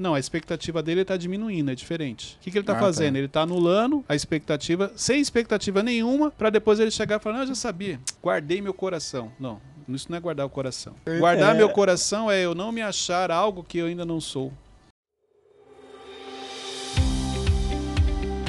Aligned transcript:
Não, 0.00 0.14
a 0.14 0.18
expectativa 0.18 0.82
dele 0.82 1.02
está 1.02 1.14
diminuindo, 1.14 1.70
é 1.70 1.74
diferente. 1.74 2.38
O 2.40 2.44
que, 2.44 2.50
que 2.50 2.56
ele 2.56 2.62
está 2.62 2.72
Ah, 2.72 2.76
tá. 2.76 2.80
fazendo? 2.80 3.16
Ele 3.16 3.26
está 3.26 3.42
anulando 3.42 4.02
a 4.08 4.14
expectativa, 4.14 4.90
sem 4.96 5.20
expectativa 5.20 5.82
nenhuma, 5.82 6.30
para 6.30 6.48
depois 6.48 6.80
ele 6.80 6.90
chegar 6.90 7.16
e 7.20 7.22
falar: 7.22 7.34
Não, 7.36 7.42
eu 7.42 7.48
já 7.48 7.54
sabia, 7.54 8.00
guardei 8.22 8.62
meu 8.62 8.72
coração. 8.72 9.30
Não, 9.38 9.60
isso 9.86 10.06
não 10.08 10.16
é 10.16 10.20
guardar 10.20 10.46
o 10.46 10.48
coração. 10.48 10.94
Guardar 11.18 11.54
É. 11.54 11.58
meu 11.58 11.68
coração 11.68 12.30
é 12.30 12.40
eu 12.42 12.54
não 12.54 12.72
me 12.72 12.80
achar 12.80 13.30
algo 13.30 13.62
que 13.62 13.76
eu 13.76 13.86
ainda 13.88 14.06
não 14.06 14.22
sou. 14.22 14.50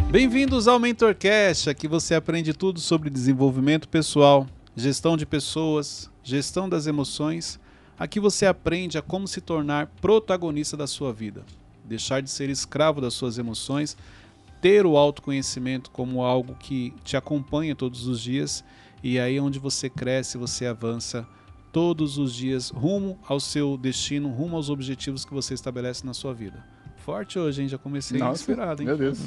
Bem-vindos 0.09 0.69
ao 0.69 0.79
MentorCast, 0.79 1.69
aqui 1.69 1.85
você 1.87 2.15
aprende 2.15 2.53
tudo 2.53 2.79
sobre 2.79 3.09
desenvolvimento 3.09 3.89
pessoal, 3.89 4.47
gestão 4.75 5.17
de 5.17 5.25
pessoas, 5.25 6.09
gestão 6.23 6.69
das 6.69 6.87
emoções. 6.87 7.59
Aqui 8.01 8.19
você 8.19 8.47
aprende 8.47 8.97
a 8.97 9.01
como 9.03 9.27
se 9.27 9.39
tornar 9.39 9.85
protagonista 10.01 10.75
da 10.75 10.87
sua 10.87 11.13
vida, 11.13 11.45
deixar 11.85 12.19
de 12.19 12.31
ser 12.31 12.49
escravo 12.49 12.99
das 12.99 13.13
suas 13.13 13.37
emoções, 13.37 13.95
ter 14.59 14.87
o 14.87 14.97
autoconhecimento 14.97 15.91
como 15.91 16.23
algo 16.23 16.55
que 16.55 16.95
te 17.03 17.15
acompanha 17.15 17.75
todos 17.75 18.07
os 18.07 18.19
dias 18.19 18.63
e 19.03 19.19
aí 19.19 19.37
é 19.37 19.39
onde 19.39 19.59
você 19.59 19.87
cresce, 19.87 20.35
você 20.35 20.65
avança 20.65 21.27
todos 21.71 22.17
os 22.17 22.33
dias 22.33 22.71
rumo 22.71 23.19
ao 23.27 23.39
seu 23.39 23.77
destino, 23.77 24.29
rumo 24.29 24.55
aos 24.55 24.71
objetivos 24.71 25.23
que 25.23 25.31
você 25.31 25.53
estabelece 25.53 26.03
na 26.03 26.15
sua 26.15 26.33
vida. 26.33 26.65
Forte 27.05 27.37
hoje, 27.37 27.61
hein? 27.61 27.67
Já 27.67 27.77
comecei 27.77 28.17
Nossa, 28.17 28.41
inspirado, 28.41 28.81
hein? 28.81 28.87
Meu 28.87 28.97
Deus. 28.97 29.19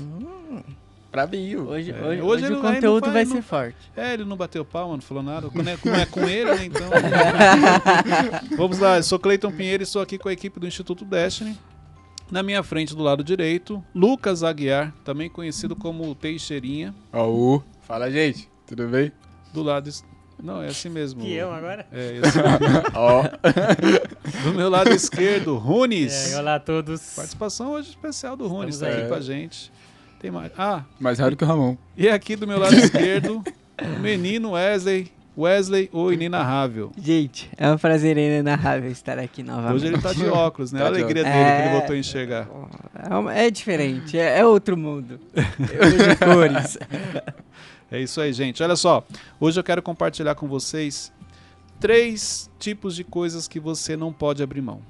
Bravinho. 1.15 1.69
Hoje, 1.69 1.93
É, 1.93 1.95
hoje, 1.95 2.21
hoje 2.23 2.45
hoje 2.45 2.53
o 2.55 2.61
vai- 2.61 2.75
conteúdo 2.75 3.07
não 3.07 3.13
vai, 3.13 3.25
vai- 3.25 3.37
ser 3.37 3.43
forte. 3.43 3.77
É, 3.97 4.15
ele 4.15 4.25
não 4.25 4.37
bateu 4.37 4.65
palma, 4.65 4.95
não 4.95 5.01
falou 5.01 5.23
nada. 5.23 5.49
Quando 5.49 5.69
é, 5.69 5.77
como 5.77 5.95
é 5.95 6.05
com 6.07 6.29
ele, 6.29 6.53
né? 6.55 6.65
Então. 6.65 6.89
Vamos 8.57 8.79
lá, 8.79 8.97
eu 8.97 9.03
sou 9.03 9.19
Cleiton 9.19 9.53
Pinheiro 9.53 9.83
e 9.83 9.85
estou 9.85 10.03
aqui 10.03 10.19
com 10.19 10.29
a 10.29 10.33
equipe 10.33 10.59
do 10.59 10.67
Instituto 10.67 11.05
Destiny. 11.05 11.57
Na 12.31 12.43
minha 12.43 12.63
frente, 12.63 12.95
do 12.97 13.03
lado 13.03 13.23
direito, 13.23 13.83
Lucas 13.95 14.43
Aguiar, 14.43 14.93
também 15.05 15.29
conhecido 15.31 15.77
como 15.77 16.15
Teixeirinha. 16.15 16.95
Ó, 17.13 17.61
Fala, 17.83 18.11
gente. 18.11 18.49
Tudo 18.67 18.89
bem? 18.89 19.13
Do 19.53 19.63
lado. 19.63 19.91
Não, 20.43 20.61
é 20.63 20.67
assim 20.67 20.89
mesmo. 20.89 21.21
Que 21.23 21.33
eu 21.35 21.53
agora? 21.53 21.87
É, 21.93 22.17
esse- 22.17 22.39
Ó. 22.97 23.23
do 24.43 24.55
meu 24.55 24.69
lado 24.69 24.91
esquerdo, 24.91 25.57
Runes. 25.59 26.33
É, 26.33 26.39
olá 26.41 26.57
a 26.57 26.61
todos. 26.61 27.01
Participação 27.15 27.73
hoje 27.73 27.91
especial 27.91 28.37
do 28.37 28.49
Runes, 28.49 28.79
tá 28.81 28.89
aqui 28.89 29.03
aí. 29.03 29.09
com 29.09 29.15
a 29.15 29.21
gente. 29.21 29.71
Tem 30.25 30.31
mais. 30.31 30.51
Ah, 30.57 30.85
Mais 30.99 31.19
rápido 31.19 31.37
que 31.37 31.45
o 31.45 31.47
Ramon. 31.47 31.77
e 31.95 32.09
aqui 32.09 32.35
do 32.35 32.47
meu 32.47 32.59
lado 32.59 32.73
esquerdo, 32.81 33.45
o 33.79 34.01
menino 34.01 34.53
Wesley. 34.53 35.13
Wesley, 35.37 35.91
o 35.93 36.11
inenarrável. 36.11 36.91
Gente, 36.99 37.51
é 37.59 37.71
um 37.71 37.77
prazer 37.77 38.17
inenarrável 38.17 38.91
estar 38.91 39.19
aqui 39.19 39.43
novamente. 39.43 39.75
Hoje 39.75 39.87
ele 39.89 39.99
tá 40.01 40.15
de 40.15 40.25
óculos, 40.27 40.73
né? 40.73 40.81
A 40.81 40.85
Tá 40.85 40.91
de 40.93 40.97
alegria 41.03 41.25
dele 41.25 41.35
que 41.35 41.41
ele 41.43 41.69
É. 41.69 41.73
voltou 41.73 41.95
a 41.95 41.99
enxergar. 41.99 42.49
É, 43.11 43.15
uma- 43.15 43.35
é 43.35 43.51
diferente, 43.51 44.17
é, 44.19 44.39
é 44.39 44.47
outro 44.47 44.79
mundo. 44.79 45.21
Vejo 45.59 46.17
cores. 46.25 46.79
É 47.93 48.01
isso 48.01 48.19
aí, 48.19 48.33
gente. 48.33 48.63
Olha 48.63 48.77
só, 48.77 49.05
hoje 49.39 49.61
eu 49.61 49.65
quero 49.65 49.83
compartilhar 49.83 50.35
com 50.37 50.49
vocês 50.49 51.13
três 51.79 52.49
tipos 52.59 52.97
de 52.97 53.05
coisas 53.05 53.47
que 53.47 53.61
você 53.61 53.95
não 53.95 54.11
pode 54.11 54.43
abrir 54.43 54.63
mão. 54.63 54.81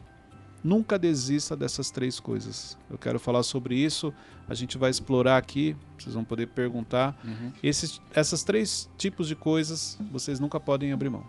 Nunca 0.65 0.99
desista 0.99 1.55
dessas 1.55 1.91
três 1.91 2.19
coisas. 2.19 2.79
Eu 2.91 2.97
quero 2.97 3.21
falar 3.21 3.43
sobre 3.43 3.77
isso. 3.77 4.15
A 4.49 4.55
gente 4.55 4.79
vai 4.79 4.91
explorar 4.91 5.37
aqui. 5.37 5.77
Vocês 5.99 6.15
vão 6.15 6.25
poder 6.25 6.47
perguntar. 6.47 7.15
Uhum. 7.23 7.53
Esses, 7.63 8.01
essas 8.15 8.43
três 8.43 8.89
tipos 8.97 9.29
de 9.29 9.37
coisas 9.37 9.99
vocês 10.11 10.41
nunca 10.41 10.59
podem 10.59 10.91
abrir 10.91 11.11
mão. 11.11 11.23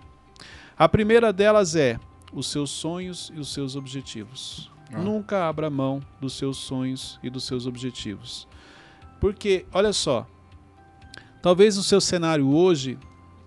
A 0.77 0.87
primeira 0.87 1.33
delas 1.33 1.75
é 1.75 1.99
os 2.31 2.47
seus 2.47 2.69
sonhos 2.69 3.29
e 3.35 3.39
os 3.39 3.51
seus 3.53 3.75
objetivos. 3.75 4.71
Ah. 4.93 5.01
Nunca 5.01 5.49
abra 5.49 5.69
mão 5.69 6.01
dos 6.21 6.33
seus 6.37 6.55
sonhos 6.55 7.19
e 7.21 7.29
dos 7.29 7.43
seus 7.45 7.67
objetivos. 7.67 8.47
Porque, 9.19 9.65
olha 9.73 9.91
só, 9.91 10.25
talvez 11.41 11.77
o 11.77 11.83
seu 11.83 11.99
cenário 11.99 12.47
hoje 12.47 12.97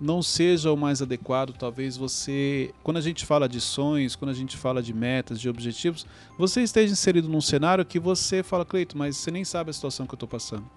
não 0.00 0.22
seja 0.22 0.72
o 0.72 0.76
mais 0.76 1.03
adequado, 1.03 1.53
talvez 1.53 1.97
você, 1.97 2.72
quando 2.82 2.98
a 2.98 3.00
gente 3.00 3.26
fala 3.26 3.48
de 3.48 3.60
sonhos, 3.60 4.14
quando 4.14 4.31
a 4.31 4.34
gente 4.34 4.56
fala 4.56 4.82
de 4.82 4.94
metas, 4.94 5.41
de 5.41 5.48
objetivos, 5.48 6.06
você 6.38 6.62
esteja 6.62 6.92
inserido 6.92 7.28
num 7.28 7.41
cenário 7.41 7.84
que 7.84 7.98
você 7.98 8.42
fala, 8.42 8.64
Cleito, 8.64 8.97
mas 8.97 9.16
você 9.16 9.31
nem 9.31 9.44
sabe 9.44 9.70
a 9.70 9.72
situação 9.72 10.06
que 10.06 10.14
eu 10.14 10.16
estou 10.16 10.28
passando. 10.28 10.69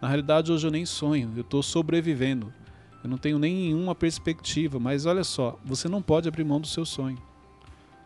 Na 0.00 0.08
realidade, 0.08 0.52
hoje 0.52 0.66
eu 0.66 0.70
nem 0.70 0.84
sonho, 0.84 1.30
eu 1.36 1.42
estou 1.42 1.62
sobrevivendo. 1.62 2.52
Eu 3.02 3.08
não 3.08 3.16
tenho 3.16 3.38
nenhuma 3.38 3.94
perspectiva, 3.94 4.78
mas 4.78 5.06
olha 5.06 5.24
só, 5.24 5.58
você 5.64 5.88
não 5.88 6.02
pode 6.02 6.28
abrir 6.28 6.44
mão 6.44 6.60
do 6.60 6.66
seu 6.66 6.84
sonho. 6.84 7.18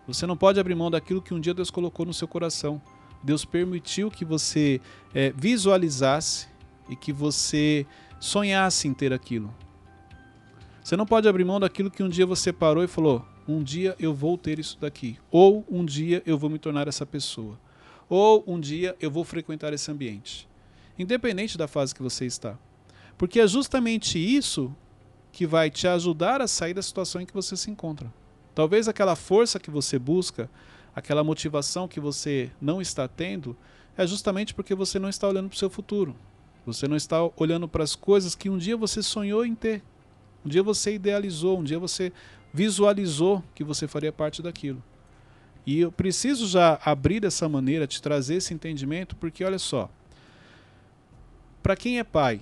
Você 0.06 0.26
não 0.26 0.36
pode 0.36 0.60
abrir 0.60 0.74
mão 0.74 0.90
daquilo 0.90 1.22
que 1.22 1.34
um 1.34 1.40
dia 1.40 1.54
Deus 1.54 1.70
colocou 1.70 2.06
no 2.06 2.14
seu 2.14 2.28
coração. 2.28 2.80
Deus 3.22 3.44
permitiu 3.44 4.10
que 4.10 4.24
você 4.24 4.80
eh, 5.14 5.32
visualizasse 5.36 6.46
e 6.88 6.94
que 6.94 7.12
você 7.12 7.86
sonhasse 8.20 8.86
em 8.86 8.94
ter 8.94 9.12
aquilo. 9.12 9.52
Você 10.84 10.98
não 10.98 11.06
pode 11.06 11.26
abrir 11.26 11.46
mão 11.46 11.58
daquilo 11.58 11.90
que 11.90 12.02
um 12.02 12.10
dia 12.10 12.26
você 12.26 12.52
parou 12.52 12.84
e 12.84 12.86
falou: 12.86 13.24
um 13.48 13.62
dia 13.62 13.96
eu 13.98 14.12
vou 14.12 14.36
ter 14.36 14.58
isso 14.58 14.78
daqui. 14.78 15.16
Ou 15.30 15.64
um 15.66 15.82
dia 15.82 16.22
eu 16.26 16.36
vou 16.36 16.50
me 16.50 16.58
tornar 16.58 16.86
essa 16.86 17.06
pessoa. 17.06 17.58
Ou 18.06 18.44
um 18.46 18.60
dia 18.60 18.94
eu 19.00 19.10
vou 19.10 19.24
frequentar 19.24 19.72
esse 19.72 19.90
ambiente. 19.90 20.46
Independente 20.98 21.56
da 21.56 21.66
fase 21.66 21.94
que 21.94 22.02
você 22.02 22.26
está. 22.26 22.58
Porque 23.16 23.40
é 23.40 23.46
justamente 23.46 24.18
isso 24.18 24.76
que 25.32 25.46
vai 25.46 25.70
te 25.70 25.88
ajudar 25.88 26.42
a 26.42 26.46
sair 26.46 26.74
da 26.74 26.82
situação 26.82 27.22
em 27.22 27.24
que 27.24 27.32
você 27.32 27.56
se 27.56 27.70
encontra. 27.70 28.12
Talvez 28.54 28.86
aquela 28.86 29.16
força 29.16 29.58
que 29.58 29.70
você 29.70 29.98
busca, 29.98 30.50
aquela 30.94 31.24
motivação 31.24 31.88
que 31.88 31.98
você 31.98 32.50
não 32.60 32.82
está 32.82 33.08
tendo, 33.08 33.56
é 33.96 34.06
justamente 34.06 34.52
porque 34.52 34.74
você 34.74 34.98
não 34.98 35.08
está 35.08 35.26
olhando 35.26 35.48
para 35.48 35.56
o 35.56 35.58
seu 35.58 35.70
futuro. 35.70 36.14
Você 36.66 36.86
não 36.86 36.94
está 36.94 37.26
olhando 37.38 37.66
para 37.66 37.82
as 37.82 37.96
coisas 37.96 38.34
que 38.34 38.50
um 38.50 38.58
dia 38.58 38.76
você 38.76 39.02
sonhou 39.02 39.46
em 39.46 39.54
ter. 39.54 39.82
Um 40.44 40.48
dia 40.48 40.62
você 40.62 40.94
idealizou, 40.94 41.58
um 41.58 41.64
dia 41.64 41.78
você 41.78 42.12
visualizou 42.52 43.42
que 43.54 43.64
você 43.64 43.88
faria 43.88 44.12
parte 44.12 44.42
daquilo. 44.42 44.82
E 45.66 45.80
eu 45.80 45.90
preciso 45.90 46.46
já 46.46 46.78
abrir 46.84 47.20
dessa 47.20 47.48
maneira, 47.48 47.86
te 47.86 48.00
trazer 48.00 48.36
esse 48.36 48.52
entendimento, 48.52 49.16
porque 49.16 49.42
olha 49.42 49.58
só. 49.58 49.90
Para 51.62 51.74
quem 51.74 51.98
é 51.98 52.04
pai, 52.04 52.40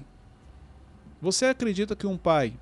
você 1.21 1.47
acredita 1.47 1.95
que 1.95 2.07
um 2.07 2.17
pai 2.17 2.55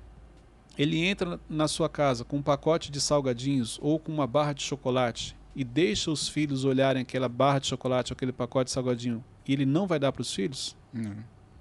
ele 0.77 1.03
entra 1.03 1.39
na 1.49 1.67
sua 1.67 1.89
casa 1.89 2.23
com 2.23 2.37
um 2.37 2.41
pacote 2.41 2.91
de 2.91 3.01
salgadinhos 3.01 3.79
ou 3.81 3.99
com 3.99 4.11
uma 4.11 4.27
barra 4.27 4.53
de 4.53 4.61
chocolate 4.61 5.35
e 5.55 5.63
deixa 5.63 6.11
os 6.11 6.29
filhos 6.29 6.63
olharem 6.63 7.01
aquela 7.01 7.27
barra 7.27 7.59
de 7.59 7.67
chocolate 7.67 8.13
ou 8.13 8.15
aquele 8.15 8.31
pacote 8.31 8.65
de 8.65 8.71
salgadinho 8.71 9.23
e 9.47 9.53
ele 9.53 9.65
não 9.65 9.87
vai 9.87 9.99
dar 9.99 10.11
para 10.11 10.21
os 10.21 10.33
filhos? 10.33 10.77
Não, 10.93 11.15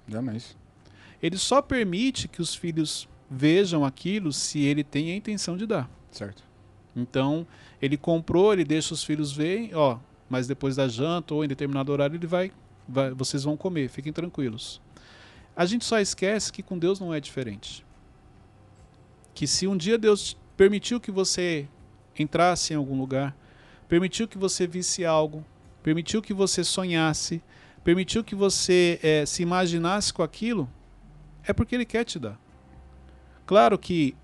jamais. 0.06 0.56
Ele 1.22 1.36
só 1.38 1.60
permite 1.60 2.28
que 2.28 2.40
os 2.40 2.54
filhos 2.54 3.08
vejam 3.30 3.84
aquilo 3.84 4.32
se 4.32 4.60
ele 4.64 4.82
tem 4.82 5.12
a 5.12 5.16
intenção 5.16 5.56
de 5.56 5.66
dar. 5.66 5.88
Certo. 6.10 6.42
Então, 6.96 7.46
ele 7.80 7.96
comprou, 7.96 8.52
ele 8.52 8.64
deixa 8.64 8.92
os 8.92 9.04
filhos 9.04 9.32
verem, 9.32 9.72
ó, 9.74 9.98
mas 10.28 10.48
depois 10.48 10.76
da 10.76 10.88
janta 10.88 11.32
ou 11.32 11.44
em 11.44 11.48
determinado 11.48 11.92
horário 11.92 12.16
ele 12.16 12.26
vai, 12.26 12.50
vai 12.88 13.12
vocês 13.12 13.44
vão 13.44 13.56
comer, 13.56 13.88
fiquem 13.88 14.12
tranquilos. 14.12 14.80
A 15.54 15.64
gente 15.64 15.84
só 15.84 16.00
esquece 16.00 16.52
que 16.52 16.62
com 16.62 16.78
Deus 16.78 16.98
não 16.98 17.14
é 17.14 17.20
diferente. 17.20 17.84
Que 19.32 19.46
se 19.46 19.66
um 19.66 19.76
dia 19.76 19.96
Deus 19.96 20.36
permitiu 20.56 21.00
que 21.00 21.10
você 21.10 21.68
entrasse 22.18 22.72
em 22.72 22.76
algum 22.76 22.98
lugar, 22.98 23.36
permitiu 23.88 24.26
que 24.26 24.38
você 24.38 24.66
visse 24.66 25.04
algo, 25.04 25.44
permitiu 25.82 26.20
que 26.20 26.34
você 26.34 26.64
sonhasse, 26.64 27.42
permitiu 27.84 28.22
que 28.22 28.34
você 28.34 28.98
eh, 29.02 29.24
se 29.26 29.42
imaginasse 29.42 30.12
com 30.12 30.22
aquilo, 30.22 30.68
é 31.44 31.52
porque 31.52 31.74
Ele 31.74 31.84
quer 31.84 32.04
te 32.04 32.18
dar. 32.18 32.38
Claro 33.50 33.76
que, 33.76 34.14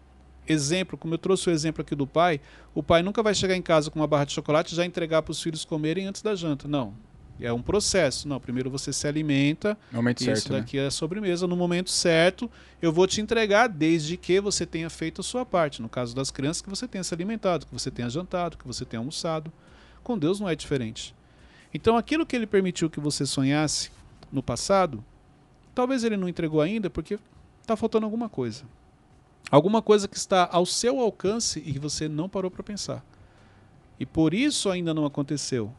exemplo, 0.46 0.96
como 0.96 1.14
eu 1.14 1.18
trouxe 1.18 1.48
o 1.48 1.52
exemplo 1.52 1.82
aqui 1.82 1.96
do 1.96 2.06
pai, 2.06 2.40
o 2.72 2.80
pai 2.80 3.02
nunca 3.02 3.24
vai 3.24 3.34
chegar 3.34 3.56
em 3.56 3.60
casa 3.60 3.90
com 3.90 3.98
uma 3.98 4.06
barra 4.06 4.24
de 4.24 4.32
chocolate 4.32 4.72
e 4.72 4.76
já 4.76 4.86
entregar 4.86 5.20
para 5.20 5.32
os 5.32 5.42
filhos 5.42 5.64
comerem 5.64 6.06
antes 6.06 6.22
da 6.22 6.32
janta. 6.36 6.68
Não. 6.68 6.94
É 7.40 7.52
um 7.52 7.60
processo. 7.60 8.28
Não, 8.28 8.38
primeiro 8.38 8.70
você 8.70 8.92
se 8.92 9.04
alimenta, 9.08 9.76
Momento 9.90 10.20
isso 10.20 10.26
certo, 10.26 10.52
né? 10.52 10.60
daqui 10.60 10.78
é 10.78 10.86
a 10.86 10.92
sobremesa. 10.92 11.44
No 11.48 11.56
momento 11.56 11.90
certo, 11.90 12.48
eu 12.80 12.92
vou 12.92 13.04
te 13.04 13.20
entregar 13.20 13.68
desde 13.68 14.16
que 14.16 14.40
você 14.40 14.64
tenha 14.64 14.88
feito 14.88 15.22
a 15.22 15.24
sua 15.24 15.44
parte. 15.44 15.82
No 15.82 15.88
caso 15.88 16.14
das 16.14 16.30
crianças, 16.30 16.62
que 16.62 16.70
você 16.70 16.86
tenha 16.86 17.02
se 17.02 17.12
alimentado, 17.12 17.66
que 17.66 17.72
você 17.72 17.90
tenha 17.90 18.08
jantado, 18.08 18.56
que 18.56 18.64
você 18.64 18.84
tenha 18.84 19.00
almoçado. 19.00 19.52
Com 20.04 20.16
Deus 20.16 20.38
não 20.38 20.48
é 20.48 20.54
diferente. 20.54 21.12
Então, 21.74 21.96
aquilo 21.96 22.24
que 22.24 22.36
ele 22.36 22.46
permitiu 22.46 22.88
que 22.88 23.00
você 23.00 23.26
sonhasse 23.26 23.90
no 24.30 24.40
passado, 24.40 25.04
talvez 25.74 26.04
ele 26.04 26.16
não 26.16 26.28
entregou 26.28 26.60
ainda 26.60 26.88
porque 26.88 27.18
está 27.60 27.76
faltando 27.76 28.06
alguma 28.06 28.28
coisa. 28.28 28.62
Alguma 29.50 29.80
coisa 29.80 30.08
que 30.08 30.16
está 30.16 30.48
ao 30.50 30.66
seu 30.66 31.00
alcance 31.00 31.62
e 31.64 31.72
que 31.72 31.78
você 31.78 32.08
não 32.08 32.28
parou 32.28 32.50
para 32.50 32.62
pensar. 32.62 33.04
E 33.98 34.04
por 34.04 34.34
isso 34.34 34.68
ainda 34.68 34.92
não 34.92 35.06
aconteceu. 35.06 35.72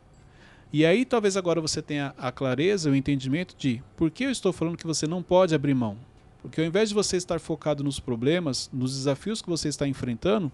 E 0.71 0.85
aí 0.85 1.05
talvez 1.05 1.37
agora 1.37 1.61
você 1.61 1.81
tenha 1.81 2.13
a 2.17 2.31
clareza, 2.31 2.89
o 2.89 2.95
entendimento 2.95 3.55
de 3.57 3.81
por 3.95 4.09
que 4.09 4.25
eu 4.25 4.31
estou 4.31 4.51
falando 4.51 4.77
que 4.77 4.87
você 4.87 5.05
não 5.05 5.21
pode 5.21 5.53
abrir 5.53 5.73
mão. 5.73 5.97
Porque 6.41 6.61
ao 6.61 6.67
invés 6.67 6.89
de 6.89 6.95
você 6.95 7.17
estar 7.17 7.39
focado 7.39 7.83
nos 7.83 7.99
problemas, 7.99 8.69
nos 8.71 8.95
desafios 8.95 9.41
que 9.41 9.49
você 9.49 9.67
está 9.67 9.87
enfrentando, 9.87 10.51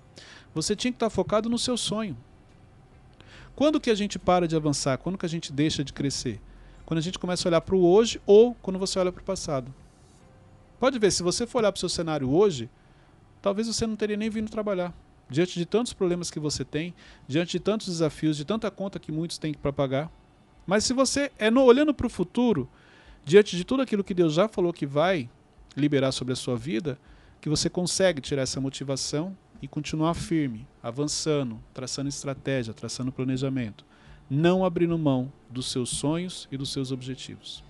você 0.53 0.75
tinha 0.75 0.91
que 0.91 0.95
estar 0.95 1.09
focado 1.09 1.49
no 1.49 1.57
seu 1.57 1.77
sonho. 1.77 2.17
Quando 3.55 3.79
que 3.79 3.91
a 3.91 3.95
gente 3.95 4.17
para 4.17 4.47
de 4.47 4.55
avançar? 4.55 4.97
Quando 4.97 5.17
que 5.17 5.25
a 5.25 5.29
gente 5.29 5.53
deixa 5.53 5.83
de 5.83 5.93
crescer? 5.93 6.41
Quando 6.85 6.97
a 6.97 7.01
gente 7.01 7.19
começa 7.19 7.47
a 7.47 7.49
olhar 7.49 7.61
para 7.61 7.75
o 7.75 7.85
hoje 7.85 8.19
ou 8.25 8.55
quando 8.55 8.79
você 8.79 8.97
olha 8.97 9.11
para 9.11 9.21
o 9.21 9.25
passado. 9.25 9.73
Pode 10.79 10.97
ver, 10.97 11.11
se 11.11 11.21
você 11.23 11.45
for 11.45 11.59
olhar 11.59 11.71
para 11.71 11.77
o 11.77 11.79
seu 11.79 11.89
cenário 11.89 12.29
hoje, 12.29 12.69
talvez 13.43 13.67
você 13.67 13.85
não 13.85 13.97
teria 13.97 14.15
nem 14.15 14.29
vindo 14.29 14.49
trabalhar. 14.49 14.93
Diante 15.29 15.59
de 15.59 15.65
tantos 15.65 15.91
problemas 15.91 16.31
que 16.31 16.39
você 16.39 16.63
tem, 16.63 16.93
diante 17.27 17.51
de 17.51 17.59
tantos 17.59 17.87
desafios, 17.87 18.37
de 18.37 18.45
tanta 18.45 18.71
conta 18.71 18.97
que 18.97 19.11
muitos 19.11 19.37
têm 19.37 19.53
para 19.53 19.73
pagar. 19.73 20.09
Mas 20.65 20.85
se 20.85 20.93
você 20.93 21.29
é 21.37 21.51
no, 21.51 21.61
olhando 21.61 21.93
para 21.93 22.07
o 22.07 22.09
futuro, 22.09 22.69
diante 23.25 23.57
de 23.57 23.65
tudo 23.65 23.83
aquilo 23.83 24.03
que 24.03 24.13
Deus 24.13 24.33
já 24.33 24.47
falou 24.47 24.71
que 24.71 24.85
vai 24.85 25.29
liberar 25.75 26.13
sobre 26.13 26.31
a 26.31 26.37
sua 26.37 26.55
vida, 26.55 26.97
que 27.41 27.49
você 27.49 27.69
consegue 27.69 28.21
tirar 28.21 28.43
essa 28.43 28.61
motivação 28.61 29.35
e 29.61 29.67
continuar 29.67 30.13
firme, 30.13 30.65
avançando, 30.81 31.61
traçando 31.73 32.07
estratégia, 32.07 32.73
traçando 32.73 33.11
planejamento, 33.11 33.85
não 34.29 34.63
abrindo 34.63 34.97
mão 34.97 35.31
dos 35.49 35.69
seus 35.69 35.89
sonhos 35.89 36.47
e 36.49 36.55
dos 36.55 36.71
seus 36.71 36.93
objetivos. 36.93 37.61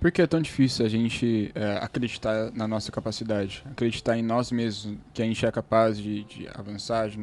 Por 0.00 0.10
que 0.10 0.22
é 0.22 0.26
tão 0.26 0.40
difícil 0.40 0.86
a 0.86 0.88
gente 0.88 1.52
é, 1.54 1.72
acreditar 1.76 2.50
na 2.52 2.66
nossa 2.66 2.90
capacidade? 2.90 3.62
Acreditar 3.70 4.16
em 4.16 4.22
nós 4.22 4.50
mesmos, 4.50 4.96
que 5.12 5.20
a 5.20 5.26
gente 5.26 5.44
é 5.44 5.52
capaz 5.52 5.98
de, 5.98 6.24
de 6.24 6.48
avançar? 6.54 7.10
De... 7.10 7.18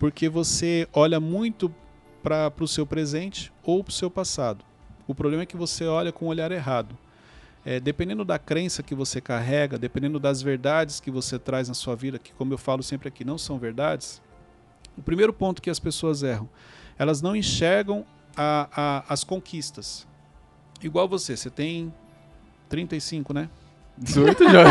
Porque 0.00 0.28
você 0.28 0.88
olha 0.92 1.20
muito 1.20 1.72
para 2.24 2.52
o 2.58 2.66
seu 2.66 2.84
presente 2.84 3.52
ou 3.62 3.84
para 3.84 3.90
o 3.90 3.94
seu 3.94 4.10
passado. 4.10 4.64
O 5.06 5.14
problema 5.14 5.44
é 5.44 5.46
que 5.46 5.56
você 5.56 5.84
olha 5.84 6.10
com 6.10 6.26
o 6.26 6.28
olhar 6.28 6.50
errado. 6.50 6.98
É, 7.64 7.78
dependendo 7.78 8.24
da 8.24 8.38
crença 8.38 8.82
que 8.82 8.94
você 8.94 9.20
carrega, 9.20 9.78
dependendo 9.78 10.18
das 10.18 10.42
verdades 10.42 10.98
que 10.98 11.10
você 11.10 11.38
traz 11.38 11.68
na 11.68 11.74
sua 11.74 11.94
vida, 11.94 12.18
que, 12.18 12.32
como 12.32 12.52
eu 12.52 12.58
falo 12.58 12.82
sempre 12.82 13.06
aqui, 13.06 13.24
não 13.24 13.38
são 13.38 13.60
verdades, 13.60 14.20
o 14.96 15.02
primeiro 15.02 15.32
ponto 15.32 15.62
que 15.62 15.70
as 15.70 15.78
pessoas 15.78 16.24
erram, 16.24 16.48
elas 16.98 17.22
não 17.22 17.36
enxergam 17.36 18.04
a, 18.36 18.68
a, 18.72 19.12
as 19.12 19.22
conquistas. 19.22 20.08
Igual 20.82 21.08
você, 21.08 21.36
você 21.36 21.50
tem 21.50 21.92
35, 22.68 23.32
né? 23.32 23.48
18 23.96 24.44
já. 24.44 24.64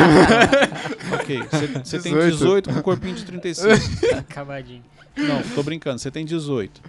ok, 1.20 1.40
você, 1.84 2.00
tem 2.00 2.14
18 2.14 2.70
com 2.70 2.80
um 2.80 2.82
corpinho 2.82 3.16
de 3.16 3.26
35. 3.26 3.68
Acabadinho. 4.18 4.84
Não, 5.18 5.42
tô 5.54 5.64
brincando, 5.64 6.00
você 6.00 6.10
tem 6.10 6.26
18. 6.26 6.82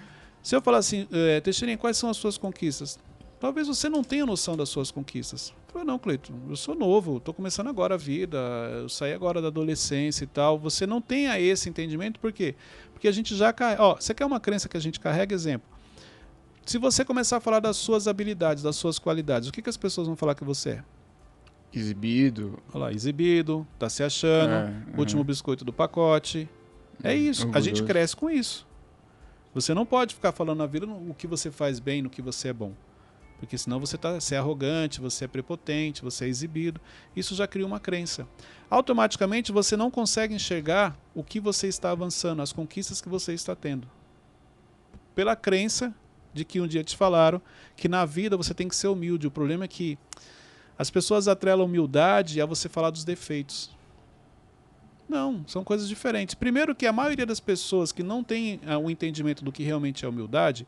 Se 0.42 0.54
eu 0.54 0.62
falar 0.62 0.78
assim, 0.78 1.08
é, 1.10 1.40
Teixeirinha, 1.40 1.76
quais 1.76 1.96
são 1.96 2.08
as 2.08 2.16
suas 2.16 2.38
conquistas? 2.38 2.98
Talvez 3.40 3.68
você 3.68 3.88
não 3.88 4.02
tenha 4.02 4.26
noção 4.26 4.56
das 4.56 4.68
suas 4.68 4.90
conquistas. 4.90 5.52
Eu 5.68 5.72
falei, 5.72 5.86
não, 5.86 5.98
Cleiton, 5.98 6.34
eu 6.48 6.56
sou 6.56 6.74
novo, 6.74 7.18
estou 7.18 7.32
começando 7.32 7.68
agora 7.68 7.94
a 7.94 7.98
vida, 7.98 8.38
eu 8.80 8.88
saí 8.88 9.12
agora 9.12 9.40
da 9.40 9.48
adolescência 9.48 10.24
e 10.24 10.26
tal. 10.26 10.58
Você 10.58 10.86
não 10.86 11.00
tenha 11.00 11.38
esse 11.38 11.68
entendimento, 11.68 12.18
por 12.18 12.32
quê? 12.32 12.54
Porque 12.92 13.06
a 13.06 13.12
gente 13.12 13.36
já 13.36 13.52
carrega. 13.52 13.82
Ó, 13.82 13.94
você 13.94 14.12
quer 14.12 14.24
uma 14.24 14.40
crença 14.40 14.68
que 14.68 14.76
a 14.76 14.80
gente 14.80 14.98
carrega? 14.98 15.34
Exemplo. 15.34 15.68
Se 16.68 16.76
você 16.76 17.02
começar 17.02 17.38
a 17.38 17.40
falar 17.40 17.60
das 17.60 17.78
suas 17.78 18.06
habilidades, 18.06 18.62
das 18.62 18.76
suas 18.76 18.98
qualidades, 18.98 19.48
o 19.48 19.52
que, 19.52 19.62
que 19.62 19.70
as 19.70 19.76
pessoas 19.78 20.06
vão 20.06 20.14
falar 20.14 20.34
que 20.34 20.44
você 20.44 20.68
é? 20.68 20.84
Exibido. 21.72 22.62
Olha 22.74 22.84
lá, 22.84 22.92
exibido, 22.92 23.66
tá 23.78 23.88
se 23.88 24.02
achando, 24.02 24.52
é, 24.52 24.98
último 24.98 25.24
biscoito 25.24 25.64
do 25.64 25.72
pacote. 25.72 26.46
É 27.02 27.14
isso, 27.14 27.46
Orgulhoso. 27.46 27.58
a 27.58 27.74
gente 27.74 27.82
cresce 27.84 28.14
com 28.14 28.28
isso. 28.28 28.66
Você 29.54 29.72
não 29.72 29.86
pode 29.86 30.14
ficar 30.14 30.30
falando 30.30 30.58
na 30.58 30.66
vida 30.66 30.86
o 30.86 31.14
que 31.14 31.26
você 31.26 31.50
faz 31.50 31.80
bem, 31.80 32.02
no 32.02 32.10
que 32.10 32.20
você 32.20 32.48
é 32.48 32.52
bom. 32.52 32.74
Porque 33.38 33.56
senão 33.56 33.80
você, 33.80 33.96
tá, 33.96 34.20
você 34.20 34.34
é 34.34 34.38
arrogante, 34.38 35.00
você 35.00 35.24
é 35.24 35.28
prepotente, 35.28 36.02
você 36.02 36.26
é 36.26 36.28
exibido. 36.28 36.78
Isso 37.16 37.34
já 37.34 37.46
cria 37.46 37.64
uma 37.64 37.80
crença. 37.80 38.28
Automaticamente 38.68 39.52
você 39.52 39.74
não 39.74 39.90
consegue 39.90 40.34
enxergar 40.34 40.94
o 41.14 41.24
que 41.24 41.40
você 41.40 41.66
está 41.66 41.92
avançando, 41.92 42.42
as 42.42 42.52
conquistas 42.52 43.00
que 43.00 43.08
você 43.08 43.32
está 43.32 43.56
tendo. 43.56 43.88
Pela 45.14 45.34
crença 45.34 45.94
de 46.38 46.44
que 46.44 46.60
um 46.60 46.66
dia 46.66 46.82
te 46.82 46.96
falaram 46.96 47.42
que 47.76 47.88
na 47.88 48.04
vida 48.04 48.36
você 48.36 48.54
tem 48.54 48.68
que 48.68 48.76
ser 48.76 48.88
humilde. 48.88 49.26
O 49.26 49.30
problema 49.30 49.64
é 49.64 49.68
que 49.68 49.98
as 50.78 50.88
pessoas 50.90 51.28
atrelam 51.28 51.66
humildade 51.66 52.40
a 52.40 52.46
você 52.46 52.68
falar 52.68 52.90
dos 52.90 53.04
defeitos. 53.04 53.76
Não, 55.08 55.42
são 55.46 55.64
coisas 55.64 55.88
diferentes. 55.88 56.34
Primeiro 56.34 56.74
que 56.74 56.86
a 56.86 56.92
maioria 56.92 57.24
das 57.24 57.40
pessoas 57.40 57.92
que 57.92 58.02
não 58.02 58.22
tem 58.22 58.60
o 58.66 58.86
um 58.86 58.90
entendimento 58.90 59.42
do 59.42 59.50
que 59.50 59.62
realmente 59.62 60.04
é 60.04 60.08
humildade, 60.08 60.66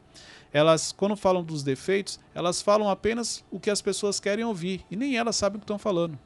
elas, 0.52 0.92
quando 0.92 1.14
falam 1.14 1.44
dos 1.44 1.62
defeitos, 1.62 2.18
elas 2.34 2.60
falam 2.60 2.88
apenas 2.88 3.44
o 3.50 3.60
que 3.60 3.70
as 3.70 3.82
pessoas 3.82 4.18
querem 4.18 4.44
ouvir 4.44 4.84
e 4.90 4.96
nem 4.96 5.16
elas 5.16 5.36
sabem 5.36 5.56
o 5.56 5.60
que 5.60 5.64
estão 5.64 5.78
falando. 5.78 6.18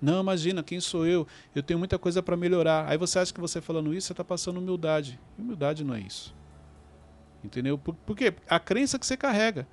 Não, 0.00 0.20
imagina, 0.20 0.62
quem 0.62 0.80
sou 0.80 1.06
eu? 1.06 1.26
Eu 1.54 1.62
tenho 1.62 1.78
muita 1.78 1.98
coisa 1.98 2.22
para 2.22 2.36
melhorar. 2.36 2.88
Aí 2.88 2.98
você 2.98 3.18
acha 3.18 3.32
que 3.32 3.40
você 3.40 3.60
falando 3.60 3.94
isso, 3.94 4.08
você 4.08 4.12
está 4.12 4.24
passando 4.24 4.58
humildade. 4.58 5.18
Humildade 5.38 5.84
não 5.84 5.94
é 5.94 6.00
isso. 6.00 6.34
Entendeu? 7.42 7.78
Por, 7.78 7.94
por 7.94 8.16
quê? 8.16 8.34
A 8.48 8.58
crença 8.58 8.98
que 8.98 9.06
você 9.06 9.16
carrega 9.16 9.66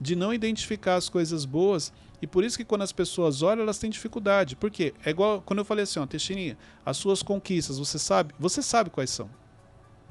de 0.00 0.14
não 0.14 0.32
identificar 0.32 0.94
as 0.94 1.08
coisas 1.08 1.44
boas 1.44 1.92
e 2.20 2.26
por 2.26 2.44
isso 2.44 2.56
que 2.56 2.64
quando 2.64 2.82
as 2.82 2.92
pessoas 2.92 3.42
olham, 3.42 3.62
elas 3.62 3.78
têm 3.78 3.90
dificuldade. 3.90 4.56
Por 4.56 4.70
quê? 4.70 4.94
É 5.04 5.10
igual 5.10 5.40
quando 5.42 5.60
eu 5.60 5.64
falei 5.64 5.84
assim, 5.84 6.00
ó, 6.00 6.06
Teixeirinha, 6.06 6.56
as 6.84 6.96
suas 6.96 7.22
conquistas, 7.22 7.78
você 7.78 7.98
sabe? 7.98 8.34
Você 8.38 8.62
sabe 8.62 8.90
quais 8.90 9.10
são. 9.10 9.30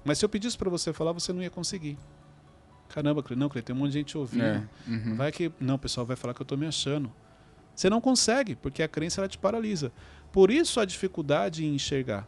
Mas 0.06 0.20
se 0.20 0.26
eu 0.26 0.30
pedisse 0.30 0.58
para 0.58 0.70
você 0.70 0.94
falar, 0.94 1.12
você 1.12 1.34
não 1.34 1.42
ia 1.42 1.50
conseguir. 1.50 1.98
Caramba, 2.88 3.24
não, 3.36 3.50
Cleiton, 3.50 3.66
tem 3.66 3.76
um 3.76 3.80
monte 3.80 3.92
de 3.92 3.98
gente 4.00 4.18
ouvindo. 4.18 4.44
É, 4.44 4.64
uhum. 4.88 5.16
Vai 5.18 5.32
que. 5.32 5.52
Não, 5.60 5.76
o 5.76 5.80
pessoal 5.80 6.06
vai 6.06 6.16
falar 6.16 6.34
que 6.34 6.42
eu 6.42 6.46
estou 6.46 6.58
me 6.58 6.66
achando. 6.66 7.12
Você 7.76 7.90
não 7.90 8.00
consegue, 8.00 8.56
porque 8.56 8.82
a 8.82 8.88
crença 8.88 9.20
ela 9.20 9.28
te 9.28 9.38
paralisa. 9.38 9.92
Por 10.32 10.50
isso 10.50 10.80
a 10.80 10.86
dificuldade 10.86 11.66
em 11.66 11.76
enxergar 11.76 12.28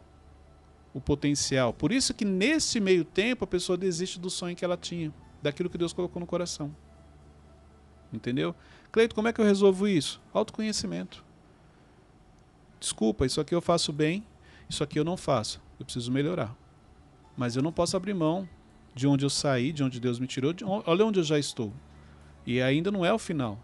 o 0.92 1.00
potencial. 1.00 1.72
Por 1.72 1.92
isso 1.92 2.12
que 2.12 2.24
nesse 2.24 2.80
meio 2.80 3.04
tempo 3.04 3.44
a 3.44 3.46
pessoa 3.46 3.76
desiste 3.76 4.18
do 4.18 4.30
sonho 4.30 4.56
que 4.56 4.64
ela 4.64 4.76
tinha, 4.76 5.12
daquilo 5.42 5.70
que 5.70 5.78
Deus 5.78 5.92
colocou 5.92 6.20
no 6.20 6.26
coração. 6.26 6.74
Entendeu? 8.12 8.54
Cleito, 8.90 9.14
como 9.14 9.28
é 9.28 9.32
que 9.32 9.40
eu 9.40 9.44
resolvo 9.44 9.86
isso? 9.86 10.20
Autoconhecimento. 10.32 11.24
Desculpa, 12.80 13.26
isso 13.26 13.40
aqui 13.40 13.54
eu 13.54 13.60
faço 13.60 13.92
bem, 13.92 14.26
isso 14.68 14.82
aqui 14.82 14.98
eu 14.98 15.04
não 15.04 15.16
faço. 15.16 15.60
Eu 15.78 15.84
preciso 15.84 16.10
melhorar. 16.10 16.56
Mas 17.36 17.54
eu 17.56 17.62
não 17.62 17.72
posso 17.72 17.96
abrir 17.96 18.14
mão 18.14 18.48
de 18.94 19.06
onde 19.06 19.24
eu 19.24 19.30
saí, 19.30 19.72
de 19.72 19.84
onde 19.84 20.00
Deus 20.00 20.18
me 20.18 20.26
tirou, 20.26 20.52
de 20.52 20.64
onde, 20.64 20.84
olha 20.86 21.04
onde 21.04 21.20
eu 21.20 21.24
já 21.24 21.38
estou. 21.38 21.72
E 22.44 22.60
ainda 22.60 22.90
não 22.90 23.04
é 23.04 23.12
o 23.12 23.18
final. 23.18 23.58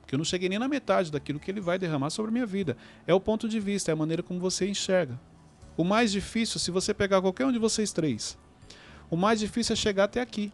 Porque 0.00 0.14
eu 0.14 0.18
não 0.18 0.24
cheguei 0.24 0.48
nem 0.48 0.58
na 0.58 0.68
metade 0.68 1.12
daquilo 1.12 1.38
que 1.38 1.50
ele 1.50 1.60
vai 1.60 1.78
derramar 1.78 2.10
sobre 2.10 2.30
a 2.30 2.32
minha 2.32 2.46
vida. 2.46 2.76
É 3.06 3.14
o 3.14 3.20
ponto 3.20 3.48
de 3.48 3.60
vista, 3.60 3.90
é 3.90 3.92
a 3.92 3.96
maneira 3.96 4.22
como 4.22 4.40
você 4.40 4.68
enxerga. 4.68 5.18
O 5.76 5.84
mais 5.84 6.12
difícil, 6.12 6.60
se 6.60 6.70
você 6.70 6.92
pegar 6.92 7.20
qualquer 7.20 7.46
um 7.46 7.52
de 7.52 7.58
vocês 7.58 7.92
três, 7.92 8.38
o 9.10 9.16
mais 9.16 9.40
difícil 9.40 9.72
é 9.72 9.76
chegar 9.76 10.04
até 10.04 10.20
aqui. 10.20 10.52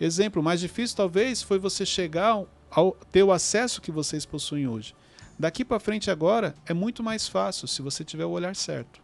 Exemplo, 0.00 0.42
mais 0.42 0.60
difícil 0.60 0.96
talvez 0.96 1.42
foi 1.42 1.58
você 1.58 1.84
chegar 1.84 2.44
ao 2.70 2.92
ter 3.10 3.22
o 3.22 3.32
acesso 3.32 3.80
que 3.80 3.90
vocês 3.90 4.24
possuem 4.24 4.68
hoje. 4.68 4.94
Daqui 5.38 5.64
para 5.64 5.78
frente 5.78 6.10
agora 6.10 6.54
é 6.66 6.74
muito 6.74 7.02
mais 7.02 7.28
fácil 7.28 7.68
se 7.68 7.82
você 7.82 8.04
tiver 8.04 8.24
o 8.24 8.30
olhar 8.30 8.54
certo. 8.56 9.00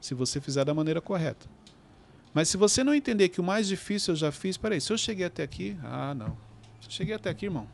Se 0.00 0.14
você 0.14 0.40
fizer 0.40 0.64
da 0.64 0.72
maneira 0.74 1.00
correta. 1.00 1.46
Mas 2.32 2.48
se 2.48 2.56
você 2.56 2.84
não 2.84 2.94
entender 2.94 3.28
que 3.28 3.40
o 3.40 3.44
mais 3.44 3.66
difícil 3.66 4.12
eu 4.12 4.16
já 4.16 4.32
fiz, 4.32 4.56
peraí, 4.56 4.80
se 4.80 4.92
eu 4.92 4.98
cheguei 4.98 5.26
até 5.26 5.42
aqui, 5.42 5.76
ah, 5.82 6.14
não. 6.14 6.36
Se 6.80 6.86
eu 6.86 6.90
cheguei 6.90 7.14
até 7.14 7.28
aqui, 7.28 7.46
irmão, 7.46 7.66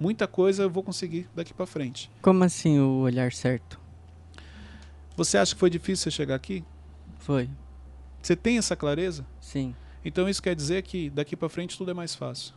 muita 0.00 0.26
coisa 0.26 0.64
eu 0.64 0.70
vou 0.70 0.82
conseguir 0.82 1.28
daqui 1.34 1.52
para 1.52 1.66
frente. 1.66 2.10
Como 2.22 2.42
assim 2.42 2.78
o 2.80 3.00
olhar 3.00 3.32
certo? 3.32 3.81
Você 5.16 5.38
acha 5.38 5.54
que 5.54 5.60
foi 5.60 5.70
difícil 5.70 6.04
você 6.04 6.10
chegar 6.10 6.34
aqui? 6.34 6.64
Foi. 7.18 7.48
Você 8.20 8.36
tem 8.36 8.58
essa 8.58 8.74
clareza? 8.76 9.26
Sim. 9.40 9.74
Então 10.04 10.28
isso 10.28 10.42
quer 10.42 10.54
dizer 10.54 10.82
que 10.82 11.10
daqui 11.10 11.36
para 11.36 11.48
frente 11.48 11.76
tudo 11.76 11.90
é 11.90 11.94
mais 11.94 12.14
fácil. 12.14 12.54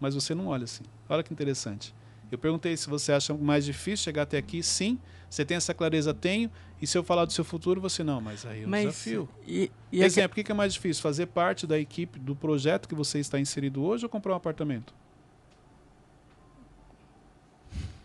Mas 0.00 0.14
você 0.14 0.34
não 0.34 0.48
olha 0.48 0.64
assim. 0.64 0.84
Olha 1.08 1.22
que 1.22 1.32
interessante. 1.32 1.94
Eu 2.30 2.38
perguntei 2.38 2.76
se 2.76 2.88
você 2.88 3.12
acha 3.12 3.32
mais 3.34 3.64
difícil 3.64 4.04
chegar 4.04 4.22
até 4.22 4.38
aqui. 4.38 4.62
Sim. 4.62 4.98
Você 5.30 5.44
tem 5.44 5.56
essa 5.56 5.72
clareza? 5.72 6.12
Tenho. 6.12 6.50
E 6.80 6.86
se 6.86 6.98
eu 6.98 7.04
falar 7.04 7.24
do 7.24 7.32
seu 7.32 7.44
futuro, 7.44 7.80
você 7.80 8.02
não. 8.04 8.20
Mas 8.20 8.44
aí 8.44 8.62
é 8.62 8.66
um 8.66 8.68
mas, 8.68 8.82
desafio. 8.82 9.28
E, 9.46 9.70
e 9.90 10.02
Exemplo, 10.02 10.40
o 10.40 10.44
que 10.44 10.50
é 10.50 10.54
mais 10.54 10.74
difícil? 10.74 11.02
Fazer 11.02 11.26
parte 11.26 11.66
da 11.66 11.78
equipe 11.78 12.18
do 12.18 12.34
projeto 12.34 12.88
que 12.88 12.94
você 12.94 13.18
está 13.18 13.38
inserido 13.38 13.82
hoje 13.82 14.04
ou 14.04 14.08
comprar 14.08 14.32
um 14.32 14.36
apartamento? 14.36 14.94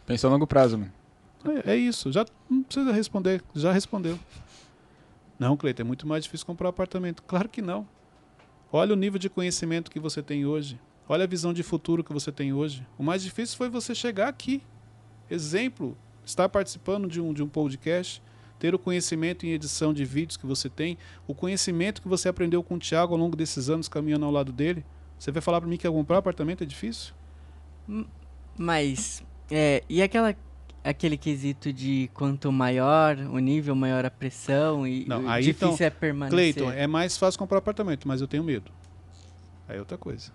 Pensa 0.05 0.27
a 0.27 0.29
longo 0.29 0.47
prazo, 0.47 0.77
mano. 0.77 0.98
É, 1.45 1.73
é, 1.73 1.75
isso. 1.75 2.11
Já 2.11 2.25
não 2.49 2.63
precisa 2.63 2.91
responder. 2.91 3.43
Já 3.55 3.71
respondeu. 3.71 4.19
Não, 5.37 5.55
Cleiton, 5.55 5.83
é 5.83 5.85
muito 5.85 6.07
mais 6.07 6.23
difícil 6.23 6.45
comprar 6.45 6.67
um 6.67 6.69
apartamento. 6.69 7.23
Claro 7.23 7.47
que 7.47 7.61
não. 7.61 7.87
Olha 8.71 8.93
o 8.93 8.97
nível 8.97 9.17
de 9.17 9.29
conhecimento 9.29 9.89
que 9.89 9.99
você 9.99 10.21
tem 10.21 10.45
hoje. 10.45 10.79
Olha 11.07 11.23
a 11.23 11.27
visão 11.27 11.53
de 11.53 11.63
futuro 11.63 12.03
que 12.03 12.13
você 12.13 12.31
tem 12.31 12.53
hoje. 12.53 12.85
O 12.97 13.03
mais 13.03 13.23
difícil 13.23 13.57
foi 13.57 13.69
você 13.69 13.95
chegar 13.95 14.27
aqui. 14.27 14.61
Exemplo, 15.29 15.97
estar 16.25 16.47
participando 16.49 17.07
de 17.07 17.19
um, 17.19 17.33
de 17.33 17.41
um 17.41 17.47
podcast, 17.47 18.21
ter 18.59 18.75
o 18.75 18.79
conhecimento 18.79 19.45
em 19.45 19.51
edição 19.51 19.93
de 19.93 20.05
vídeos 20.05 20.37
que 20.37 20.45
você 20.45 20.69
tem, 20.69 20.97
o 21.25 21.33
conhecimento 21.33 22.01
que 22.01 22.07
você 22.07 22.29
aprendeu 22.29 22.61
com 22.61 22.75
o 22.75 22.79
Thiago 22.79 23.13
ao 23.13 23.19
longo 23.19 23.35
desses 23.35 23.69
anos 23.69 23.87
caminhando 23.87 24.25
ao 24.25 24.31
lado 24.31 24.51
dele. 24.51 24.85
Você 25.17 25.31
vai 25.31 25.41
falar 25.41 25.59
para 25.61 25.69
mim 25.69 25.77
que 25.77 25.89
comprar 25.89 26.17
um 26.17 26.19
apartamento 26.19 26.63
é 26.63 26.67
difícil? 26.67 27.13
Mas, 28.57 29.23
é, 29.49 29.83
e 29.89 30.01
aquela 30.01 30.35
aquele 30.83 31.17
quesito 31.17 31.71
de 31.71 32.09
quanto 32.13 32.51
maior 32.51 33.17
o 33.17 33.39
nível, 33.39 33.75
maior 33.75 34.05
a 34.05 34.09
pressão 34.09 34.87
e 34.87 35.05
Não, 35.05 35.27
aí, 35.27 35.43
difícil 35.43 35.73
então, 35.73 35.85
é 35.85 35.89
permanecer. 35.89 36.53
Cleiton, 36.53 36.71
é 36.71 36.87
mais 36.87 37.17
fácil 37.17 37.37
comprar 37.39 37.57
apartamento, 37.57 38.07
mas 38.07 38.21
eu 38.21 38.27
tenho 38.27 38.43
medo. 38.43 38.71
Aí 39.67 39.77
é 39.77 39.79
outra 39.79 39.97
coisa. 39.97 40.31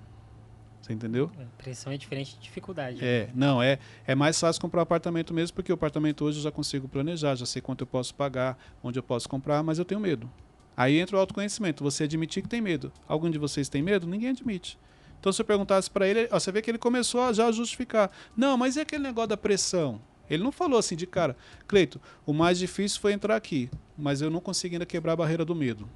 Você 0.81 0.93
entendeu? 0.93 1.31
Pressão 1.57 1.91
é 1.93 1.97
diferente 1.97 2.35
de 2.35 2.41
dificuldade. 2.43 2.99
É, 3.03 3.31
não, 3.35 3.63
é, 3.63 3.79
é 4.07 4.15
mais 4.15 4.39
fácil 4.39 4.61
comprar 4.61 4.83
apartamento 4.83 5.33
mesmo, 5.33 5.55
porque 5.55 5.73
o 5.73 5.75
apartamento 5.75 6.27
hoje 6.27 6.39
eu 6.39 6.43
já 6.43 6.53
consigo 6.53 6.87
planejar, 6.87 7.35
já 7.37 7.47
sei 7.47 7.63
quanto 7.63 7.81
eu 7.81 7.87
posso 7.87 8.15
pagar, 8.15 8.59
onde 8.83 8.99
eu 8.99 9.03
posso 9.03 9.27
comprar, 9.27 9.63
mas 9.63 9.79
eu 9.79 9.85
tenho 9.85 9.99
medo. 9.99 10.31
Aí 10.77 10.99
entra 10.99 11.17
o 11.17 11.21
autoconhecimento, 11.21 11.83
você 11.83 12.05
admitir 12.05 12.43
que 12.43 12.49
tem 12.49 12.61
medo. 12.61 12.93
Algum 13.09 13.31
de 13.31 13.39
vocês 13.39 13.69
tem 13.69 13.83
medo? 13.83 14.07
Ninguém 14.07 14.29
admite. 14.29 14.79
Então 15.19 15.33
se 15.33 15.41
eu 15.41 15.47
perguntasse 15.47 15.91
para 15.91 16.07
ele, 16.07 16.29
ó, 16.31 16.39
você 16.39 16.53
vê 16.53 16.61
que 16.61 16.71
ele 16.71 16.77
começou 16.77 17.23
a 17.23 17.33
já 17.33 17.51
justificar. 17.51 18.11
Não, 18.37 18.59
mas 18.59 18.77
e 18.77 18.81
aquele 18.81 19.03
negócio 19.03 19.29
da 19.29 19.39
pressão? 19.39 20.03
Ele 20.29 20.43
não 20.43 20.53
falou 20.53 20.79
assim 20.79 20.97
de 20.97 21.07
cara, 21.07 21.37
Cleito, 21.67 22.01
o 22.25 22.33
mais 22.33 22.59
difícil 22.59 23.01
foi 23.01 23.13
entrar 23.13 23.37
aqui, 23.37 23.71
mas 23.97 24.21
eu 24.21 24.31
não 24.31 24.41
consigo 24.41 24.75
ainda 24.75 24.87
quebrar 24.87 25.13
a 25.13 25.17
barreira 25.17 25.45
do 25.45 25.55
medo. 25.55 25.89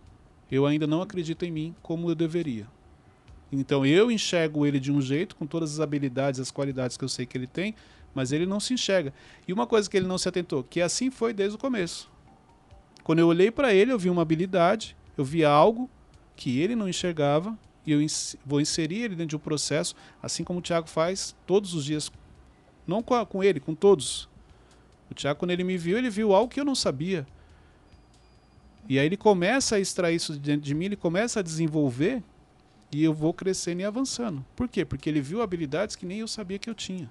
Eu 0.51 0.67
ainda 0.67 0.87
não 0.87 1.03
acredito 1.03 1.45
em 1.45 1.51
mim 1.51 1.75
como 1.83 2.11
eu 2.11 2.15
deveria. 2.15 2.67
Então 3.51 3.85
eu 3.85 4.11
enxergo 4.11 4.67
ele 4.67 4.79
de 4.79 4.93
um 4.93 5.01
jeito, 5.01 5.35
com 5.37 5.47
todas 5.47 5.75
as 5.75 5.81
habilidades, 5.81 6.41
as 6.41 6.51
qualidades 6.51 6.97
que 6.97 7.05
eu 7.05 7.09
sei 7.09 7.25
que 7.25 7.37
ele 7.37 7.47
tem, 7.47 7.75
mas 8.15 8.33
ele 8.33 8.47
não 8.47 8.61
se 8.61 8.75
enxerga. 8.75 9.13
E 9.47 9.53
uma 9.53 9.67
coisa 9.67 9.89
que 9.89 9.97
ele 9.97 10.07
não 10.07 10.19
se 10.19 10.29
atentou, 10.29 10.63
que 10.63 10.81
assim 10.81 11.11
foi 11.11 11.33
desde 11.33 11.57
o 11.57 11.59
começo. 11.59 12.11
Quando 13.03 13.21
eu 13.21 13.27
olhei 13.27 13.51
para 13.51 13.73
ele, 13.73 13.93
eu 13.93 13.99
vi 13.99 14.11
uma 14.11 14.23
habilidade, 14.23 14.97
eu 15.17 15.25
vi 15.25 15.45
algo 15.45 15.89
que 16.37 16.61
ele 16.61 16.77
não 16.77 16.89
enxergava 16.89 17.59
e 17.87 17.93
eu 17.93 18.03
ins 18.03 18.37
vou 18.45 18.61
inserir 18.61 19.03
ele 19.03 19.17
dentro 19.17 19.31
de 19.31 19.37
um 19.37 19.41
processo, 19.41 19.95
assim 20.23 20.45
como 20.45 20.59
o 20.59 20.63
Tiago 20.63 20.89
faz 20.89 21.35
todos 21.47 21.73
os 21.73 21.85
dias, 21.85 22.13
não 22.89 23.03
com, 23.03 23.15
a, 23.15 23.27
com 23.27 23.45
ele, 23.45 23.61
com 23.61 23.75
todos. 23.75 24.29
O 25.11 25.15
Tiago, 25.15 25.39
quando 25.39 25.51
ele 25.51 25.63
me 25.63 25.77
viu, 25.77 25.97
ele 25.97 26.11
viu 26.11 26.35
algo 26.35 26.53
que 26.53 26.59
eu 26.59 26.65
não 26.65 26.75
sabia. 26.75 27.27
E 28.89 28.99
aí 28.99 29.05
ele 29.05 29.17
começa 29.17 29.77
a 29.77 29.81
extrair 29.81 30.17
isso 30.17 30.33
de 30.33 30.39
dentro 30.39 30.63
de 30.63 30.75
mim, 30.75 30.87
ele 30.87 30.97
começa 30.97 31.41
a 31.41 31.43
desenvolver 31.43 32.23
e 32.91 33.05
eu 33.05 33.13
vou 33.13 33.35
crescendo 33.35 33.83
e 33.83 33.85
avançando. 33.85 34.45
Por 34.57 34.67
quê? 34.67 34.85
Porque 34.85 35.09
ele 35.11 35.21
viu 35.21 35.43
habilidades 35.43 35.95
que 35.95 36.07
nem 36.07 36.21
eu 36.21 36.29
sabia 36.29 36.59
que 36.59 36.71
eu 36.71 36.75
tinha. 36.75 37.11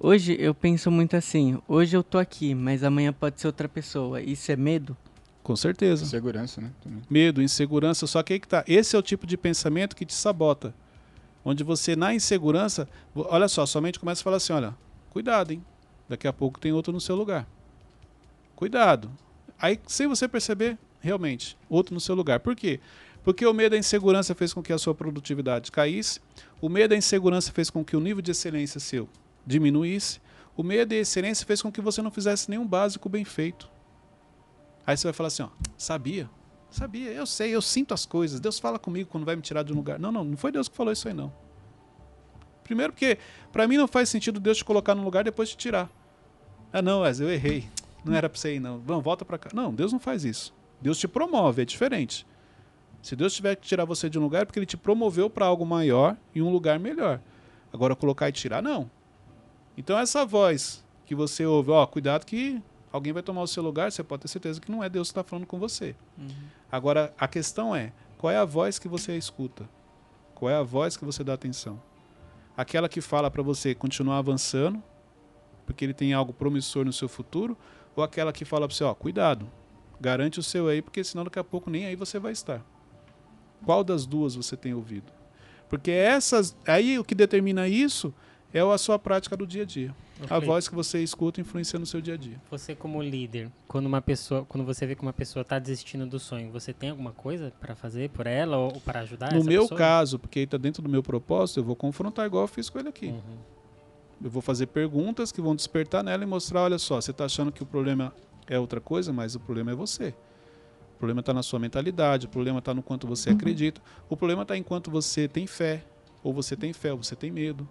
Hoje 0.00 0.36
eu 0.38 0.54
penso 0.54 0.90
muito 0.90 1.16
assim, 1.16 1.60
hoje 1.66 1.96
eu 1.96 2.02
tô 2.04 2.18
aqui, 2.18 2.54
mas 2.54 2.84
amanhã 2.84 3.12
pode 3.12 3.40
ser 3.40 3.48
outra 3.48 3.68
pessoa. 3.68 4.22
Isso 4.22 4.50
é 4.50 4.56
medo? 4.56 4.96
Com 5.42 5.56
certeza. 5.56 6.06
Segurança, 6.06 6.60
né? 6.60 6.70
Também. 6.82 7.02
Medo, 7.10 7.42
insegurança, 7.42 8.06
só 8.06 8.22
que 8.22 8.34
aí 8.34 8.40
que 8.40 8.46
tá. 8.46 8.64
Esse 8.66 8.94
é 8.94 8.98
o 8.98 9.02
tipo 9.02 9.26
de 9.26 9.36
pensamento 9.36 9.96
que 9.96 10.06
te 10.06 10.14
sabota. 10.14 10.74
Onde 11.48 11.64
você, 11.64 11.96
na 11.96 12.14
insegurança, 12.14 12.86
olha 13.14 13.48
só, 13.48 13.64
somente 13.64 13.98
começa 13.98 14.20
a 14.20 14.24
falar 14.24 14.36
assim: 14.36 14.52
olha, 14.52 14.76
cuidado, 15.08 15.50
hein? 15.50 15.64
Daqui 16.06 16.28
a 16.28 16.32
pouco 16.32 16.60
tem 16.60 16.72
outro 16.72 16.92
no 16.92 17.00
seu 17.00 17.16
lugar. 17.16 17.48
Cuidado. 18.54 19.10
Aí, 19.58 19.80
sem 19.86 20.06
você 20.06 20.28
perceber, 20.28 20.76
realmente, 21.00 21.56
outro 21.66 21.94
no 21.94 22.00
seu 22.00 22.14
lugar. 22.14 22.38
Por 22.40 22.54
quê? 22.54 22.80
Porque 23.24 23.46
o 23.46 23.54
medo 23.54 23.70
da 23.70 23.78
insegurança 23.78 24.34
fez 24.34 24.52
com 24.52 24.62
que 24.62 24.74
a 24.74 24.76
sua 24.76 24.94
produtividade 24.94 25.72
caísse, 25.72 26.20
o 26.60 26.68
medo 26.68 26.90
da 26.90 26.96
insegurança 26.96 27.50
fez 27.50 27.70
com 27.70 27.82
que 27.82 27.96
o 27.96 28.00
nível 28.00 28.20
de 28.20 28.30
excelência 28.30 28.78
seu 28.78 29.08
diminuísse, 29.46 30.20
o 30.54 30.62
medo 30.62 30.90
da 30.90 30.96
excelência 30.96 31.46
fez 31.46 31.62
com 31.62 31.72
que 31.72 31.80
você 31.80 32.02
não 32.02 32.10
fizesse 32.10 32.50
nenhum 32.50 32.66
básico 32.66 33.08
bem 33.08 33.24
feito. 33.24 33.70
Aí 34.86 34.94
você 34.94 35.06
vai 35.06 35.14
falar 35.14 35.28
assim, 35.28 35.44
ó, 35.44 35.48
sabia, 35.78 36.28
sabia, 36.70 37.10
eu 37.10 37.26
sei, 37.26 37.54
eu 37.54 37.62
sinto 37.62 37.94
as 37.94 38.04
coisas, 38.04 38.40
Deus 38.40 38.58
fala 38.58 38.78
comigo 38.78 39.08
quando 39.10 39.24
vai 39.24 39.36
me 39.36 39.42
tirar 39.42 39.62
de 39.62 39.72
um 39.72 39.76
lugar. 39.76 39.98
Não, 39.98 40.12
não, 40.12 40.24
não 40.24 40.36
foi 40.36 40.52
Deus 40.52 40.68
que 40.68 40.76
falou 40.76 40.92
isso 40.92 41.08
aí 41.08 41.14
não. 41.14 41.32
Primeiro 42.64 42.92
porque 42.92 43.18
para 43.50 43.66
mim 43.66 43.76
não 43.76 43.88
faz 43.88 44.08
sentido 44.08 44.38
Deus 44.38 44.58
te 44.58 44.64
colocar 44.64 44.94
num 44.94 45.04
lugar 45.04 45.22
e 45.22 45.24
depois 45.24 45.48
te 45.50 45.56
tirar. 45.56 45.90
Ah 46.72 46.82
não, 46.82 47.00
Wesley, 47.00 47.28
eu 47.28 47.32
errei. 47.32 47.68
Não 48.04 48.14
era 48.14 48.28
para 48.28 48.38
você 48.38 48.54
ir 48.54 48.60
não. 48.60 48.78
Vamos, 48.80 49.02
volta 49.02 49.24
para 49.24 49.38
cá. 49.38 49.50
Não, 49.54 49.72
Deus 49.74 49.92
não 49.92 49.98
faz 49.98 50.24
isso. 50.24 50.54
Deus 50.80 50.98
te 50.98 51.08
promove, 51.08 51.62
é 51.62 51.64
diferente. 51.64 52.26
Se 53.02 53.16
Deus 53.16 53.34
tiver 53.34 53.56
que 53.56 53.66
tirar 53.66 53.84
você 53.84 54.10
de 54.10 54.18
um 54.18 54.22
lugar 54.22 54.42
é 54.42 54.44
porque 54.44 54.58
ele 54.58 54.66
te 54.66 54.76
promoveu 54.76 55.30
para 55.30 55.46
algo 55.46 55.64
maior 55.64 56.16
e 56.34 56.42
um 56.42 56.50
lugar 56.50 56.78
melhor. 56.78 57.20
Agora 57.72 57.96
colocar 57.96 58.28
e 58.28 58.32
tirar 58.32 58.62
não. 58.62 58.90
Então 59.76 59.98
essa 59.98 60.24
voz 60.26 60.84
que 61.06 61.14
você 61.14 61.46
ouve, 61.46 61.70
ó, 61.70 61.86
cuidado 61.86 62.26
que 62.26 62.60
alguém 62.92 63.12
vai 63.12 63.22
tomar 63.22 63.42
o 63.42 63.46
seu 63.46 63.62
lugar, 63.62 63.92
você 63.92 64.02
pode 64.02 64.22
ter 64.22 64.28
certeza 64.28 64.60
que 64.60 64.70
não 64.70 64.82
é 64.82 64.88
Deus 64.88 65.08
que 65.08 65.12
está 65.12 65.22
falando 65.22 65.46
com 65.46 65.58
você. 65.58 65.94
Agora, 66.70 67.14
a 67.18 67.28
questão 67.28 67.74
é, 67.74 67.92
qual 68.16 68.32
é 68.32 68.36
a 68.36 68.44
voz 68.44 68.78
que 68.78 68.88
você 68.88 69.16
escuta? 69.16 69.68
Qual 70.34 70.50
é 70.50 70.54
a 70.54 70.62
voz 70.62 70.96
que 70.96 71.04
você 71.04 71.22
dá 71.24 71.34
atenção? 71.34 71.80
Aquela 72.56 72.88
que 72.88 73.00
fala 73.00 73.30
para 73.30 73.42
você 73.42 73.74
continuar 73.74 74.18
avançando, 74.18 74.82
porque 75.66 75.84
ele 75.84 75.94
tem 75.94 76.12
algo 76.12 76.32
promissor 76.32 76.84
no 76.84 76.92
seu 76.92 77.08
futuro, 77.08 77.56
ou 77.94 78.02
aquela 78.02 78.32
que 78.32 78.44
fala 78.44 78.66
para 78.66 78.74
você, 78.74 78.84
ó, 78.84 78.94
cuidado, 78.94 79.50
garante 80.00 80.38
o 80.38 80.42
seu 80.42 80.68
aí, 80.68 80.80
porque 80.80 81.02
senão 81.04 81.24
daqui 81.24 81.38
a 81.38 81.44
pouco 81.44 81.70
nem 81.70 81.86
aí 81.86 81.96
você 81.96 82.18
vai 82.18 82.32
estar. 82.32 82.64
Qual 83.64 83.82
das 83.82 84.06
duas 84.06 84.34
você 84.34 84.56
tem 84.56 84.74
ouvido? 84.74 85.12
Porque 85.68 85.90
essas, 85.90 86.56
aí 86.66 86.98
o 86.98 87.04
que 87.04 87.14
determina 87.14 87.68
isso 87.68 88.14
é 88.52 88.60
a 88.60 88.78
sua 88.78 88.98
prática 88.98 89.36
do 89.36 89.46
dia 89.46 89.62
a 89.62 89.66
dia. 89.66 89.94
Ô, 90.20 90.34
A 90.34 90.38
voz 90.38 90.68
que 90.68 90.74
você 90.74 91.02
escuta 91.02 91.40
influencia 91.40 91.78
no 91.78 91.86
seu 91.86 92.00
dia 92.00 92.14
a 92.14 92.16
dia. 92.16 92.40
Você 92.50 92.74
como 92.74 93.02
líder, 93.02 93.50
quando 93.66 93.86
uma 93.86 94.00
pessoa, 94.00 94.44
quando 94.44 94.64
você 94.64 94.86
vê 94.86 94.94
que 94.94 95.02
uma 95.02 95.12
pessoa 95.12 95.42
está 95.42 95.58
desistindo 95.58 96.06
do 96.06 96.18
sonho, 96.18 96.50
você 96.50 96.72
tem 96.72 96.90
alguma 96.90 97.12
coisa 97.12 97.52
para 97.60 97.74
fazer 97.76 98.10
por 98.10 98.26
ela 98.26 98.56
ou 98.56 98.80
para 98.80 99.00
ajudar 99.00 99.32
no 99.32 99.44
meu 99.44 99.62
pessoa? 99.62 99.78
caso, 99.78 100.18
porque 100.18 100.40
está 100.40 100.56
dentro 100.56 100.82
do 100.82 100.88
meu 100.88 101.02
propósito, 101.02 101.60
eu 101.60 101.64
vou 101.64 101.76
confrontar 101.76 102.26
igual 102.26 102.44
eu 102.44 102.48
fiz 102.48 102.68
com 102.68 102.78
ele 102.78 102.88
aqui. 102.88 103.08
Uhum. 103.08 103.38
Eu 104.24 104.30
vou 104.30 104.42
fazer 104.42 104.66
perguntas 104.66 105.30
que 105.30 105.40
vão 105.40 105.54
despertar 105.54 106.02
nela 106.02 106.24
e 106.24 106.26
mostrar, 106.26 106.62
olha 106.62 106.78
só, 106.78 107.00
você 107.00 107.12
está 107.12 107.26
achando 107.26 107.52
que 107.52 107.62
o 107.62 107.66
problema 107.66 108.12
é 108.48 108.58
outra 108.58 108.80
coisa, 108.80 109.12
mas 109.12 109.36
o 109.36 109.40
problema 109.40 109.70
é 109.70 109.74
você. 109.74 110.08
O 110.96 110.98
problema 110.98 111.20
está 111.20 111.32
na 111.32 111.44
sua 111.44 111.60
mentalidade, 111.60 112.26
o 112.26 112.28
problema 112.28 112.58
está 112.58 112.74
no 112.74 112.82
quanto 112.82 113.06
você 113.06 113.30
acredita, 113.30 113.80
o 114.08 114.16
problema 114.16 114.42
está 114.42 114.56
em 114.56 114.62
quanto 114.64 114.90
você 114.90 115.28
tem 115.28 115.46
fé, 115.46 115.84
ou 116.24 116.32
você 116.32 116.56
tem 116.56 116.72
fé, 116.72 116.90
ou 116.90 117.00
você 117.00 117.14
tem 117.14 117.30
medo, 117.30 117.68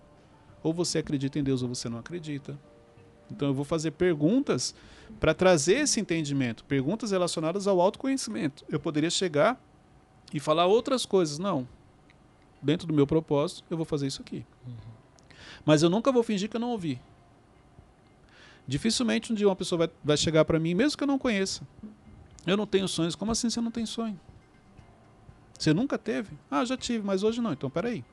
ou 0.63 0.73
você 0.73 0.99
acredita 0.99 1.39
em 1.39 1.43
Deus 1.43 1.61
ou 1.61 1.69
você 1.69 1.89
não 1.89 1.99
acredita. 1.99 2.57
Então 3.31 3.49
eu 3.49 3.53
vou 3.53 3.65
fazer 3.65 3.91
perguntas 3.91 4.73
para 5.19 5.33
trazer 5.33 5.75
esse 5.75 5.99
entendimento, 5.99 6.63
perguntas 6.65 7.11
relacionadas 7.11 7.67
ao 7.67 7.79
autoconhecimento. 7.79 8.63
Eu 8.69 8.79
poderia 8.79 9.09
chegar 9.09 9.61
e 10.33 10.39
falar 10.39 10.65
outras 10.65 11.05
coisas, 11.05 11.37
não. 11.37 11.67
Dentro 12.61 12.87
do 12.87 12.93
meu 12.93 13.05
propósito, 13.05 13.63
eu 13.69 13.77
vou 13.77 13.85
fazer 13.85 14.07
isso 14.07 14.21
aqui. 14.21 14.45
Mas 15.65 15.83
eu 15.83 15.89
nunca 15.89 16.11
vou 16.11 16.23
fingir 16.23 16.49
que 16.49 16.55
eu 16.55 16.61
não 16.61 16.71
ouvi. 16.71 16.99
Dificilmente 18.67 19.31
um 19.31 19.35
dia 19.35 19.47
uma 19.47 19.55
pessoa 19.55 19.79
vai, 19.79 19.89
vai 20.03 20.17
chegar 20.17 20.43
para 20.43 20.59
mim, 20.59 20.73
mesmo 20.73 20.97
que 20.97 21.03
eu 21.03 21.07
não 21.07 21.17
conheça. 21.17 21.61
Eu 22.45 22.57
não 22.57 22.65
tenho 22.65 22.87
sonhos. 22.87 23.15
Como 23.15 23.31
assim 23.31 23.49
você 23.49 23.61
não 23.61 23.71
tem 23.71 23.85
sonho? 23.85 24.19
Você 25.57 25.73
nunca 25.73 25.97
teve? 25.97 26.37
Ah, 26.49 26.63
já 26.63 26.77
tive, 26.77 27.05
mas 27.05 27.23
hoje 27.23 27.41
não. 27.41 27.53
Então, 27.53 27.69
peraí. 27.69 28.03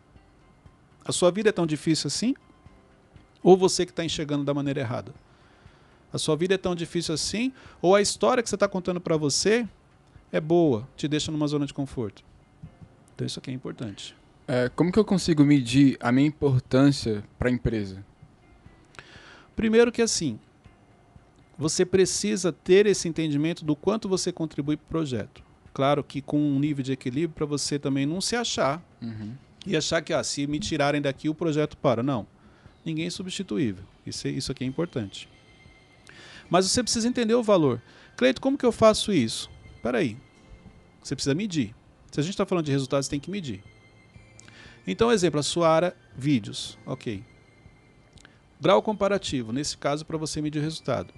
A 1.05 1.13
sua 1.13 1.31
vida 1.31 1.51
é 1.51 1.53
tão 1.53 1.67
difícil 1.67 2.09
assim? 2.09 2.35
Ou 3.43 3.57
você 3.57 3.85
que 3.85 3.93
está 3.93 4.05
enxergando 4.05 4.45
da 4.45 4.55
maneira 4.55 4.81
errada? 4.81 5.13
A 6.13 6.19
sua 6.19 6.37
vida 6.37 6.55
é 6.55 6.59
tão 6.59 6.75
difícil 6.75 7.15
assim? 7.15 7.53
Ou 7.83 7.95
a 7.95 8.01
história 8.01 8.43
que 8.43 8.49
você 8.49 8.57
está 8.57 8.67
contando 8.67 9.01
para 9.01 9.17
você 9.17 9.69
é 10.33 10.41
boa, 10.41 10.89
te 10.97 11.07
deixa 11.07 11.31
numa 11.31 11.47
zona 11.47 11.67
de 11.67 11.75
conforto? 11.75 12.25
Então, 13.15 13.27
isso 13.27 13.39
aqui 13.39 13.51
é 13.51 13.55
importante. 13.55 14.17
É, 14.49 14.69
como 14.69 14.91
que 14.91 14.99
eu 14.99 15.05
consigo 15.05 15.45
medir 15.45 15.97
a 16.01 16.11
minha 16.11 16.27
importância 16.27 17.23
para 17.39 17.49
a 17.49 17.53
empresa? 17.53 18.05
Primeiro 19.55 19.93
que 19.93 20.03
assim, 20.03 20.39
você 21.57 21.85
precisa 21.85 22.53
ter 22.53 22.87
esse 22.87 23.09
entendimento 23.09 23.65
do 23.65 23.77
quanto 23.77 24.09
você 24.09 24.33
contribui 24.33 24.77
para 24.77 24.85
o 24.85 24.89
projeto. 24.89 25.43
Claro 25.73 26.03
que 26.05 26.21
com 26.21 26.39
um 26.39 26.59
nível 26.59 26.83
de 26.83 26.93
equilíbrio 26.93 27.35
para 27.35 27.47
você 27.47 27.79
também 27.79 28.07
não 28.07 28.21
se 28.21 28.37
achar 28.37 28.83
Uhum. 29.03 29.35
E 29.67 29.77
achar 29.77 30.03
que 30.03 30.13
ah, 30.13 30.23
se 30.23 30.47
me 30.47 30.59
tirarem 30.59 31.01
daqui 31.01 31.29
o 31.29 31.35
projeto 31.35 31.77
para. 31.77 32.03
Não. 32.03 32.27
Ninguém 32.85 33.07
é 33.07 33.11
substituível. 33.11 33.85
Isso, 34.07 34.27
é- 34.27 34.31
isso 34.31 34.53
aqui 34.53 34.65
é 34.65 34.67
importante. 34.67 35.29
Mas 36.51 36.67
você 36.69 36.83
precisa 36.83 37.09
entender 37.09 37.35
o 37.35 37.43
valor. 37.43 37.81
Cleito, 38.17 38.41
como 38.41 38.59
que 38.59 38.67
eu 38.67 38.73
faço 38.73 39.13
isso? 39.13 39.51
Espera 39.77 39.99
aí. 39.99 40.17
Você 41.03 41.15
precisa 41.15 41.35
medir. 41.35 41.75
Se 42.11 42.21
a 42.21 42.23
gente 42.23 42.33
está 42.33 42.47
falando 42.47 42.67
de 42.67 42.73
resultados, 42.73 43.09
tem 43.09 43.19
que 43.19 43.31
medir. 43.31 43.63
Então, 44.87 45.11
exemplo, 45.11 45.41
a 45.41 45.43
sua 45.43 45.69
área, 45.69 45.97
vídeos. 46.17 46.79
Ok. 46.85 47.25
Grau 48.61 48.83
comparativo, 48.83 49.53
nesse 49.53 49.77
caso, 49.77 50.05
para 50.05 50.17
você 50.17 50.41
medir 50.41 50.59
o 50.59 50.63
resultado. 50.63 51.13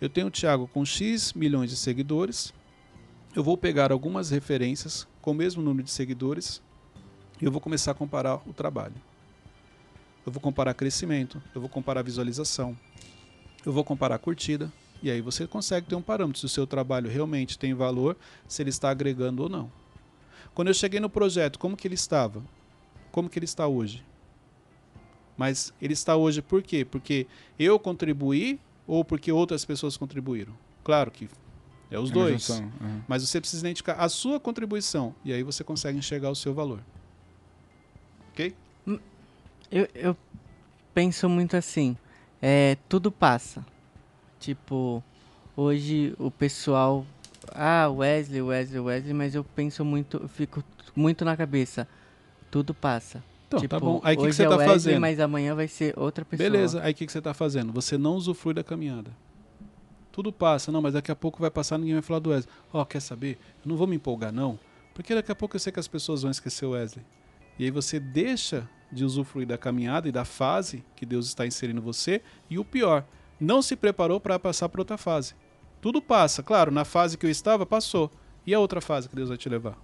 Eu 0.00 0.08
tenho 0.08 0.26
o 0.26 0.30
Thiago 0.30 0.68
com 0.68 0.84
X 0.84 1.32
milhões 1.32 1.70
de 1.70 1.76
seguidores. 1.76 2.52
Eu 3.34 3.42
vou 3.42 3.56
pegar 3.56 3.90
algumas 3.90 4.30
referências 4.30 5.06
com 5.22 5.30
o 5.30 5.34
mesmo 5.34 5.62
número 5.62 5.84
de 5.84 5.90
seguidores 5.90 6.60
eu 7.44 7.52
vou 7.52 7.60
começar 7.60 7.90
a 7.90 7.94
comparar 7.94 8.36
o 8.48 8.52
trabalho. 8.52 8.94
Eu 10.24 10.32
vou 10.32 10.40
comparar 10.40 10.72
crescimento, 10.72 11.42
eu 11.54 11.60
vou 11.60 11.68
comparar 11.68 12.00
visualização, 12.02 12.74
eu 13.66 13.72
vou 13.72 13.84
comparar 13.84 14.18
curtida, 14.18 14.72
e 15.02 15.10
aí 15.10 15.20
você 15.20 15.46
consegue 15.46 15.86
ter 15.86 15.94
um 15.94 16.00
parâmetro 16.00 16.40
se 16.40 16.46
o 16.46 16.48
seu 16.48 16.66
trabalho 16.66 17.10
realmente 17.10 17.58
tem 17.58 17.74
valor, 17.74 18.16
se 18.48 18.62
ele 18.62 18.70
está 18.70 18.88
agregando 18.88 19.42
ou 19.42 19.48
não. 19.50 19.70
Quando 20.54 20.68
eu 20.68 20.74
cheguei 20.74 20.98
no 21.00 21.10
projeto, 21.10 21.58
como 21.58 21.76
que 21.76 21.86
ele 21.86 21.94
estava? 21.94 22.42
Como 23.12 23.28
que 23.28 23.38
ele 23.38 23.44
está 23.44 23.66
hoje? 23.66 24.02
Mas 25.36 25.74
ele 25.82 25.92
está 25.92 26.16
hoje 26.16 26.40
por 26.40 26.62
quê? 26.62 26.84
Porque 26.84 27.26
eu 27.58 27.78
contribuí 27.78 28.58
ou 28.86 29.04
porque 29.04 29.30
outras 29.30 29.64
pessoas 29.64 29.98
contribuíram? 29.98 30.54
Claro 30.82 31.10
que 31.10 31.28
é 31.90 31.98
os 31.98 32.10
É 32.10 32.14
dois. 32.14 32.48
uhum. 32.48 33.02
Mas 33.06 33.28
você 33.28 33.40
precisa 33.40 33.60
identificar 33.66 33.94
a 33.94 34.08
sua 34.08 34.40
contribuição 34.40 35.14
e 35.24 35.32
aí 35.32 35.42
você 35.42 35.62
consegue 35.62 35.98
enxergar 35.98 36.30
o 36.30 36.34
seu 36.36 36.54
valor. 36.54 36.80
Ok? 38.34 38.52
Eu, 39.70 39.88
eu 39.94 40.16
penso 40.92 41.28
muito 41.28 41.56
assim, 41.56 41.96
é, 42.42 42.76
tudo 42.88 43.10
passa. 43.10 43.64
Tipo, 44.40 45.02
hoje 45.56 46.14
o 46.18 46.30
pessoal, 46.30 47.06
ah, 47.52 47.88
Wesley, 47.88 48.42
Wesley, 48.42 48.80
Wesley, 48.80 49.14
mas 49.14 49.34
eu 49.36 49.44
penso 49.44 49.84
muito, 49.84 50.18
eu 50.18 50.28
fico 50.28 50.64
muito 50.96 51.24
na 51.24 51.36
cabeça, 51.36 51.88
tudo 52.50 52.74
passa. 52.74 53.22
Então, 53.46 53.60
tipo, 53.60 53.70
tá 53.70 53.78
bom. 53.78 54.00
Aí 54.02 54.16
o 54.16 54.20
que, 54.20 54.26
que 54.26 54.32
você 54.32 54.42
é 54.42 54.48
tá 54.48 54.56
Wesley, 54.56 54.68
fazendo? 54.68 55.00
mas 55.00 55.20
amanhã 55.20 55.54
vai 55.54 55.68
ser 55.68 55.96
outra 55.96 56.24
pessoa. 56.24 56.50
Beleza, 56.50 56.82
aí 56.82 56.92
o 56.92 56.94
que, 56.94 57.06
que 57.06 57.12
você 57.12 57.18
está 57.18 57.32
fazendo? 57.32 57.72
Você 57.72 57.96
não 57.96 58.16
usufrui 58.16 58.52
da 58.52 58.64
caminhada. 58.64 59.12
Tudo 60.10 60.32
passa, 60.32 60.72
não, 60.72 60.82
mas 60.82 60.94
daqui 60.94 61.10
a 61.10 61.16
pouco 61.16 61.40
vai 61.40 61.50
passar 61.50 61.78
ninguém 61.78 61.94
vai 61.94 62.02
falar 62.02 62.18
do 62.18 62.30
Wesley. 62.30 62.52
Ó, 62.72 62.84
quer 62.84 63.00
saber? 63.00 63.38
Eu 63.64 63.68
não 63.68 63.76
vou 63.76 63.86
me 63.86 63.94
empolgar, 63.94 64.32
não, 64.32 64.58
porque 64.92 65.14
daqui 65.14 65.30
a 65.30 65.34
pouco 65.36 65.54
eu 65.54 65.60
sei 65.60 65.72
que 65.72 65.80
as 65.80 65.88
pessoas 65.88 66.22
vão 66.22 66.30
esquecer 66.32 66.66
o 66.66 66.70
Wesley. 66.70 67.04
E 67.58 67.64
aí 67.64 67.70
você 67.70 67.98
deixa 68.00 68.68
de 68.90 69.04
usufruir 69.04 69.46
da 69.46 69.58
caminhada 69.58 70.08
e 70.08 70.12
da 70.12 70.24
fase 70.24 70.84
que 70.96 71.04
Deus 71.06 71.26
está 71.26 71.46
inserindo 71.46 71.80
você. 71.82 72.20
E 72.48 72.58
o 72.58 72.64
pior, 72.64 73.04
não 73.40 73.60
se 73.62 73.74
preparou 73.76 74.20
para 74.20 74.38
passar 74.38 74.68
para 74.68 74.80
outra 74.80 74.96
fase. 74.96 75.34
Tudo 75.80 76.00
passa, 76.00 76.42
claro, 76.42 76.70
na 76.70 76.84
fase 76.84 77.18
que 77.18 77.26
eu 77.26 77.30
estava, 77.30 77.66
passou. 77.66 78.10
E 78.46 78.54
a 78.54 78.58
outra 78.60 78.80
fase 78.80 79.08
que 79.08 79.16
Deus 79.16 79.28
vai 79.28 79.38
te 79.38 79.48
levar? 79.48 79.76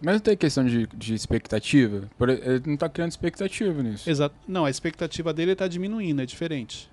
Mas 0.00 0.14
não 0.14 0.20
tem 0.20 0.36
questão 0.36 0.64
de, 0.64 0.86
de 0.86 1.14
expectativa? 1.14 2.08
Ele 2.20 2.62
não 2.66 2.76
tá 2.76 2.88
criando 2.88 3.10
expectativa 3.10 3.82
nisso. 3.82 4.08
Exato. 4.08 4.34
Não, 4.46 4.64
a 4.66 4.70
expectativa 4.70 5.32
dele 5.32 5.52
está 5.52 5.66
diminuindo, 5.66 6.20
é 6.20 6.26
diferente. 6.26 6.90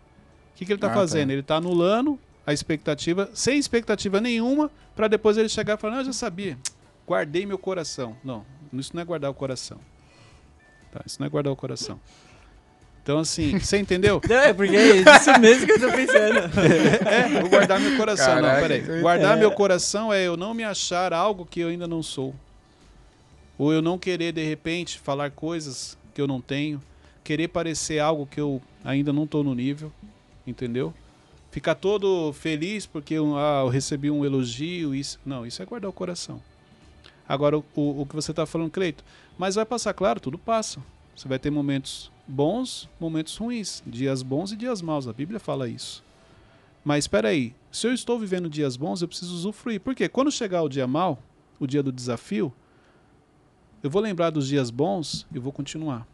O 0.53 0.57
que, 0.57 0.65
que 0.65 0.71
ele 0.71 0.77
está 0.77 0.91
Ah, 0.91 0.93
fazendo? 0.93 1.27
tá. 1.27 1.33
Ele 1.33 1.41
está 1.41 1.55
anulando 1.57 2.17
a 2.45 2.53
expectativa, 2.53 3.29
sem 3.33 3.57
expectativa 3.57 4.21
nenhuma, 4.21 4.71
para 4.95 5.07
depois 5.07 5.37
ele 5.37 5.49
chegar 5.49 5.73
e 5.77 5.77
falar: 5.81 5.93
Não, 5.95 5.99
eu 6.01 6.05
já 6.05 6.13
sabia, 6.13 6.57
guardei 7.07 7.45
meu 7.45 7.57
coração. 7.57 8.15
Não, 8.23 8.45
isso 8.73 8.91
não 8.93 9.01
é 9.01 9.05
guardar 9.05 9.29
o 9.31 9.33
coração. 9.33 9.79
Tá, 10.91 11.01
isso 11.05 11.17
não 11.19 11.27
é 11.27 11.29
guardar 11.29 11.51
o 11.51 11.55
coração. 11.55 11.99
Então, 13.01 13.19
assim, 13.19 13.59
você 13.59 13.77
entendeu? 13.79 14.21
Não, 14.29 14.35
é 14.37 14.53
porque 14.53 14.77
é 14.77 14.95
isso 14.95 15.39
mesmo 15.41 15.65
que 15.65 15.73
eu 15.73 15.79
tô 15.79 15.91
pensando. 15.91 16.39
É, 17.05 17.27
vou 17.41 17.49
guardar 17.49 17.77
meu 17.77 17.97
coração. 17.97 18.25
Caraca, 18.35 18.53
não, 18.53 18.61
peraí. 18.61 18.81
então- 18.81 19.01
Guardar 19.01 19.35
é. 19.35 19.39
meu 19.41 19.51
coração 19.51 20.13
é 20.13 20.25
eu 20.25 20.37
não 20.37 20.53
me 20.53 20.63
achar 20.63 21.11
algo 21.11 21.45
que 21.45 21.59
eu 21.59 21.67
ainda 21.67 21.85
não 21.85 22.01
sou. 22.01 22.33
Ou 23.57 23.73
eu 23.73 23.81
não 23.81 23.97
querer, 23.99 24.31
de 24.31 24.41
repente, 24.43 24.97
falar 24.99 25.31
coisas 25.31 25.97
que 26.13 26.21
eu 26.21 26.27
não 26.27 26.39
tenho. 26.39 26.81
Querer 27.25 27.49
parecer 27.49 27.99
algo 27.99 28.25
que 28.25 28.39
eu 28.39 28.61
ainda 28.85 29.11
não 29.11 29.25
estou 29.25 29.43
no 29.43 29.53
nível. 29.53 29.91
Entendeu? 30.47 30.93
Ficar 31.51 31.75
todo 31.75 32.31
feliz 32.31 32.85
porque 32.85 33.15
eu, 33.15 33.37
ah, 33.37 33.63
eu 33.65 33.67
recebi 33.69 34.09
um 34.09 34.23
elogio. 34.23 34.95
Isso. 34.95 35.19
Não, 35.25 35.45
isso 35.45 35.61
é 35.61 35.65
guardar 35.65 35.89
o 35.89 35.93
coração. 35.93 36.41
Agora, 37.27 37.57
o, 37.57 37.63
o, 37.75 38.05
que 38.05 38.15
você 38.15 38.31
está 38.31 38.45
falando, 38.45 38.71
Cleito, 38.71 39.03
mas 39.37 39.55
vai 39.55 39.65
passar, 39.65 39.93
claro, 39.93 40.19
tudo 40.19 40.37
passa. 40.37 40.81
Você 41.15 41.27
vai 41.27 41.39
ter 41.39 41.49
momentos 41.49 42.11
bons, 42.27 42.89
momentos 42.99 43.37
ruins, 43.37 43.83
dias 43.85 44.21
bons 44.21 44.51
e 44.51 44.55
dias 44.55 44.81
maus. 44.81 45.07
A 45.07 45.13
Bíblia 45.13 45.39
fala 45.39 45.69
isso. 45.69 46.03
Mas 46.83 47.05
espera 47.05 47.29
aí, 47.29 47.55
se 47.71 47.87
eu 47.87 47.93
estou 47.93 48.19
vivendo 48.19 48.49
dias 48.49 48.75
bons, 48.75 49.01
eu 49.01 49.07
preciso 49.07 49.33
usufruir. 49.33 49.79
Por 49.79 49.95
quê? 49.95 50.09
Quando 50.09 50.31
chegar 50.31 50.63
o 50.63 50.69
dia 50.69 50.85
mau, 50.85 51.17
o 51.59 51.65
dia 51.65 51.81
do 51.81 51.91
desafio, 51.91 52.53
eu 53.81 53.89
vou 53.89 54.01
lembrar 54.01 54.29
dos 54.29 54.47
dias 54.47 54.69
bons 54.69 55.25
e 55.33 55.39
vou 55.39 55.53
continuar. 55.53 56.07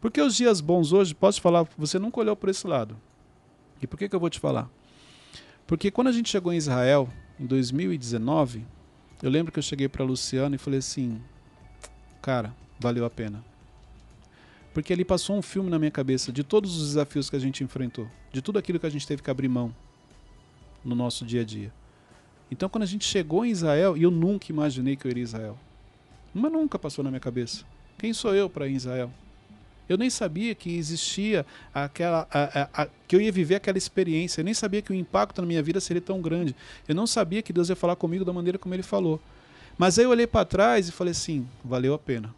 Porque 0.00 0.20
os 0.20 0.34
dias 0.34 0.60
bons 0.60 0.92
hoje, 0.92 1.14
posso 1.14 1.38
te 1.38 1.42
falar, 1.42 1.66
você 1.78 1.98
nunca 1.98 2.20
olhou 2.20 2.36
por 2.36 2.48
esse 2.48 2.66
lado. 2.66 2.96
E 3.80 3.86
por 3.86 3.96
que, 3.96 4.08
que 4.08 4.14
eu 4.14 4.20
vou 4.20 4.28
te 4.28 4.40
falar? 4.40 4.68
Porque 5.66 5.90
quando 5.90 6.08
a 6.08 6.12
gente 6.12 6.28
chegou 6.28 6.52
em 6.52 6.56
Israel, 6.56 7.08
em 7.38 7.46
2019, 7.46 8.66
eu 9.22 9.30
lembro 9.30 9.52
que 9.52 9.58
eu 9.58 9.62
cheguei 9.62 9.88
para 9.88 10.04
Luciano 10.04 10.54
e 10.54 10.58
falei 10.58 10.80
assim: 10.80 11.20
cara, 12.20 12.54
valeu 12.78 13.04
a 13.04 13.10
pena. 13.10 13.42
Porque 14.74 14.92
ali 14.92 15.04
passou 15.04 15.36
um 15.36 15.42
filme 15.42 15.70
na 15.70 15.78
minha 15.78 15.90
cabeça 15.90 16.32
de 16.32 16.42
todos 16.42 16.76
os 16.76 16.88
desafios 16.88 17.30
que 17.30 17.36
a 17.36 17.38
gente 17.38 17.62
enfrentou, 17.62 18.08
de 18.32 18.42
tudo 18.42 18.58
aquilo 18.58 18.80
que 18.80 18.86
a 18.86 18.90
gente 18.90 19.06
teve 19.06 19.22
que 19.22 19.30
abrir 19.30 19.48
mão 19.48 19.74
no 20.84 20.94
nosso 20.94 21.24
dia 21.24 21.42
a 21.42 21.44
dia. 21.44 21.72
Então, 22.50 22.68
quando 22.68 22.82
a 22.82 22.86
gente 22.86 23.04
chegou 23.04 23.44
em 23.44 23.50
Israel, 23.50 23.96
e 23.96 24.02
eu 24.02 24.10
nunca 24.10 24.46
imaginei 24.50 24.96
que 24.96 25.06
eu 25.06 25.10
iria 25.10 25.22
a 25.22 25.24
Israel, 25.24 25.58
mas 26.34 26.50
nunca 26.50 26.78
passou 26.78 27.04
na 27.04 27.10
minha 27.10 27.20
cabeça. 27.20 27.64
Quem 27.98 28.12
sou 28.12 28.34
eu 28.34 28.50
para 28.50 28.66
ir 28.66 28.72
em 28.72 28.76
Israel? 28.76 29.10
Eu 29.88 29.98
nem 29.98 30.08
sabia 30.08 30.54
que 30.54 30.76
existia 30.76 31.44
aquela, 31.74 32.26
a- 32.30 32.60
a- 32.62 32.82
a- 32.84 32.88
que 33.06 33.14
eu 33.16 33.20
ia 33.20 33.32
viver 33.32 33.56
aquela 33.56 33.76
experiência. 33.76 34.40
Eu 34.40 34.44
nem 34.44 34.54
sabia 34.54 34.80
que 34.80 34.92
o 34.92 34.94
impacto 34.94 35.40
na 35.42 35.46
minha 35.46 35.62
vida 35.62 35.80
seria 35.80 36.00
tão 36.00 36.20
grande. 36.20 36.54
Eu 36.88 36.94
não 36.94 37.06
sabia 37.06 37.42
que 37.42 37.52
Deus 37.52 37.68
ia 37.68 37.76
falar 37.76 37.96
comigo 37.96 38.24
da 38.24 38.32
maneira 38.32 38.58
como 38.58 38.74
Ele 38.74 38.82
falou. 38.82 39.20
Mas 39.76 39.98
aí 39.98 40.04
eu 40.04 40.10
olhei 40.10 40.26
para 40.26 40.44
trás 40.44 40.88
e 40.88 40.92
falei 40.92 41.10
assim: 41.12 41.46
valeu 41.64 41.94
a 41.94 41.98
pena. 41.98 42.34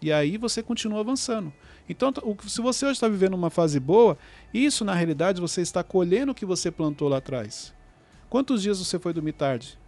E 0.00 0.12
aí 0.12 0.36
você 0.36 0.62
continua 0.62 1.00
avançando. 1.00 1.52
Então, 1.88 2.12
se 2.46 2.60
você 2.60 2.84
hoje 2.86 2.94
está 2.94 3.08
vivendo 3.08 3.34
uma 3.34 3.50
fase 3.50 3.78
boa, 3.78 4.16
isso 4.52 4.84
na 4.84 4.94
realidade 4.94 5.40
você 5.40 5.60
está 5.60 5.82
colhendo 5.82 6.32
o 6.32 6.34
que 6.34 6.44
você 6.46 6.70
plantou 6.70 7.08
lá 7.08 7.18
atrás. 7.18 7.72
Quantos 8.28 8.62
dias 8.62 8.78
você 8.78 8.98
foi 8.98 9.12
dormir 9.12 9.32
tarde? 9.32 9.78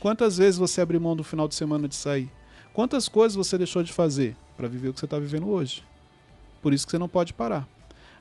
Quantas 0.00 0.38
vezes 0.38 0.58
você 0.58 0.80
abriu 0.80 1.00
mão 1.00 1.14
do 1.14 1.22
final 1.24 1.46
de 1.46 1.54
semana 1.54 1.86
de 1.86 1.94
sair? 1.94 2.30
Quantas 2.72 3.08
coisas 3.08 3.36
você 3.36 3.58
deixou 3.58 3.82
de 3.82 3.92
fazer 3.92 4.36
para 4.60 4.68
viver 4.68 4.88
o 4.90 4.92
que 4.92 5.00
você 5.00 5.06
está 5.06 5.18
vivendo 5.18 5.48
hoje? 5.48 5.82
Por 6.60 6.74
isso 6.74 6.84
que 6.86 6.90
você 6.90 6.98
não 6.98 7.08
pode 7.08 7.32
parar. 7.32 7.66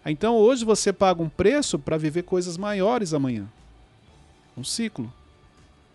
Então 0.06 0.38
hoje 0.38 0.64
você 0.64 0.94
paga 0.94 1.22
um 1.22 1.28
preço 1.28 1.78
para 1.78 1.98
viver 1.98 2.24
coisas 2.24 2.56
maiores 2.56 3.14
amanhã. 3.14 3.46
Um 4.58 4.64
ciclo. 4.64 5.12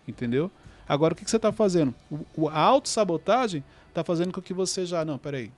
Entendeu? 0.07 0.51
Agora 0.87 1.13
o 1.13 1.17
que, 1.17 1.25
que 1.25 1.31
você 1.31 1.37
está 1.37 1.51
fazendo? 1.51 1.95
O- 2.37 2.47
a 2.47 2.59
autossabotagem 2.59 3.63
está 3.89 4.03
fazendo 4.03 4.31
com 4.31 4.39
que 4.39 4.53
você 4.53 4.85
já. 4.85 5.03
Não, 5.03 5.17
peraí. 5.17 5.51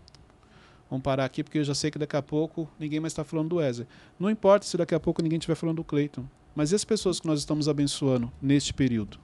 Vamos 0.89 1.03
parar 1.03 1.25
aqui 1.25 1.43
porque 1.43 1.57
eu 1.57 1.65
já 1.65 1.75
sei 1.75 1.91
que 1.91 1.99
daqui 1.99 2.15
a 2.15 2.21
pouco 2.21 2.65
ninguém 2.79 3.01
mais 3.01 3.11
está 3.11 3.25
falando 3.25 3.49
do 3.49 3.55
Wesley. 3.57 3.85
Não 4.17 4.29
importa 4.29 4.65
se 4.65 4.77
daqui 4.77 4.95
a 4.95 4.99
pouco 5.01 5.21
ninguém 5.21 5.37
estiver 5.37 5.55
falando 5.55 5.75
do 5.77 5.83
Cleiton. 5.83 6.23
Mas 6.55 6.71
e 6.71 6.75
as 6.75 6.85
pessoas 6.85 7.19
que 7.19 7.27
nós 7.27 7.39
estamos 7.39 7.67
abençoando 7.67 8.31
neste 8.41 8.73
período? 8.73 9.19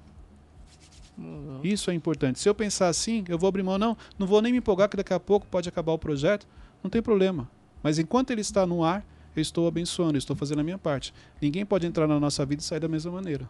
Isso 1.63 1.91
é 1.91 1.93
importante. 1.93 2.39
Se 2.39 2.49
eu 2.49 2.55
pensar 2.55 2.87
assim, 2.87 3.23
eu 3.27 3.37
vou 3.37 3.47
abrir 3.47 3.63
mão, 3.63 3.77
não, 3.77 3.97
não 4.17 4.25
vou 4.27 4.41
nem 4.41 4.51
me 4.51 4.57
empolgar 4.57 4.89
que 4.89 4.97
daqui 4.97 5.13
a 5.13 5.19
pouco 5.19 5.45
pode 5.47 5.69
acabar 5.69 5.91
o 5.93 5.97
projeto, 5.97 6.47
não 6.83 6.89
tem 6.89 7.01
problema. 7.01 7.49
Mas 7.81 7.99
enquanto 7.99 8.31
ele 8.31 8.41
está 8.41 8.65
no 8.65 8.83
ar, 8.83 9.05
eu 9.35 9.41
estou 9.41 9.67
abençoando, 9.67 10.15
eu 10.15 10.19
estou 10.19 10.35
fazendo 10.35 10.59
a 10.59 10.63
minha 10.63 10.77
parte. 10.77 11.13
Ninguém 11.41 11.65
pode 11.65 11.85
entrar 11.85 12.07
na 12.07 12.19
nossa 12.19 12.45
vida 12.45 12.61
e 12.61 12.65
sair 12.65 12.79
da 12.79 12.87
mesma 12.87 13.11
maneira. 13.11 13.47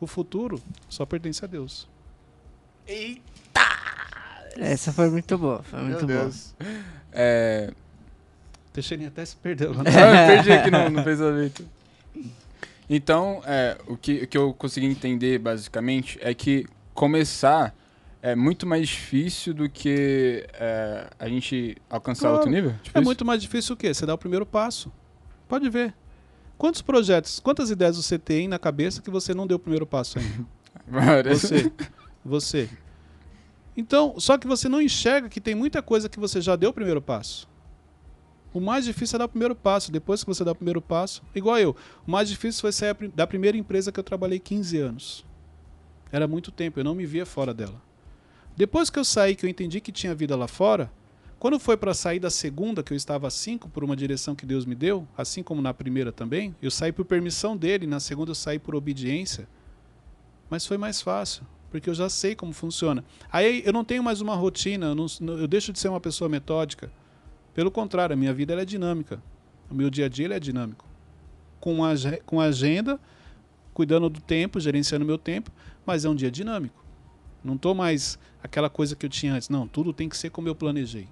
O 0.00 0.06
futuro 0.06 0.60
só 0.88 1.06
pertence 1.06 1.44
a 1.44 1.48
Deus. 1.48 1.88
Essa 4.56 4.92
foi 4.92 5.08
muito 5.08 5.38
boa, 5.38 5.62
foi 5.62 5.80
muito 5.80 6.06
boa. 6.06 6.30
É... 7.12 7.72
Teixeirinha 8.72 9.08
até 9.08 9.24
se 9.24 9.36
perdeu. 9.36 9.72
Ah, 9.72 10.30
eu 10.30 10.34
perdi 10.34 10.52
aqui 10.52 10.70
no, 10.70 10.90
no 10.90 11.04
pensamento. 11.04 11.64
Então, 12.94 13.40
é, 13.46 13.78
o, 13.86 13.96
que, 13.96 14.24
o 14.24 14.26
que 14.28 14.36
eu 14.36 14.52
consegui 14.52 14.84
entender, 14.86 15.38
basicamente, 15.38 16.18
é 16.20 16.34
que 16.34 16.66
começar 16.92 17.74
é 18.20 18.36
muito 18.36 18.66
mais 18.66 18.86
difícil 18.86 19.54
do 19.54 19.66
que 19.68 20.46
é, 20.52 21.08
a 21.18 21.26
gente 21.26 21.74
alcançar 21.88 22.24
Claro. 22.28 22.36
outro 22.36 22.50
nível? 22.50 22.74
Tipo 22.82 22.98
É 22.98 23.00
isso? 23.00 23.04
muito 23.08 23.24
mais 23.24 23.40
difícil 23.40 23.74
o 23.74 23.76
quê? 23.78 23.94
Você 23.94 24.04
dá 24.04 24.12
o 24.12 24.18
primeiro 24.18 24.44
passo. 24.44 24.92
Pode 25.48 25.70
ver. 25.70 25.94
Quantos 26.58 26.82
projetos, 26.82 27.40
quantas 27.40 27.70
ideias 27.70 27.96
você 27.96 28.18
tem 28.18 28.46
na 28.46 28.58
cabeça 28.58 29.00
que 29.00 29.10
você 29.10 29.32
não 29.32 29.46
deu 29.46 29.56
o 29.56 29.60
primeiro 29.60 29.86
passo 29.86 30.18
ainda? 30.18 30.46
Você. 31.34 31.72
Você. 32.24 32.68
Então, 33.76 34.14
só 34.18 34.36
que 34.36 34.46
você 34.46 34.68
não 34.68 34.80
enxerga 34.82 35.28
que 35.28 35.40
tem 35.40 35.54
muita 35.54 35.80
coisa 35.80 36.08
que 36.08 36.20
você 36.20 36.40
já 36.40 36.56
deu 36.56 36.70
o 36.70 36.72
primeiro 36.72 37.00
passo. 37.00 37.48
O 38.54 38.60
mais 38.60 38.84
difícil 38.84 39.16
é 39.16 39.18
dar 39.18 39.24
o 39.24 39.28
primeiro 39.28 39.54
passo. 39.54 39.90
Depois 39.90 40.22
que 40.22 40.28
você 40.28 40.44
dá 40.44 40.52
o 40.52 40.54
primeiro 40.54 40.80
passo, 40.82 41.22
igual 41.34 41.58
eu, 41.58 41.74
o 42.06 42.10
mais 42.10 42.28
difícil 42.28 42.60
foi 42.60 42.72
sair 42.72 42.94
da 43.14 43.26
primeira 43.26 43.56
empresa 43.56 43.90
que 43.90 43.98
eu 43.98 44.04
trabalhei 44.04 44.38
15 44.38 44.78
anos. 44.78 45.24
Era 46.10 46.28
muito 46.28 46.50
tempo, 46.50 46.78
eu 46.78 46.84
não 46.84 46.94
me 46.94 47.06
via 47.06 47.24
fora 47.24 47.54
dela. 47.54 47.80
Depois 48.56 48.90
que 48.90 48.98
eu 48.98 49.04
saí, 49.04 49.34
que 49.34 49.46
eu 49.46 49.50
entendi 49.50 49.80
que 49.80 49.90
tinha 49.90 50.14
vida 50.14 50.36
lá 50.36 50.46
fora, 50.46 50.92
quando 51.38 51.58
foi 51.58 51.76
para 51.76 51.94
sair 51.94 52.20
da 52.20 52.30
segunda, 52.30 52.82
que 52.82 52.92
eu 52.92 52.96
estava 52.96 53.26
a 53.26 53.30
cinco 53.30 53.68
por 53.68 53.82
uma 53.82 53.96
direção 53.96 54.34
que 54.34 54.44
Deus 54.44 54.66
me 54.66 54.74
deu, 54.74 55.08
assim 55.16 55.42
como 55.42 55.62
na 55.62 55.72
primeira 55.72 56.12
também, 56.12 56.54
eu 56.60 56.70
saí 56.70 56.92
por 56.92 57.04
permissão 57.06 57.56
dele, 57.56 57.86
na 57.86 57.98
segunda 57.98 58.30
eu 58.30 58.34
saí 58.34 58.58
por 58.58 58.74
obediência. 58.76 59.48
Mas 60.50 60.66
foi 60.66 60.76
mais 60.76 61.00
fácil, 61.00 61.42
porque 61.70 61.88
eu 61.88 61.94
já 61.94 62.08
sei 62.10 62.34
como 62.36 62.52
funciona. 62.52 63.02
Aí 63.32 63.62
eu 63.64 63.72
não 63.72 63.84
tenho 63.84 64.02
mais 64.02 64.20
uma 64.20 64.34
rotina, 64.36 64.86
eu, 64.88 64.94
não- 64.94 65.06
eu 65.38 65.48
deixo 65.48 65.72
de 65.72 65.78
ser 65.78 65.88
uma 65.88 65.98
pessoa 66.00 66.28
metódica. 66.28 66.92
Pelo 67.54 67.70
contrário, 67.70 68.14
a 68.14 68.16
minha 68.16 68.32
vida 68.32 68.60
é 68.60 68.64
dinâmica. 68.64 69.22
O 69.70 69.74
meu 69.74 69.90
dia 69.90 70.06
a 70.06 70.08
dia 70.08 70.26
ele 70.26 70.34
é 70.34 70.40
dinâmico. 70.40 70.86
Com, 71.60 71.84
a, 71.84 71.92
com 72.24 72.40
a 72.40 72.44
agenda, 72.44 72.98
cuidando 73.72 74.08
do 74.08 74.20
tempo, 74.20 74.58
gerenciando 74.60 75.04
meu 75.04 75.18
tempo, 75.18 75.50
mas 75.84 76.04
é 76.04 76.08
um 76.08 76.14
dia 76.14 76.30
dinâmico. 76.30 76.82
Não 77.44 77.54
estou 77.54 77.74
mais 77.74 78.18
aquela 78.42 78.70
coisa 78.70 78.94
que 78.94 79.04
eu 79.04 79.10
tinha 79.10 79.34
antes. 79.34 79.48
Não, 79.48 79.66
tudo 79.66 79.92
tem 79.92 80.08
que 80.08 80.16
ser 80.16 80.30
como 80.30 80.48
eu 80.48 80.54
planejei. 80.54 81.08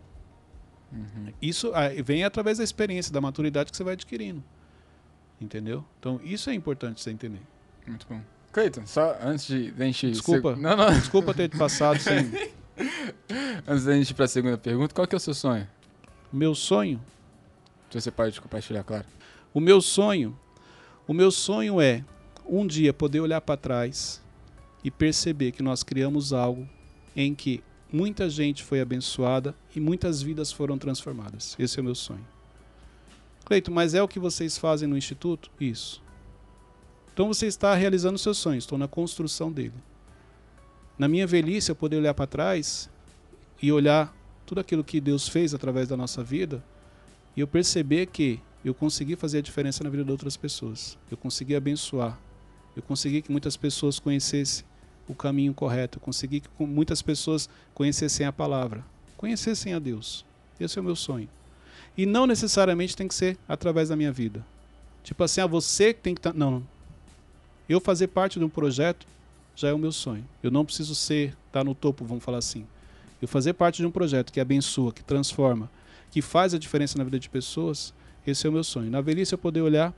Uhum. 0.93 1.33
Isso 1.41 1.73
ah, 1.75 1.89
vem 2.05 2.25
através 2.25 2.59
da 2.59 2.65
experiência, 2.65 3.13
da 3.13 3.21
maturidade 3.21 3.71
que 3.71 3.77
você 3.77 3.85
vai 3.85 3.95
adquirindo. 3.95 4.43
Entendeu? 5.41 5.85
Então, 5.99 6.21
isso 6.23 6.51
é 6.51 6.55
importante 6.55 7.01
você 7.01 7.11
entender. 7.11 7.41
Muito 7.87 8.07
bom. 8.09 8.21
Cleiton, 8.53 8.87
só 8.87 9.17
antes 9.23 9.47
de 9.47 9.71
da 9.71 9.85
gente... 9.87 10.11
Desculpa. 10.11 10.57
Não, 10.57 10.77
não. 10.77 10.93
Desculpa 10.93 11.33
ter 11.33 11.49
passado 11.57 11.99
sem. 12.01 12.31
Antes 13.69 13.85
da 13.85 13.95
gente 13.95 14.11
ir 14.11 14.15
pra 14.15 14.27
segunda 14.27 14.57
pergunta, 14.57 14.95
qual 14.95 15.07
que 15.07 15.15
é 15.15 15.19
o 15.19 15.21
seu 15.21 15.35
sonho? 15.35 15.69
Meu 16.33 16.55
sonho, 16.55 17.01
você 17.91 18.11
pode 18.11 18.41
compartilhar, 18.41 18.85
claro. 18.85 19.05
o 19.53 19.61
meu 19.61 19.81
sonho, 19.81 20.39
o 21.09 21.13
meu 21.13 21.31
sonho 21.31 21.81
é 21.81 22.05
um 22.47 22.67
dia 22.67 22.93
poder 22.93 23.21
olhar 23.21 23.41
para 23.41 23.57
trás 23.57 24.23
e 24.85 24.91
perceber 24.91 25.53
que 25.53 25.63
nós 25.63 25.83
criamos 25.83 26.33
algo 26.33 26.69
em 27.17 27.35
que 27.35 27.63
muita 27.93 28.31
gente 28.31 28.63
foi 28.63 28.81
abençoada 28.81 29.55
e 29.75 29.81
muitas 29.81 30.23
vidas 30.23 30.53
foram 30.53 30.79
transformadas. 30.79 31.57
Esse 31.59 31.79
é 31.79 31.83
o 31.83 31.85
meu 31.85 31.95
sonho. 31.95 32.25
Cleito, 33.45 33.71
mas 33.71 33.95
é 33.95 34.03
o 34.03 34.09
que 34.09 34.21
vocês 34.21 34.57
fazem 34.57 34.89
no 34.89 34.97
instituto? 34.97 35.51
Isso. 35.61 36.01
Então 37.13 37.27
você 37.27 37.47
está 37.47 37.75
realizando 37.75 38.15
o 38.15 38.19
seu 38.19 38.33
sonho, 38.35 38.59
estou 38.59 38.79
na 38.79 38.87
construção 38.87 39.51
dele. 39.51 39.75
Na 40.97 41.09
minha 41.09 41.27
velhice, 41.27 41.71
eu 41.71 41.77
poder 41.77 41.97
olhar 41.97 42.15
para 42.15 42.27
trás 42.27 42.89
e 43.61 43.73
olhar 43.73 44.15
tudo 44.51 44.59
aquilo 44.59 44.83
que 44.83 45.01
Deus 45.01 45.29
fez 45.29 45.55
através 45.55 45.87
da 45.87 45.97
nossa 45.97 46.25
vida 46.25 46.61
e 47.37 47.41
eu 47.41 47.47
perceber 47.47 48.07
que 48.07 48.41
eu 48.65 48.75
consegui 48.75 49.15
fazer 49.15 49.39
a 49.39 49.41
diferença 49.41 49.85
na 49.85 49.89
vida 49.89 50.05
de 50.05 50.11
outras 50.11 50.37
pessoas. 50.37 50.99
Eu 51.09 51.17
consegui 51.17 51.55
abençoar. 51.55 52.19
Eu 52.75 52.83
consegui 52.83 53.23
que 53.23 53.31
muitas 53.31 53.57
pessoas 53.57 54.01
conhecessem 54.01 54.65
o 55.07 55.15
caminho 55.15 55.55
correto. 55.55 55.99
Eu 55.99 56.03
consegui 56.03 56.41
que 56.41 56.49
muitas 56.59 57.01
pessoas 57.01 57.49
conhecessem 57.73 58.27
a 58.27 58.33
palavra, 58.33 58.85
conhecessem 59.17 59.73
a 59.73 59.79
Deus. 59.79 60.25
Esse 60.59 60.81
é 60.81 60.83
o 60.83 60.85
meu 60.85 60.97
sonho. 60.97 61.29
E 61.97 62.05
não 62.05 62.27
necessariamente 62.27 62.97
tem 62.97 63.07
que 63.07 63.15
ser 63.15 63.39
através 63.49 63.91
da 63.91 63.95
minha 63.95 64.11
vida. 64.11 64.45
Tipo 65.05 65.23
assim, 65.23 65.43
ah, 65.43 65.47
você 65.47 65.95
que 65.95 66.01
tem 66.01 66.13
que 66.13 66.19
estar. 66.19 66.35
não, 66.35 66.51
não. 66.51 66.67
Eu 67.69 67.79
fazer 67.79 68.09
parte 68.09 68.41
de 68.41 68.45
um 68.45 68.49
projeto 68.49 69.07
já 69.55 69.69
é 69.69 69.73
o 69.73 69.79
meu 69.79 69.93
sonho. 69.93 70.27
Eu 70.43 70.51
não 70.51 70.65
preciso 70.65 70.97
ser, 70.97 71.37
estar 71.47 71.63
no 71.63 71.73
topo, 71.73 72.05
vamos 72.05 72.25
falar 72.25 72.39
assim. 72.39 72.67
Eu 73.21 73.29
fazer 73.29 73.53
parte 73.53 73.79
de 73.79 73.87
um 73.87 73.91
projeto 73.91 74.33
que 74.33 74.41
abençoa, 74.41 74.93
que 74.93 75.05
transforma, 75.05 75.71
que 76.11 76.23
faz 76.23 76.55
a 76.55 76.59
diferença 76.59 76.97
na 76.99 77.05
vida 77.05 77.19
de 77.19 77.29
pessoas, 77.29 77.93
esse 78.27 78.47
é 78.47 78.51
o 78.51 78.53
meu 78.53 78.65
sonho. 78.65 78.91
Na 78.91 79.01
velhice 79.01 79.35
eu 79.35 79.39
poder 79.39 79.61
olhar 79.61 79.95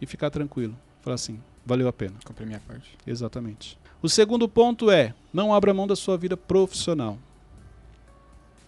e 0.00 0.06
ficar 0.06 0.30
tranquilo. 0.30 0.76
Falar 1.02 1.14
assim, 1.14 1.40
valeu 1.64 1.88
a 1.88 1.92
pena. 1.92 2.14
Comprei 2.24 2.46
minha 2.46 2.60
parte. 2.60 2.96
Exatamente. 3.06 3.78
O 4.02 4.08
segundo 4.08 4.48
ponto 4.48 4.90
é: 4.90 5.14
não 5.32 5.54
abra 5.54 5.74
mão 5.74 5.86
da 5.86 5.96
sua 5.96 6.16
vida 6.16 6.36
profissional. 6.36 7.18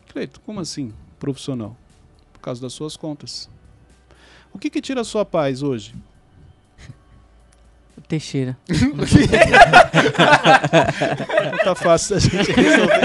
Cleito, 0.09 0.41
como 0.41 0.61
assim 0.61 0.93
profissional? 1.19 1.77
Por 2.33 2.41
causa 2.41 2.61
das 2.61 2.73
suas 2.73 2.97
contas. 2.97 3.49
O 4.53 4.59
que, 4.59 4.69
que 4.69 4.83
tira 4.83 5.01
a 5.01 5.05
sua 5.05 5.25
paz 5.25 5.63
hoje? 5.63 5.95
O 8.13 8.13
Teixeira. 8.13 8.59
Não 8.69 9.07
tá 11.65 11.75
fácil 11.75 12.15
da 12.15 12.21
gente 12.21 12.53
resolver. 12.53 13.01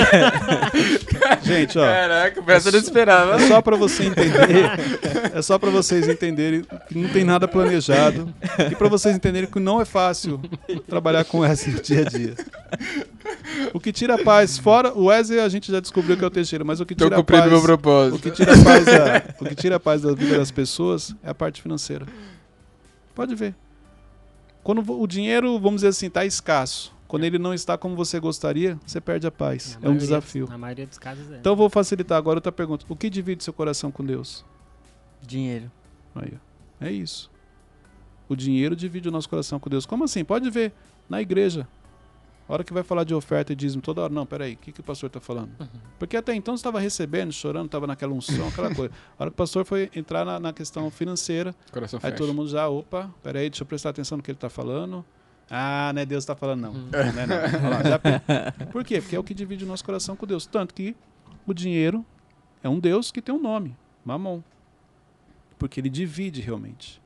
gente, 1.43 1.79
ó. 1.79 1.85
Caraca, 1.85 2.43
eu 2.65 2.71
não 2.73 2.79
esperava. 2.79 3.35
É 3.35 3.47
só 3.47 3.61
para 3.61 3.77
você 3.77 4.03
entender, 4.03 4.69
é 5.33 5.41
só 5.41 5.57
para 5.57 5.69
vocês 5.69 6.09
entenderem 6.09 6.65
que 6.89 6.97
não 6.97 7.07
tem 7.07 7.23
nada 7.23 7.47
planejado 7.47 8.33
e 8.69 8.75
para 8.75 8.89
vocês 8.89 9.15
entenderem 9.15 9.49
que 9.49 9.61
não 9.61 9.79
é 9.79 9.85
fácil 9.85 10.41
trabalhar 10.85 11.23
com 11.23 11.45
essa 11.45 11.71
no 11.71 11.81
dia 11.81 12.01
a 12.01 12.09
dia. 12.09 12.35
O 13.73 13.79
que 13.79 13.93
tira 13.93 14.15
a 14.15 14.23
paz, 14.23 14.57
fora 14.57 14.91
o 14.93 15.05
Wesley 15.05 15.39
a 15.39 15.47
gente 15.47 15.71
já 15.71 15.79
descobriu 15.79 16.17
que 16.17 16.23
é 16.23 16.27
o 16.27 16.31
Teixeira, 16.31 16.65
mas 16.65 16.81
o 16.81 16.85
que 16.85 16.95
Tô 16.95 17.05
tira 17.05 17.15
a 17.15 17.19
cumprindo 17.19 17.43
paz, 17.43 17.51
meu 17.51 17.59
o 17.59 17.63
propósito. 17.63 18.19
que 18.19 18.31
tira 18.31 18.53
a 18.53 18.63
paz 18.63 18.85
da, 18.85 19.23
o 19.39 19.45
que 19.45 19.55
tira 19.55 19.77
a 19.77 19.79
paz 19.79 20.01
da 20.01 20.13
vida 20.13 20.37
das 20.37 20.51
pessoas 20.51 21.15
é 21.23 21.29
a 21.29 21.33
parte 21.33 21.61
financeira. 21.61 22.05
Pode 23.15 23.33
ver. 23.35 23.55
Quando 24.67 25.01
o 25.01 25.07
dinheiro, 25.07 25.57
vamos 25.61 25.75
dizer 25.77 25.87
assim, 25.87 26.07
está 26.07 26.25
escasso, 26.25 26.93
quando 27.07 27.23
ele 27.23 27.39
não 27.39 27.53
está 27.53 27.77
como 27.77 27.95
você 27.95 28.19
gostaria, 28.19 28.77
você 28.85 28.99
perde 28.99 29.25
a 29.25 29.31
paz. 29.31 29.75
Na 29.75 29.75
É 29.75 29.77
um 29.77 29.81
maioria- 29.93 29.99
desafio. 30.01 30.45
Na 30.49 30.57
maioria 30.57 30.85
dos 30.85 30.97
casos 30.97 31.31
é. 31.31 31.37
Então 31.37 31.53
eu 31.53 31.55
vou 31.55 31.69
facilitar 31.69 32.17
agora 32.17 32.35
outra 32.39 32.51
pergunta. 32.51 32.85
O 32.89 32.93
que 32.93 33.09
divide 33.09 33.41
seu 33.45 33.53
coração 33.53 33.89
com 33.89 34.03
Deus? 34.03 34.43
Dinheiro. 35.25 35.71
Aí, 36.13 36.33
é 36.81 36.91
isso. 36.91 37.31
O 38.27 38.35
dinheiro 38.35 38.75
divide 38.75 39.07
o 39.07 39.11
nosso 39.11 39.29
coração 39.29 39.57
com 39.57 39.69
Deus. 39.69 39.85
Como 39.85 40.03
assim? 40.03 40.25
Pode 40.25 40.49
ver 40.49 40.73
na 41.09 41.21
igreja. 41.21 41.65
A 42.47 42.53
hora 42.53 42.63
que 42.63 42.71
vai 42.73 42.81
falar 42.83 43.03
de 43.03 43.13
oferta 43.13 43.51
e 43.51 43.55
dízimo 43.55 43.81
toda 43.81 44.01
hora, 44.01 44.13
não, 44.13 44.25
peraí, 44.25 44.53
o 44.53 44.57
que, 44.57 44.71
que 44.71 44.79
o 44.79 44.83
pastor 44.83 45.07
está 45.07 45.19
falando? 45.19 45.49
Uhum. 45.59 45.67
Porque 45.99 46.15
até 46.15 46.33
então 46.33 46.55
você 46.55 46.61
estava 46.61 46.79
recebendo, 46.79 47.31
chorando, 47.33 47.65
estava 47.65 47.85
naquela 47.85 48.13
unção, 48.13 48.47
aquela 48.47 48.73
coisa. 48.73 48.93
A 49.19 49.23
hora 49.23 49.29
que 49.31 49.35
o 49.35 49.37
pastor 49.37 49.65
foi 49.65 49.89
entrar 49.93 50.23
na, 50.23 50.39
na 50.39 50.53
questão 50.53 50.89
financeira, 50.89 51.53
Coração 51.71 51.99
aí 52.01 52.11
fecha. 52.11 52.15
todo 52.23 52.33
mundo 52.33 52.47
já, 52.49 52.69
opa, 52.69 53.13
peraí, 53.21 53.49
deixa 53.49 53.63
eu 53.63 53.67
prestar 53.67 53.89
atenção 53.89 54.17
no 54.17 54.23
que 54.23 54.31
ele 54.31 54.37
está 54.37 54.49
falando. 54.49 55.03
Ah, 55.49 55.91
não 55.93 56.01
é 56.01 56.05
Deus 56.05 56.23
que 56.25 56.31
está 56.31 56.35
falando, 56.39 56.61
não. 56.61 56.71
Uhum. 56.71 56.89
Não 56.91 57.21
é 57.21 57.27
não. 57.27 57.69
Lá, 57.69 57.83
já- 57.83 58.65
Por 58.71 58.83
quê? 58.85 59.01
Porque 59.01 59.15
é 59.15 59.19
o 59.19 59.23
que 59.23 59.33
divide 59.33 59.63
o 59.65 59.67
nosso 59.67 59.83
coração 59.83 60.15
com 60.15 60.25
Deus. 60.25 60.45
Tanto 60.45 60.73
que 60.73 60.95
o 61.45 61.53
dinheiro 61.53 62.05
é 62.63 62.69
um 62.69 62.79
Deus 62.79 63.11
que 63.11 63.21
tem 63.21 63.33
um 63.35 63.41
nome, 63.41 63.75
Mamon. 64.05 64.41
Porque 65.59 65.79
ele 65.79 65.89
divide 65.89 66.41
realmente. 66.41 67.01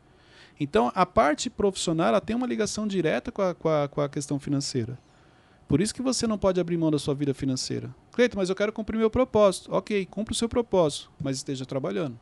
Então, 0.60 0.92
a 0.94 1.06
parte 1.06 1.50
profissional 1.50 2.08
ela 2.10 2.22
tem 2.22 2.36
uma 2.36 2.46
ligação 2.46 2.88
direta 2.88 3.32
com 3.32 3.42
a, 3.42 3.56
com, 3.56 3.70
a, 3.70 3.88
com 3.88 4.02
a 4.02 4.10
questão 4.10 4.40
financeira. 4.40 4.98
Por 5.72 5.80
isso 5.80 5.96
que 5.96 6.02
você 6.02 6.28
não 6.28 6.38
pode 6.38 6.60
abrir 6.60 6.76
mão 6.76 6.92
da 6.92 7.00
sua 7.00 7.16
vida 7.16 7.34
financeira. 7.34 7.96
Cleiton, 8.12 8.36
mas 8.36 8.50
eu 8.50 8.56
quero 8.58 8.74
cumprir 8.74 8.98
meu 8.98 9.10
propósito. 9.10 9.74
Ok, 9.74 10.06
cumpra 10.06 10.34
o 10.34 10.36
seu 10.36 10.50
propósito, 10.50 11.10
mas 11.18 11.38
esteja 11.38 11.66
trabalhando. 11.66 12.20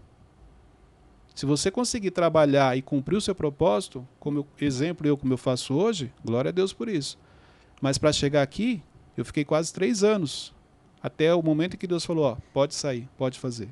Se 1.33 1.47
você 1.47 1.71
conseguir 1.71 2.11
trabalhar 2.11 2.77
e 2.77 2.83
cumprir 2.83 3.15
o 3.15 3.21
seu 3.21 3.33
propósito, 3.33 4.07
como 4.19 4.37
eu, 4.37 4.47
exemplo 4.61 5.07
eu 5.07 5.17
como 5.17 5.33
eu 5.33 5.37
faço 5.37 5.73
hoje, 5.73 6.13
glória 6.23 6.49
a 6.49 6.51
Deus 6.51 6.73
por 6.73 6.87
isso. 6.87 7.17
Mas 7.81 7.97
para 7.97 8.13
chegar 8.13 8.43
aqui, 8.43 8.83
eu 9.17 9.25
fiquei 9.25 9.43
quase 9.43 9.73
três 9.73 10.03
anos. 10.03 10.53
Até 11.01 11.33
o 11.33 11.41
momento 11.41 11.73
em 11.73 11.77
que 11.79 11.87
Deus 11.87 12.05
falou, 12.05 12.25
ó, 12.25 12.37
pode 12.53 12.75
sair, 12.75 13.09
pode 13.17 13.39
fazer. 13.39 13.69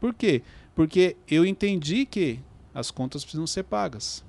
Por 0.00 0.14
quê? 0.14 0.40
Porque 0.74 1.18
eu 1.28 1.44
entendi 1.44 2.06
que 2.06 2.40
as 2.72 2.90
contas 2.90 3.24
precisam 3.24 3.46
ser 3.46 3.64
pagas. 3.64 4.24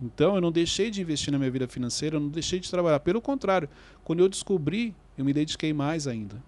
Então 0.00 0.34
eu 0.34 0.40
não 0.40 0.50
deixei 0.50 0.90
de 0.90 1.00
investir 1.00 1.32
na 1.32 1.38
minha 1.38 1.50
vida 1.50 1.68
financeira, 1.68 2.16
eu 2.16 2.20
não 2.20 2.28
deixei 2.28 2.58
de 2.60 2.70
trabalhar. 2.70 3.00
Pelo 3.00 3.20
contrário, 3.20 3.68
quando 4.02 4.20
eu 4.20 4.28
descobri, 4.28 4.94
eu 5.16 5.24
me 5.24 5.32
dediquei 5.32 5.72
mais 5.72 6.06
ainda. 6.06 6.42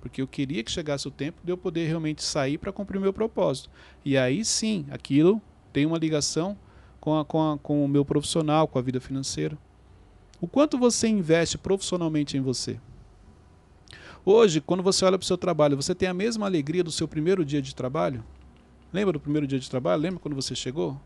Porque 0.00 0.20
eu 0.20 0.26
queria 0.26 0.62
que 0.62 0.70
chegasse 0.70 1.08
o 1.08 1.10
tempo 1.10 1.40
de 1.42 1.50
eu 1.50 1.56
poder 1.56 1.86
realmente 1.86 2.22
sair 2.22 2.58
para 2.58 2.72
cumprir 2.72 2.98
o 2.98 3.00
meu 3.00 3.12
propósito. 3.12 3.70
E 4.04 4.16
aí 4.16 4.44
sim, 4.44 4.86
aquilo 4.90 5.40
tem 5.72 5.86
uma 5.86 5.98
ligação 5.98 6.56
com, 7.00 7.18
a, 7.18 7.24
com, 7.24 7.52
a, 7.52 7.58
com 7.58 7.84
o 7.84 7.88
meu 7.88 8.04
profissional, 8.04 8.68
com 8.68 8.78
a 8.78 8.82
vida 8.82 9.00
financeira. 9.00 9.58
O 10.40 10.46
quanto 10.46 10.78
você 10.78 11.08
investe 11.08 11.56
profissionalmente 11.56 12.36
em 12.36 12.40
você? 12.40 12.78
Hoje, 14.26 14.60
quando 14.60 14.82
você 14.82 15.04
olha 15.04 15.18
para 15.18 15.24
o 15.24 15.26
seu 15.26 15.36
trabalho, 15.36 15.76
você 15.76 15.94
tem 15.94 16.08
a 16.08 16.14
mesma 16.14 16.46
alegria 16.46 16.82
do 16.82 16.90
seu 16.90 17.06
primeiro 17.06 17.44
dia 17.44 17.60
de 17.60 17.74
trabalho? 17.74 18.24
Lembra 18.92 19.14
do 19.14 19.20
primeiro 19.20 19.46
dia 19.46 19.58
de 19.58 19.68
trabalho? 19.68 20.00
Lembra 20.00 20.20
quando 20.20 20.34
você 20.34 20.54
chegou? 20.54 20.98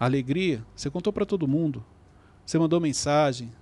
A 0.00 0.06
alegria, 0.06 0.64
você 0.74 0.88
contou 0.88 1.12
para 1.12 1.26
todo 1.26 1.46
mundo. 1.46 1.84
Você 2.46 2.58
mandou 2.58 2.80
mensagem. 2.80 3.52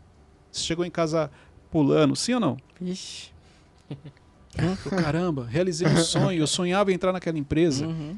Você 0.52 0.62
chegou 0.62 0.84
em 0.84 0.90
casa 0.90 1.30
pulando, 1.68 2.14
sim 2.14 2.34
ou 2.34 2.40
não? 2.40 2.56
Falou, 4.76 5.02
Caramba, 5.02 5.44
realizei 5.46 5.88
um 5.88 5.96
sonho. 5.96 6.38
Eu 6.40 6.46
sonhava 6.46 6.92
em 6.92 6.94
entrar 6.94 7.12
naquela 7.12 7.36
empresa. 7.36 7.86
Uhum. 7.86 8.16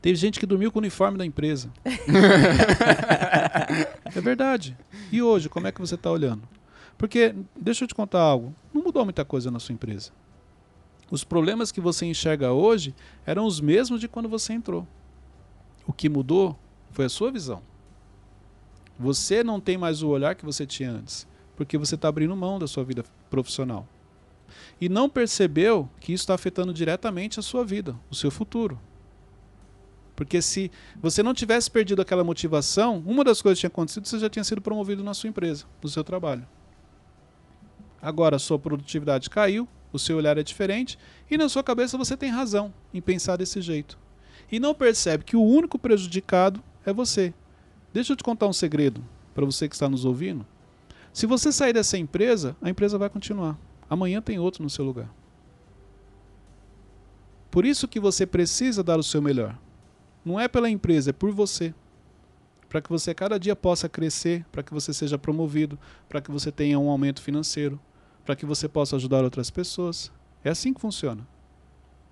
Teve 0.00 0.14
gente 0.14 0.38
que 0.38 0.46
dormiu 0.46 0.70
com 0.70 0.78
o 0.78 0.82
uniforme 0.82 1.18
da 1.18 1.26
empresa. 1.26 1.68
é 4.04 4.20
verdade. 4.20 4.78
E 5.10 5.20
hoje, 5.20 5.48
como 5.48 5.66
é 5.66 5.72
que 5.72 5.80
você 5.80 5.96
está 5.96 6.10
olhando? 6.10 6.48
Porque, 6.96 7.34
deixa 7.58 7.82
eu 7.84 7.88
te 7.88 7.94
contar 7.94 8.20
algo, 8.20 8.54
não 8.72 8.84
mudou 8.84 9.04
muita 9.04 9.24
coisa 9.24 9.50
na 9.50 9.58
sua 9.58 9.72
empresa. 9.72 10.12
Os 11.10 11.24
problemas 11.24 11.72
que 11.72 11.80
você 11.80 12.06
enxerga 12.06 12.52
hoje 12.52 12.94
eram 13.26 13.46
os 13.46 13.60
mesmos 13.60 14.00
de 14.00 14.06
quando 14.08 14.28
você 14.28 14.52
entrou. 14.52 14.86
O 15.86 15.92
que 15.92 16.08
mudou 16.08 16.56
foi 16.96 17.04
a 17.04 17.10
sua 17.10 17.30
visão. 17.30 17.62
Você 18.98 19.44
não 19.44 19.60
tem 19.60 19.76
mais 19.76 20.02
o 20.02 20.08
olhar 20.08 20.34
que 20.34 20.46
você 20.46 20.64
tinha 20.64 20.90
antes, 20.90 21.28
porque 21.54 21.76
você 21.76 21.94
está 21.94 22.08
abrindo 22.08 22.34
mão 22.34 22.58
da 22.58 22.66
sua 22.66 22.84
vida 22.84 23.04
profissional. 23.28 23.86
E 24.80 24.88
não 24.88 25.06
percebeu 25.06 25.90
que 26.00 26.14
isso 26.14 26.22
está 26.22 26.32
afetando 26.32 26.72
diretamente 26.72 27.38
a 27.38 27.42
sua 27.42 27.66
vida, 27.66 27.94
o 28.10 28.14
seu 28.14 28.30
futuro. 28.30 28.80
Porque 30.14 30.40
se 30.40 30.70
você 30.98 31.22
não 31.22 31.34
tivesse 31.34 31.70
perdido 31.70 32.00
aquela 32.00 32.24
motivação, 32.24 33.04
uma 33.04 33.22
das 33.22 33.42
coisas 33.42 33.58
que 33.58 33.60
tinha 33.60 33.68
acontecido, 33.68 34.08
você 34.08 34.18
já 34.18 34.30
tinha 34.30 34.42
sido 34.44 34.62
promovido 34.62 35.04
na 35.04 35.12
sua 35.12 35.28
empresa, 35.28 35.66
no 35.82 35.90
seu 35.90 36.02
trabalho. 36.02 36.48
Agora 38.00 38.36
a 38.36 38.38
sua 38.38 38.58
produtividade 38.58 39.28
caiu, 39.28 39.68
o 39.92 39.98
seu 39.98 40.16
olhar 40.16 40.38
é 40.38 40.42
diferente 40.42 40.98
e 41.30 41.36
na 41.36 41.50
sua 41.50 41.62
cabeça 41.62 41.98
você 41.98 42.16
tem 42.16 42.30
razão 42.30 42.72
em 42.94 43.02
pensar 43.02 43.36
desse 43.36 43.60
jeito. 43.60 43.98
E 44.50 44.58
não 44.58 44.74
percebe 44.74 45.24
que 45.24 45.36
o 45.36 45.44
único 45.44 45.78
prejudicado 45.78 46.64
é 46.90 46.92
você. 46.92 47.34
Deixa 47.92 48.12
eu 48.12 48.16
te 48.16 48.24
contar 48.24 48.46
um 48.46 48.52
segredo 48.52 49.04
para 49.34 49.44
você 49.44 49.68
que 49.68 49.74
está 49.74 49.88
nos 49.88 50.04
ouvindo. 50.04 50.46
Se 51.12 51.26
você 51.26 51.50
sair 51.50 51.72
dessa 51.72 51.96
empresa, 51.96 52.56
a 52.60 52.70
empresa 52.70 52.98
vai 52.98 53.08
continuar. 53.08 53.58
Amanhã 53.88 54.20
tem 54.20 54.38
outro 54.38 54.62
no 54.62 54.70
seu 54.70 54.84
lugar. 54.84 55.10
Por 57.50 57.64
isso 57.64 57.88
que 57.88 58.00
você 58.00 58.26
precisa 58.26 58.82
dar 58.82 58.98
o 58.98 59.02
seu 59.02 59.22
melhor. 59.22 59.58
Não 60.24 60.38
é 60.38 60.48
pela 60.48 60.68
empresa, 60.68 61.10
é 61.10 61.12
por 61.12 61.30
você. 61.30 61.72
Para 62.68 62.82
que 62.82 62.90
você 62.90 63.14
cada 63.14 63.38
dia 63.38 63.54
possa 63.54 63.88
crescer, 63.88 64.44
para 64.50 64.62
que 64.62 64.74
você 64.74 64.92
seja 64.92 65.16
promovido, 65.16 65.78
para 66.08 66.20
que 66.20 66.30
você 66.30 66.50
tenha 66.50 66.78
um 66.78 66.90
aumento 66.90 67.22
financeiro, 67.22 67.80
para 68.24 68.34
que 68.34 68.44
você 68.44 68.68
possa 68.68 68.96
ajudar 68.96 69.22
outras 69.22 69.50
pessoas. 69.50 70.10
É 70.42 70.50
assim 70.50 70.74
que 70.74 70.80
funciona. 70.80 71.26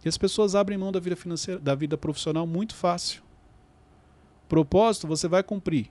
E 0.05 0.09
as 0.09 0.17
pessoas 0.17 0.55
abrem 0.55 0.79
mão 0.79 0.93
da 0.93 1.01
vida 1.01 1.17
financeira, 1.17 1.61
da 1.61 1.75
vida 1.75 1.99
profissional 1.99 2.47
muito 2.47 2.75
fácil. 2.75 3.24
Propósito 4.49 5.07
você 5.07 5.27
vai 5.27 5.43
cumprir, 5.43 5.91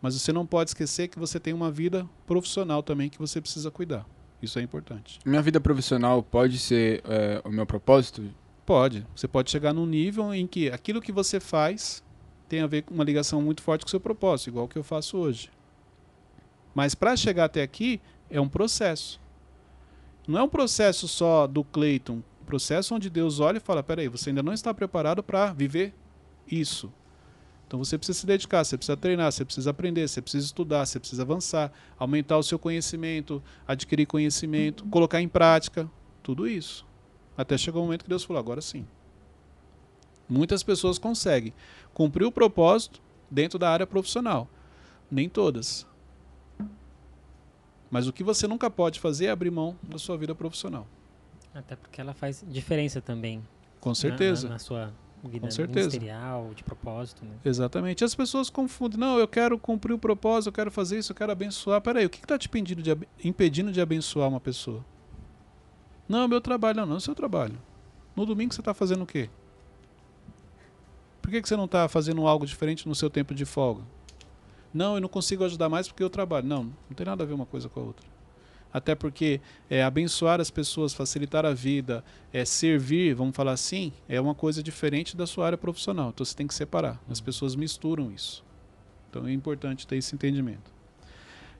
mas 0.00 0.14
você 0.14 0.32
não 0.32 0.46
pode 0.46 0.70
esquecer 0.70 1.08
que 1.08 1.18
você 1.18 1.38
tem 1.38 1.52
uma 1.52 1.70
vida 1.70 2.08
profissional 2.26 2.82
também 2.82 3.08
que 3.08 3.18
você 3.18 3.40
precisa 3.40 3.70
cuidar. 3.70 4.06
Isso 4.40 4.58
é 4.58 4.62
importante. 4.62 5.18
Minha 5.24 5.42
vida 5.42 5.60
profissional 5.60 6.22
pode 6.22 6.58
ser 6.58 7.02
é, 7.04 7.40
o 7.44 7.50
meu 7.50 7.66
propósito? 7.66 8.22
Pode. 8.64 9.06
Você 9.14 9.26
pode 9.26 9.50
chegar 9.50 9.72
num 9.72 9.86
nível 9.86 10.32
em 10.32 10.46
que 10.46 10.70
aquilo 10.70 11.00
que 11.00 11.10
você 11.10 11.40
faz 11.40 12.04
tem 12.48 12.60
a 12.60 12.66
ver 12.66 12.82
com 12.82 12.94
uma 12.94 13.04
ligação 13.04 13.42
muito 13.42 13.62
forte 13.62 13.82
com 13.82 13.88
o 13.88 13.90
seu 13.90 14.00
propósito, 14.00 14.50
igual 14.50 14.64
o 14.64 14.68
que 14.68 14.78
eu 14.78 14.84
faço 14.84 15.18
hoje. 15.18 15.50
Mas 16.74 16.94
para 16.94 17.16
chegar 17.16 17.46
até 17.46 17.62
aqui 17.62 18.00
é 18.30 18.40
um 18.40 18.48
processo. 18.48 19.20
Não 20.26 20.38
é 20.38 20.42
um 20.42 20.48
processo 20.48 21.08
só 21.08 21.46
do 21.46 21.64
Cleiton, 21.64 22.22
um 22.42 22.44
processo 22.44 22.94
onde 22.94 23.10
Deus 23.10 23.40
olha 23.40 23.56
e 23.56 23.60
fala: 23.60 23.82
peraí, 23.82 24.08
você 24.08 24.30
ainda 24.30 24.42
não 24.42 24.52
está 24.52 24.72
preparado 24.72 25.22
para 25.22 25.52
viver 25.52 25.94
isso. 26.46 26.92
Então 27.68 27.78
você 27.84 27.98
precisa 27.98 28.18
se 28.18 28.26
dedicar, 28.26 28.64
você 28.64 28.78
precisa 28.78 28.96
treinar, 28.96 29.30
você 29.30 29.44
precisa 29.44 29.68
aprender, 29.68 30.08
você 30.08 30.22
precisa 30.22 30.46
estudar, 30.46 30.86
você 30.86 30.98
precisa 30.98 31.20
avançar, 31.20 31.70
aumentar 31.98 32.38
o 32.38 32.42
seu 32.42 32.58
conhecimento, 32.58 33.42
adquirir 33.66 34.06
conhecimento, 34.06 34.86
colocar 34.86 35.20
em 35.20 35.28
prática, 35.28 35.88
tudo 36.22 36.48
isso. 36.48 36.86
Até 37.36 37.58
chegar 37.58 37.78
o 37.78 37.82
momento 37.82 38.04
que 38.04 38.08
Deus 38.08 38.24
falou: 38.24 38.40
agora 38.40 38.62
sim. 38.62 38.86
Muitas 40.26 40.62
pessoas 40.62 40.98
conseguem 40.98 41.52
cumprir 41.92 42.24
o 42.24 42.32
propósito 42.32 43.02
dentro 43.30 43.58
da 43.58 43.68
área 43.68 43.86
profissional. 43.86 44.48
Nem 45.10 45.28
todas. 45.28 45.86
Mas 47.90 48.06
o 48.06 48.14
que 48.14 48.24
você 48.24 48.46
nunca 48.48 48.70
pode 48.70 48.98
fazer 48.98 49.26
é 49.26 49.30
abrir 49.30 49.50
mão 49.50 49.76
da 49.82 49.98
sua 49.98 50.16
vida 50.16 50.34
profissional. 50.34 50.86
Até 51.54 51.76
porque 51.76 52.00
ela 52.00 52.14
faz 52.14 52.42
diferença 52.48 53.02
também. 53.02 53.46
Com 53.78 53.94
certeza. 53.94 54.44
Na, 54.44 54.48
na, 54.48 54.54
na 54.54 54.58
sua 54.58 54.92
vida 55.24 55.46
Com 55.46 55.50
certeza. 55.50 55.88
ministerial, 55.88 56.52
de 56.54 56.62
propósito. 56.62 57.24
Né? 57.24 57.32
Exatamente. 57.44 58.04
As 58.04 58.14
pessoas 58.14 58.50
confundem. 58.50 59.00
Não, 59.00 59.18
eu 59.18 59.26
quero 59.26 59.58
cumprir 59.58 59.94
o 59.94 59.98
propósito, 59.98 60.48
eu 60.48 60.52
quero 60.52 60.70
fazer 60.70 60.98
isso, 60.98 61.12
eu 61.12 61.16
quero 61.16 61.32
abençoar. 61.32 61.80
Peraí, 61.80 62.06
o 62.06 62.10
que 62.10 62.18
está 62.18 62.38
te 62.38 62.46
impedindo 62.46 62.82
de, 62.82 62.96
impedindo 63.24 63.72
de 63.72 63.80
abençoar 63.80 64.28
uma 64.28 64.38
pessoa? 64.38 64.84
Não, 66.08 66.22
é 66.22 66.28
meu 66.28 66.40
trabalho. 66.40 66.76
Não, 66.76 66.86
não 66.86 66.94
é 66.94 66.98
o 66.98 67.00
seu 67.00 67.14
trabalho. 67.14 67.58
No 68.14 68.26
domingo 68.26 68.52
você 68.52 68.60
está 68.60 68.74
fazendo 68.74 69.02
o 69.02 69.06
quê? 69.06 69.30
Por 71.22 71.30
que, 71.30 71.42
que 71.42 71.48
você 71.48 71.56
não 71.56 71.66
está 71.66 71.88
fazendo 71.88 72.26
algo 72.26 72.46
diferente 72.46 72.88
no 72.88 72.94
seu 72.94 73.10
tempo 73.10 73.34
de 73.34 73.44
folga? 73.44 73.82
Não, 74.72 74.94
eu 74.94 75.00
não 75.00 75.08
consigo 75.08 75.44
ajudar 75.44 75.68
mais 75.68 75.88
porque 75.88 76.02
eu 76.02 76.10
trabalho. 76.10 76.46
Não, 76.46 76.64
não 76.64 76.94
tem 76.94 77.06
nada 77.06 77.24
a 77.24 77.26
ver 77.26 77.34
uma 77.34 77.46
coisa 77.46 77.68
com 77.68 77.80
a 77.80 77.82
outra. 77.82 78.17
Até 78.72 78.94
porque 78.94 79.40
é, 79.70 79.82
abençoar 79.82 80.40
as 80.40 80.50
pessoas, 80.50 80.92
facilitar 80.92 81.46
a 81.46 81.54
vida, 81.54 82.04
é, 82.32 82.44
servir, 82.44 83.14
vamos 83.14 83.34
falar 83.34 83.52
assim, 83.52 83.92
é 84.08 84.20
uma 84.20 84.34
coisa 84.34 84.62
diferente 84.62 85.16
da 85.16 85.26
sua 85.26 85.46
área 85.46 85.58
profissional. 85.58 86.10
Então 86.10 86.24
você 86.24 86.36
tem 86.36 86.46
que 86.46 86.54
separar. 86.54 87.00
As 87.08 87.20
pessoas 87.20 87.56
misturam 87.56 88.12
isso. 88.12 88.44
Então 89.08 89.26
é 89.26 89.32
importante 89.32 89.86
ter 89.86 89.96
esse 89.96 90.14
entendimento. 90.14 90.70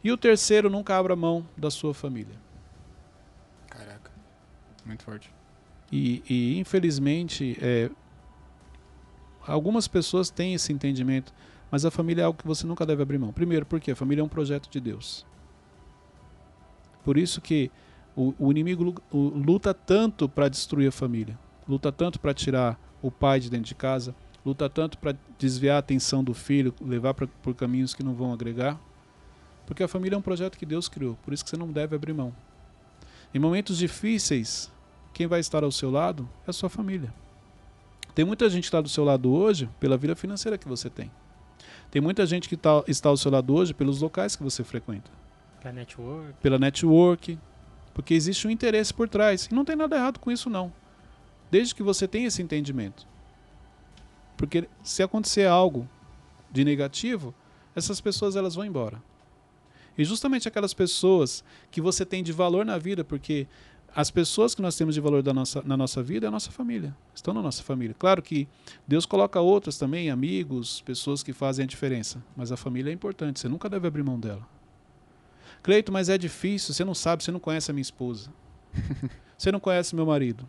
E 0.05 0.13
o 0.13 0.17
terceiro, 0.17 0.71
nunca 0.71 0.97
abra 0.97 1.17
mão 1.17 1.47
da 1.57 1.71
sua 1.71 1.95
família. 1.95 2.37
Caraca, 3.69 4.13
muito 4.85 5.03
forte. 5.03 5.33
E, 5.91 6.23
e 6.29 6.59
infelizmente, 6.59 7.57
é, 7.61 7.91
algumas 9.47 9.89
pessoas 9.89 10.31
têm 10.31 10.55
esse 10.55 10.73
entendimento, 10.73 11.33
mas 11.71 11.85
a 11.85 11.91
família 11.91 12.23
é 12.23 12.25
algo 12.27 12.39
que 12.39 12.47
você 12.47 12.67
nunca 12.67 12.85
deve 12.85 13.03
abrir 13.03 13.19
mão. 13.19 13.33
Primeiro, 13.33 13.65
porque 13.65 13.91
a 13.91 13.97
família 13.97 14.21
é 14.21 14.25
um 14.25 14.29
projeto 14.29 14.69
de 14.71 14.79
Deus. 14.79 15.27
Por 17.09 17.17
isso 17.17 17.41
que 17.41 17.71
o, 18.15 18.35
o 18.39 18.51
inimigo 18.51 18.95
luta 19.11 19.73
tanto 19.73 20.29
para 20.29 20.47
destruir 20.47 20.89
a 20.89 20.93
família, 20.93 21.39
luta 21.67 21.91
tanto 21.91 22.21
para 22.21 22.35
tirar 22.35 22.79
o 23.01 23.11
pai 23.11 23.41
de 23.41 23.49
dentro 23.49 23.65
de 23.65 23.75
casa, 23.75 24.15
luta 24.45 24.69
tanto 24.69 24.99
para 24.99 25.17
desviar 25.39 25.77
a 25.77 25.79
atenção 25.79 26.23
do 26.23 26.35
filho, 26.35 26.75
levar 26.79 27.15
pra, 27.15 27.27
por 27.27 27.55
caminhos 27.55 27.95
que 27.95 28.03
não 28.03 28.13
vão 28.13 28.31
agregar, 28.31 28.79
porque 29.65 29.83
a 29.83 29.89
família 29.89 30.17
é 30.17 30.19
um 30.19 30.23
projeto 30.23 30.59
que 30.59 30.67
Deus 30.67 30.87
criou, 30.87 31.17
por 31.25 31.33
isso 31.33 31.43
que 31.43 31.49
você 31.49 31.57
não 31.57 31.73
deve 31.73 31.97
abrir 31.97 32.13
mão. 32.13 32.31
Em 33.33 33.39
momentos 33.39 33.79
difíceis, 33.79 34.71
quem 35.15 35.27
vai 35.27 35.41
estar 35.41 35.65
ao 35.65 35.73
seu 35.73 35.91
lado 35.91 36.29
é 36.47 36.51
a 36.51 36.53
sua 36.53 36.69
família. 36.69 37.11
Tem 38.15 38.23
muita 38.23 38.51
gente 38.51 38.65
que 38.65 38.69
está 38.69 38.83
do 38.83 38.89
seu 38.91 39.03
lado 39.03 39.33
hoje 39.33 39.67
pela 39.81 39.97
vida 39.97 40.15
financeira 40.15 40.59
que 40.59 40.69
você 40.69 40.91
tem. 40.91 41.11
Tem 41.91 42.03
muita 42.03 42.27
gente 42.27 42.51
que 42.51 42.57
tá, 42.59 42.85
está 42.87 43.09
ao 43.09 43.17
seu 43.17 43.31
lado 43.31 43.55
hoje 43.55 43.73
pelos 43.73 44.03
locais 44.03 44.37
que 44.37 44.43
você 44.43 44.63
frequenta. 44.63 45.11
Pela 45.61 45.73
network. 45.73 46.35
Pela 46.41 46.59
network. 46.59 47.39
Porque 47.95 48.15
existe 48.15 48.47
um 48.47 48.51
interesse 48.51 48.93
por 48.93 49.09
trás. 49.09 49.47
E 49.47 49.55
não 49.55 49.65
tem 49.65 49.77
nada 49.77 49.97
errado 49.97 50.19
com 50.19 50.31
isso, 50.31 50.49
não. 50.49 50.73
Desde 51.51 51.75
que 51.75 51.83
você 51.83 52.07
tenha 52.07 52.29
esse 52.29 52.43
entendimento. 52.43 53.07
Porque 54.37 54.69
se 54.83 55.03
acontecer 55.03 55.47
algo 55.47 55.89
de 56.51 56.65
negativo, 56.65 57.35
essas 57.75 58.01
pessoas 58.01 58.37
elas 58.37 58.55
vão 58.55 58.65
embora. 58.65 59.03
E 59.97 60.05
justamente 60.05 60.47
aquelas 60.47 60.73
pessoas 60.73 61.43
que 61.71 61.81
você 61.81 62.07
tem 62.07 62.23
de 62.23 62.33
valor 62.33 62.65
na 62.65 62.79
vida, 62.79 63.03
porque 63.03 63.49
as 63.95 64.11
pessoas 64.13 64.55
que 64.55 64.63
nós 64.63 64.77
temos 64.77 64.95
de 64.95 65.01
valor 65.01 65.23
da 65.23 65.35
nossa, 65.35 65.61
na 65.65 65.77
nossa 65.77 66.01
vida 66.03 66.27
é 66.27 66.29
a 66.29 66.31
nossa 66.31 66.53
família. 66.53 66.97
Estão 67.13 67.35
na 67.35 67.43
nossa 67.43 67.65
família. 67.65 67.97
Claro 67.99 68.23
que 68.23 68.47
Deus 68.87 69.05
coloca 69.05 69.41
outras 69.41 69.77
também, 69.77 70.09
amigos, 70.09 70.83
pessoas 70.83 71.23
que 71.23 71.33
fazem 71.33 71.65
a 71.65 71.67
diferença. 71.67 72.23
Mas 72.37 72.53
a 72.53 72.57
família 72.57 72.91
é 72.91 72.95
importante. 72.95 73.41
Você 73.41 73.49
nunca 73.49 73.69
deve 73.69 73.89
abrir 73.89 74.05
mão 74.05 74.21
dela. 74.21 74.47
Cleito, 75.69 75.93
mas 75.93 76.09
é 76.09 76.17
difícil. 76.17 76.73
Você 76.73 76.83
não 76.83 76.95
sabe, 76.95 77.23
você 77.23 77.31
não 77.31 77.39
conhece 77.39 77.71
a 77.71 77.75
minha 77.75 77.83
esposa. 77.83 78.33
você 79.37 79.53
não 79.53 79.61
conhece 79.61 79.95
meu 79.95 80.07
marido. 80.07 80.49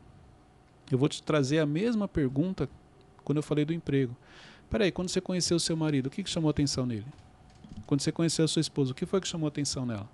Eu 0.89 0.97
vou 0.97 1.09
te 1.09 1.21
trazer 1.21 1.59
a 1.59 1.65
mesma 1.65 2.07
pergunta 2.07 2.69
quando 3.25 3.35
eu 3.35 3.43
falei 3.43 3.65
do 3.65 3.73
emprego. 3.73 4.15
Peraí, 4.69 4.93
quando 4.93 5.09
você 5.09 5.19
conheceu 5.19 5.57
o 5.57 5.59
seu 5.59 5.75
marido, 5.75 6.07
o 6.07 6.09
que, 6.09 6.23
que 6.23 6.29
chamou 6.29 6.49
atenção 6.49 6.85
nele? 6.85 7.05
Quando 7.85 7.99
você 7.99 8.13
conheceu 8.13 8.45
a 8.45 8.47
sua 8.47 8.61
esposa, 8.61 8.93
o 8.93 8.95
que 8.95 9.05
foi 9.05 9.19
que 9.19 9.27
chamou 9.27 9.49
atenção 9.49 9.85
nela? 9.85 10.09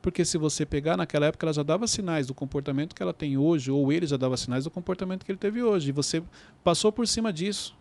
Porque 0.00 0.24
se 0.24 0.38
você 0.38 0.64
pegar 0.64 0.96
naquela 0.96 1.26
época, 1.26 1.44
ela 1.44 1.52
já 1.52 1.62
dava 1.62 1.86
sinais 1.86 2.26
do 2.26 2.32
comportamento 2.32 2.94
que 2.94 3.02
ela 3.02 3.12
tem 3.12 3.36
hoje, 3.36 3.70
ou 3.70 3.92
ele 3.92 4.06
já 4.06 4.16
dava 4.16 4.38
sinais 4.38 4.64
do 4.64 4.70
comportamento 4.70 5.22
que 5.22 5.30
ele 5.30 5.38
teve 5.38 5.62
hoje. 5.62 5.90
E 5.90 5.92
você 5.92 6.22
passou 6.64 6.90
por 6.90 7.06
cima 7.06 7.30
disso. 7.30 7.76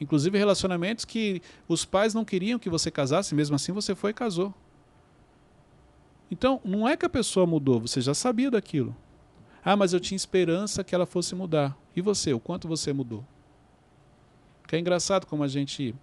Inclusive 0.00 0.38
relacionamentos 0.38 1.04
que 1.04 1.42
os 1.68 1.84
pais 1.84 2.14
não 2.14 2.24
queriam 2.24 2.58
que 2.58 2.70
você 2.70 2.90
casasse, 2.90 3.34
mesmo 3.34 3.56
assim 3.56 3.72
você 3.72 3.94
foi 3.94 4.12
e 4.12 4.14
casou. 4.14 4.54
Então, 6.30 6.60
não 6.64 6.88
é 6.88 6.96
que 6.96 7.06
a 7.06 7.10
pessoa 7.10 7.46
mudou, 7.46 7.80
você 7.80 8.00
já 8.00 8.14
sabia 8.14 8.50
daquilo. 8.50 8.94
Ah, 9.64 9.76
mas 9.76 9.92
eu 9.92 10.00
tinha 10.00 10.16
esperança 10.16 10.84
que 10.84 10.94
ela 10.94 11.06
fosse 11.06 11.34
mudar. 11.34 11.76
E 11.94 12.00
você, 12.00 12.32
o 12.32 12.40
quanto 12.40 12.68
você 12.68 12.92
mudou? 12.92 13.24
Que 14.66 14.76
é 14.76 14.78
engraçado 14.78 15.26
como 15.26 15.42
a 15.42 15.48
gente 15.48 15.94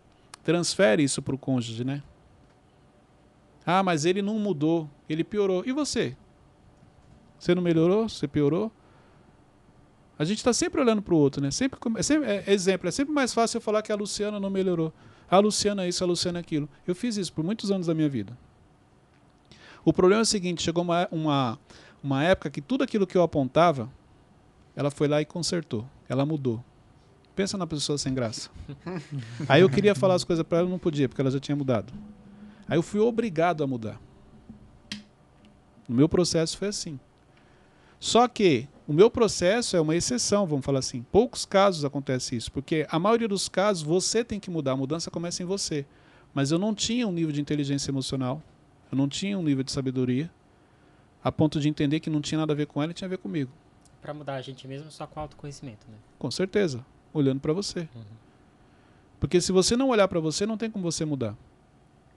transfere 0.44 1.04
isso 1.04 1.22
para 1.22 1.36
o 1.36 1.38
cônjuge, 1.38 1.84
né? 1.84 2.04
Ah, 3.66 3.82
mas 3.82 4.06
ele 4.06 4.22
não 4.22 4.38
mudou, 4.40 4.90
ele 5.08 5.24
piorou. 5.24 5.64
E 5.66 5.72
você? 5.72 6.16
Você 7.40 7.56
não 7.56 7.62
melhorou? 7.62 8.08
Você 8.08 8.28
piorou? 8.28 8.72
A 10.18 10.24
gente 10.26 10.38
está 10.38 10.54
sempre 10.54 10.80
olhando 10.80 11.02
para 11.02 11.14
o 11.14 11.18
outro, 11.18 11.42
né? 11.42 11.50
Sempre, 11.50 11.80
é 11.98 12.04
sempre 12.04 12.30
é, 12.30 12.44
exemplo, 12.48 12.88
é 12.88 12.92
sempre 12.92 13.14
mais 13.14 13.34
fácil 13.34 13.58
eu 13.58 13.62
falar 13.62 13.82
que 13.82 13.92
a 13.92 13.96
Luciana 13.96 14.40
não 14.40 14.50
melhorou. 14.50 14.94
A 15.30 15.40
Luciana 15.40 15.86
é 15.86 15.90
isso, 15.90 16.04
a 16.04 16.08
Luciana 16.08 16.40
é 16.40 16.42
aquilo. 16.42 16.70
Eu 16.86 16.94
fiz 16.94 17.18
isso 17.18 17.34
por 17.34 17.44
muitos 17.44 17.72
anos 17.72 17.88
da 17.88 17.94
minha 17.94 18.10
vida. 18.10 18.38
O 19.86 19.92
problema 19.92 20.22
é 20.22 20.24
o 20.24 20.26
seguinte: 20.26 20.62
chegou 20.62 20.84
uma, 20.84 21.08
uma, 21.12 21.60
uma 22.04 22.24
época 22.24 22.50
que 22.50 22.62
tudo 22.62 22.84
aquilo 22.84 23.08
que 23.08 23.18
eu 23.18 23.24
apontava, 23.24 23.90
ela 24.76 24.90
foi 24.90 25.08
lá 25.08 25.22
e 25.22 25.26
consertou. 25.26 25.86
Ela 26.08 26.26
mudou. 26.26 26.64
Pensa 27.36 27.58
na 27.58 27.66
pessoa 27.66 27.98
sem 27.98 28.14
graça. 28.14 28.50
Aí 29.50 29.62
eu 29.62 29.70
queria 29.70 29.96
falar 29.96 30.16
as 30.16 30.24
coisas 30.24 30.46
para 30.46 30.60
ela, 30.60 30.70
não 30.70 30.78
podia, 30.78 31.10
porque 31.10 31.22
ela 31.22 31.32
já 31.32 31.40
tinha 31.40 31.56
mudado. 31.56 31.92
Aí 32.68 32.78
eu 32.78 32.84
fui 32.84 33.00
obrigado 33.00 33.64
a 33.64 33.68
mudar. 33.68 34.00
O 35.90 35.94
meu 35.94 36.08
processo 36.08 36.58
foi 36.58 36.68
assim. 36.70 37.00
Só 38.00 38.28
que 38.28 38.68
o 38.88 38.94
meu 38.94 39.10
processo 39.10 39.76
é 39.76 39.82
uma 39.82 39.96
exceção, 39.96 40.46
vamos 40.46 40.66
falar 40.66 40.80
assim. 40.80 41.06
Poucos 41.12 41.46
casos 41.46 41.84
acontece 41.84 42.36
isso, 42.36 42.52
porque 42.52 42.86
a 42.90 43.00
maioria 43.00 43.28
dos 43.28 43.50
casos 43.50 43.82
você 43.82 44.24
tem 44.24 44.40
que 44.40 44.52
mudar, 44.52 44.74
a 44.74 44.78
mudança 44.78 45.10
começa 45.10 45.42
em 45.42 45.46
você. 45.46 45.86
Mas 46.34 46.52
eu 46.52 46.60
não 46.60 46.74
tinha 46.74 47.08
um 47.08 47.12
nível 47.12 47.32
de 47.32 47.42
inteligência 47.42 47.92
emocional, 47.92 48.42
eu 48.94 48.96
não 48.96 49.10
tinha 49.10 49.38
um 49.38 49.42
nível 49.42 49.64
de 49.64 49.72
sabedoria, 49.72 50.30
a 51.24 51.32
ponto 51.32 51.60
de 51.60 51.68
entender 51.68 52.00
que 52.00 52.12
não 52.12 52.22
tinha 52.22 52.38
nada 52.38 52.54
a 52.54 52.56
ver 52.56 52.68
com 52.68 52.82
ela 52.82 52.92
e 52.92 52.94
tinha 52.94 53.08
a 53.08 53.10
ver 53.10 53.18
comigo. 53.18 53.52
Para 54.00 54.14
mudar 54.14 54.36
a 54.36 54.42
gente 54.42 54.68
mesmo 54.68 54.92
só 54.92 55.08
com 55.08 55.20
autoconhecimento, 55.20 55.88
né? 55.90 55.98
Com 56.20 56.30
certeza, 56.30 56.86
olhando 57.12 57.40
para 57.40 57.52
você. 57.54 57.90
Uhum. 57.96 58.04
Porque 59.20 59.42
se 59.42 59.52
você 59.52 59.76
não 59.76 59.90
olhar 59.90 60.08
para 60.08 60.20
você, 60.20 60.46
não 60.46 60.58
tem 60.58 60.70
como 60.70 60.84
você 60.84 61.06
mudar. 61.06 61.36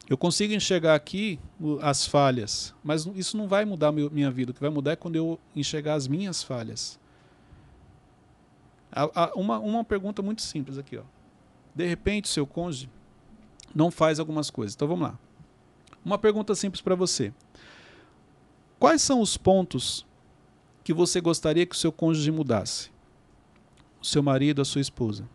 Eu 0.07 0.19
consigo 0.19 0.53
enxergar 0.53 0.95
aqui 0.95 1.41
as 1.81 2.07
falhas, 2.07 2.75
mas 2.85 3.07
isso 3.07 3.39
não 3.39 3.49
vai 3.49 3.65
mudar 3.65 3.91
minha 3.91 4.31
vida. 4.31 4.51
O 4.51 4.55
que 4.55 4.61
vai 4.61 4.71
mudar 4.71 4.93
é 4.93 4.97
quando 4.97 5.17
eu 5.17 5.39
enxergar 5.55 5.95
as 5.95 6.07
minhas 6.07 6.43
falhas. 6.43 7.01
Uma, 9.35 9.59
uma 9.61 9.85
pergunta 9.85 10.21
muito 10.21 10.43
simples 10.43 10.77
aqui, 10.77 10.99
ó. 10.99 11.03
De 11.75 11.87
repente, 11.87 12.29
seu 12.29 12.47
cônjuge 12.47 12.91
não 13.75 13.91
faz 13.91 14.21
algumas 14.21 14.51
coisas. 14.51 14.75
Então 14.75 14.87
vamos 14.87 15.09
lá. 15.09 15.19
Uma 16.07 16.19
pergunta 16.19 16.55
simples 16.55 16.81
para 16.81 16.95
você. 16.95 17.33
Quais 18.79 19.03
são 19.03 19.21
os 19.21 19.37
pontos 19.37 20.07
que 20.85 20.95
você 20.95 21.21
gostaria 21.21 21.66
que 21.66 21.75
o 21.75 21.79
seu 21.79 21.90
cônjuge 21.90 22.31
mudasse? 22.31 22.92
O 24.01 24.07
seu 24.07 24.23
marido, 24.23 24.62
a 24.62 24.64
sua 24.64 24.81
esposa. 24.81 25.29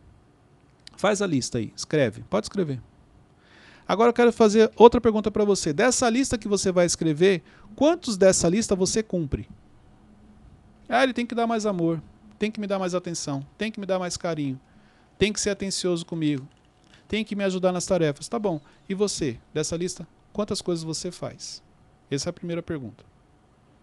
Faz 0.96 1.20
a 1.20 1.26
lista 1.26 1.58
aí, 1.58 1.70
escreve. 1.76 2.22
Pode 2.22 2.46
escrever. 2.46 2.80
Agora 3.86 4.08
eu 4.08 4.14
quero 4.14 4.32
fazer 4.32 4.72
outra 4.74 4.98
pergunta 4.98 5.30
para 5.30 5.44
você. 5.44 5.74
Dessa 5.74 6.08
lista 6.08 6.38
que 6.38 6.48
você 6.48 6.72
vai 6.72 6.86
escrever, 6.86 7.42
quantos 7.76 8.16
dessa 8.16 8.48
lista 8.48 8.74
você 8.74 9.02
cumpre? 9.02 9.46
Ah, 10.88 11.04
ele 11.04 11.12
tem 11.12 11.26
que 11.26 11.34
dar 11.34 11.46
mais 11.46 11.66
amor, 11.66 12.02
tem 12.38 12.50
que 12.50 12.58
me 12.58 12.66
dar 12.66 12.78
mais 12.78 12.94
atenção, 12.94 13.46
tem 13.58 13.70
que 13.70 13.78
me 13.78 13.84
dar 13.84 13.98
mais 13.98 14.16
carinho, 14.16 14.58
tem 15.18 15.34
que 15.34 15.40
ser 15.40 15.50
atencioso 15.50 16.06
comigo, 16.06 16.48
tem 17.06 17.22
que 17.22 17.36
me 17.36 17.44
ajudar 17.44 17.72
nas 17.72 17.84
tarefas. 17.84 18.26
Tá 18.26 18.38
bom. 18.38 18.58
E 18.88 18.94
você, 18.94 19.38
dessa 19.52 19.76
lista, 19.76 20.08
quantas 20.32 20.60
coisas 20.60 20.84
você 20.84 21.10
faz? 21.10 21.62
Essa 22.10 22.28
é 22.28 22.30
a 22.30 22.34
primeira 22.34 22.62
pergunta. 22.62 23.04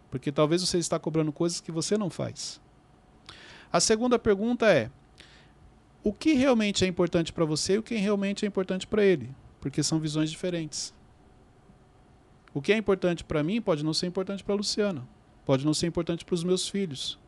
Porque 0.09 0.31
talvez 0.31 0.61
você 0.61 0.77
está 0.77 0.97
cobrando 0.97 1.31
coisas 1.31 1.61
que 1.61 1.71
você 1.71 1.97
não 1.97 2.09
faz. 2.09 2.59
A 3.71 3.79
segunda 3.79 4.17
pergunta 4.17 4.67
é: 4.67 4.89
o 6.03 6.11
que 6.11 6.33
realmente 6.33 6.83
é 6.83 6.87
importante 6.87 7.31
para 7.31 7.45
você 7.45 7.73
e 7.73 7.77
o 7.77 7.83
que 7.83 7.95
realmente 7.95 8.45
é 8.45 8.47
importante 8.47 8.87
para 8.87 9.03
ele? 9.03 9.29
Porque 9.61 9.83
são 9.83 9.99
visões 9.99 10.31
diferentes. 10.31 10.93
O 12.53 12.61
que 12.61 12.73
é 12.73 12.77
importante 12.77 13.23
para 13.23 13.43
mim 13.43 13.61
pode 13.61 13.83
não 13.83 13.93
ser 13.93 14.07
importante 14.07 14.43
para 14.43 14.55
a 14.55 14.57
Luciana, 14.57 15.07
pode 15.45 15.65
não 15.65 15.73
ser 15.73 15.87
importante 15.87 16.25
para 16.25 16.33
os 16.33 16.43
meus 16.43 16.67
filhos. 16.67 17.19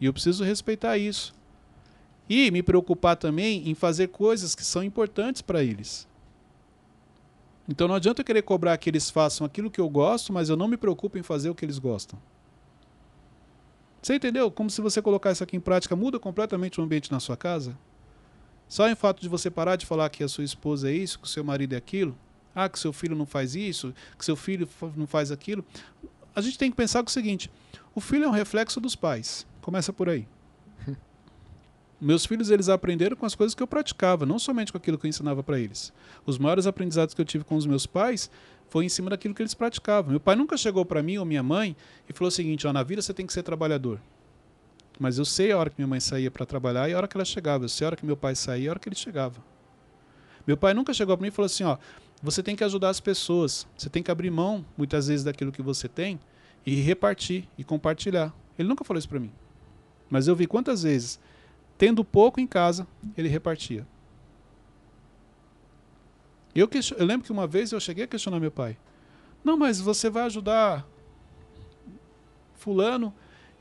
E 0.00 0.06
eu 0.06 0.12
preciso 0.12 0.44
respeitar 0.44 0.98
isso. 0.98 1.34
E 2.28 2.50
me 2.50 2.62
preocupar 2.62 3.16
também 3.16 3.68
em 3.68 3.74
fazer 3.74 4.08
coisas 4.08 4.54
que 4.54 4.64
são 4.64 4.82
importantes 4.82 5.40
para 5.40 5.62
eles. 5.62 6.06
Então 7.68 7.88
não 7.88 7.94
adianta 7.94 8.20
eu 8.20 8.24
querer 8.24 8.42
cobrar 8.42 8.76
que 8.76 8.90
eles 8.90 9.10
façam 9.10 9.46
aquilo 9.46 9.70
que 9.70 9.80
eu 9.80 9.88
gosto, 9.88 10.32
mas 10.32 10.48
eu 10.48 10.56
não 10.56 10.68
me 10.68 10.76
preocupo 10.76 11.18
em 11.18 11.22
fazer 11.22 11.48
o 11.48 11.54
que 11.54 11.64
eles 11.64 11.78
gostam. 11.78 12.18
Você 14.02 14.16
entendeu? 14.16 14.50
Como 14.50 14.68
se 14.68 14.82
você 14.82 15.00
colocar 15.00 15.32
isso 15.32 15.42
aqui 15.42 15.56
em 15.56 15.60
prática, 15.60 15.96
muda 15.96 16.18
completamente 16.18 16.78
o 16.78 16.84
ambiente 16.84 17.10
na 17.10 17.18
sua 17.18 17.38
casa. 17.38 17.76
Só 18.68 18.88
em 18.88 18.94
fato 18.94 19.22
de 19.22 19.28
você 19.28 19.50
parar 19.50 19.76
de 19.76 19.86
falar 19.86 20.10
que 20.10 20.22
a 20.22 20.28
sua 20.28 20.44
esposa 20.44 20.90
é 20.90 20.92
isso, 20.92 21.18
que 21.18 21.26
o 21.26 21.30
seu 21.30 21.42
marido 21.42 21.74
é 21.74 21.76
aquilo, 21.76 22.14
ah, 22.54 22.68
que 22.68 22.78
seu 22.78 22.92
filho 22.92 23.16
não 23.16 23.24
faz 23.24 23.54
isso, 23.54 23.94
que 24.18 24.24
seu 24.24 24.36
filho 24.36 24.68
não 24.94 25.06
faz 25.06 25.30
aquilo. 25.32 25.64
A 26.36 26.40
gente 26.42 26.58
tem 26.58 26.70
que 26.70 26.76
pensar 26.76 27.02
que 27.02 27.08
o 27.08 27.12
seguinte: 27.12 27.50
o 27.94 28.00
filho 28.00 28.24
é 28.24 28.28
um 28.28 28.32
reflexo 28.32 28.80
dos 28.80 28.94
pais. 28.94 29.46
Começa 29.62 29.92
por 29.92 30.08
aí. 30.10 30.28
Meus 32.00 32.26
filhos 32.26 32.50
eles 32.50 32.68
aprenderam 32.68 33.16
com 33.16 33.24
as 33.24 33.34
coisas 33.34 33.54
que 33.54 33.62
eu 33.62 33.66
praticava, 33.66 34.26
não 34.26 34.38
somente 34.38 34.72
com 34.72 34.78
aquilo 34.78 34.98
que 34.98 35.06
eu 35.06 35.08
ensinava 35.08 35.42
para 35.42 35.58
eles. 35.58 35.92
Os 36.26 36.38
maiores 36.38 36.66
aprendizados 36.66 37.14
que 37.14 37.20
eu 37.20 37.24
tive 37.24 37.44
com 37.44 37.56
os 37.56 37.66
meus 37.66 37.86
pais 37.86 38.30
foi 38.68 38.84
em 38.84 38.88
cima 38.88 39.10
daquilo 39.10 39.34
que 39.34 39.42
eles 39.42 39.54
praticavam. 39.54 40.10
Meu 40.10 40.20
pai 40.20 40.34
nunca 40.34 40.56
chegou 40.56 40.84
para 40.84 41.02
mim 41.02 41.16
ou 41.18 41.24
minha 41.24 41.42
mãe 41.42 41.76
e 42.08 42.12
falou 42.12 42.28
o 42.28 42.32
seguinte: 42.32 42.66
ó, 42.66 42.72
na 42.72 42.82
vida 42.82 43.00
você 43.00 43.14
tem 43.14 43.26
que 43.26 43.32
ser 43.32 43.42
trabalhador. 43.42 44.00
Mas 44.98 45.18
eu 45.18 45.24
sei 45.24 45.52
a 45.52 45.58
hora 45.58 45.70
que 45.70 45.76
minha 45.78 45.88
mãe 45.88 46.00
saía 46.00 46.30
para 46.30 46.44
trabalhar 46.46 46.88
e 46.88 46.92
a 46.92 46.96
hora 46.96 47.08
que 47.08 47.16
ela 47.16 47.24
chegava. 47.24 47.64
Eu 47.64 47.68
sei 47.68 47.84
a 47.84 47.88
hora 47.88 47.96
que 47.96 48.06
meu 48.06 48.16
pai 48.16 48.34
saía 48.34 48.64
e 48.64 48.68
a 48.68 48.70
hora 48.72 48.78
que 48.78 48.88
ele 48.88 48.96
chegava. 48.96 49.42
Meu 50.46 50.56
pai 50.56 50.74
nunca 50.74 50.92
chegou 50.92 51.16
para 51.16 51.22
mim 51.22 51.28
e 51.28 51.30
falou 51.30 51.46
assim: 51.46 51.64
ó, 51.64 51.78
você 52.22 52.42
tem 52.42 52.56
que 52.56 52.64
ajudar 52.64 52.90
as 52.90 53.00
pessoas. 53.00 53.66
Você 53.76 53.88
tem 53.88 54.02
que 54.02 54.10
abrir 54.10 54.30
mão, 54.30 54.64
muitas 54.76 55.08
vezes, 55.08 55.24
daquilo 55.24 55.52
que 55.52 55.62
você 55.62 55.88
tem 55.88 56.18
e 56.64 56.76
repartir 56.76 57.48
e 57.58 57.64
compartilhar. 57.64 58.32
Ele 58.58 58.68
nunca 58.68 58.84
falou 58.84 58.98
isso 58.98 59.08
para 59.08 59.20
mim. 59.20 59.32
Mas 60.08 60.28
eu 60.28 60.36
vi 60.36 60.46
quantas 60.46 60.82
vezes, 60.82 61.18
tendo 61.78 62.04
pouco 62.04 62.40
em 62.40 62.46
casa, 62.46 62.86
ele 63.16 63.28
repartia. 63.28 63.86
Eu, 66.54 66.68
question- 66.68 66.96
eu 66.98 67.04
lembro 67.06 67.24
que 67.26 67.32
uma 67.32 67.46
vez 67.46 67.72
eu 67.72 67.80
cheguei 67.80 68.04
a 68.04 68.06
questionar 68.06 68.38
meu 68.38 68.50
pai. 68.50 68.76
Não, 69.42 69.56
mas 69.56 69.80
você 69.80 70.08
vai 70.08 70.24
ajudar 70.24 70.86
fulano 72.54 73.12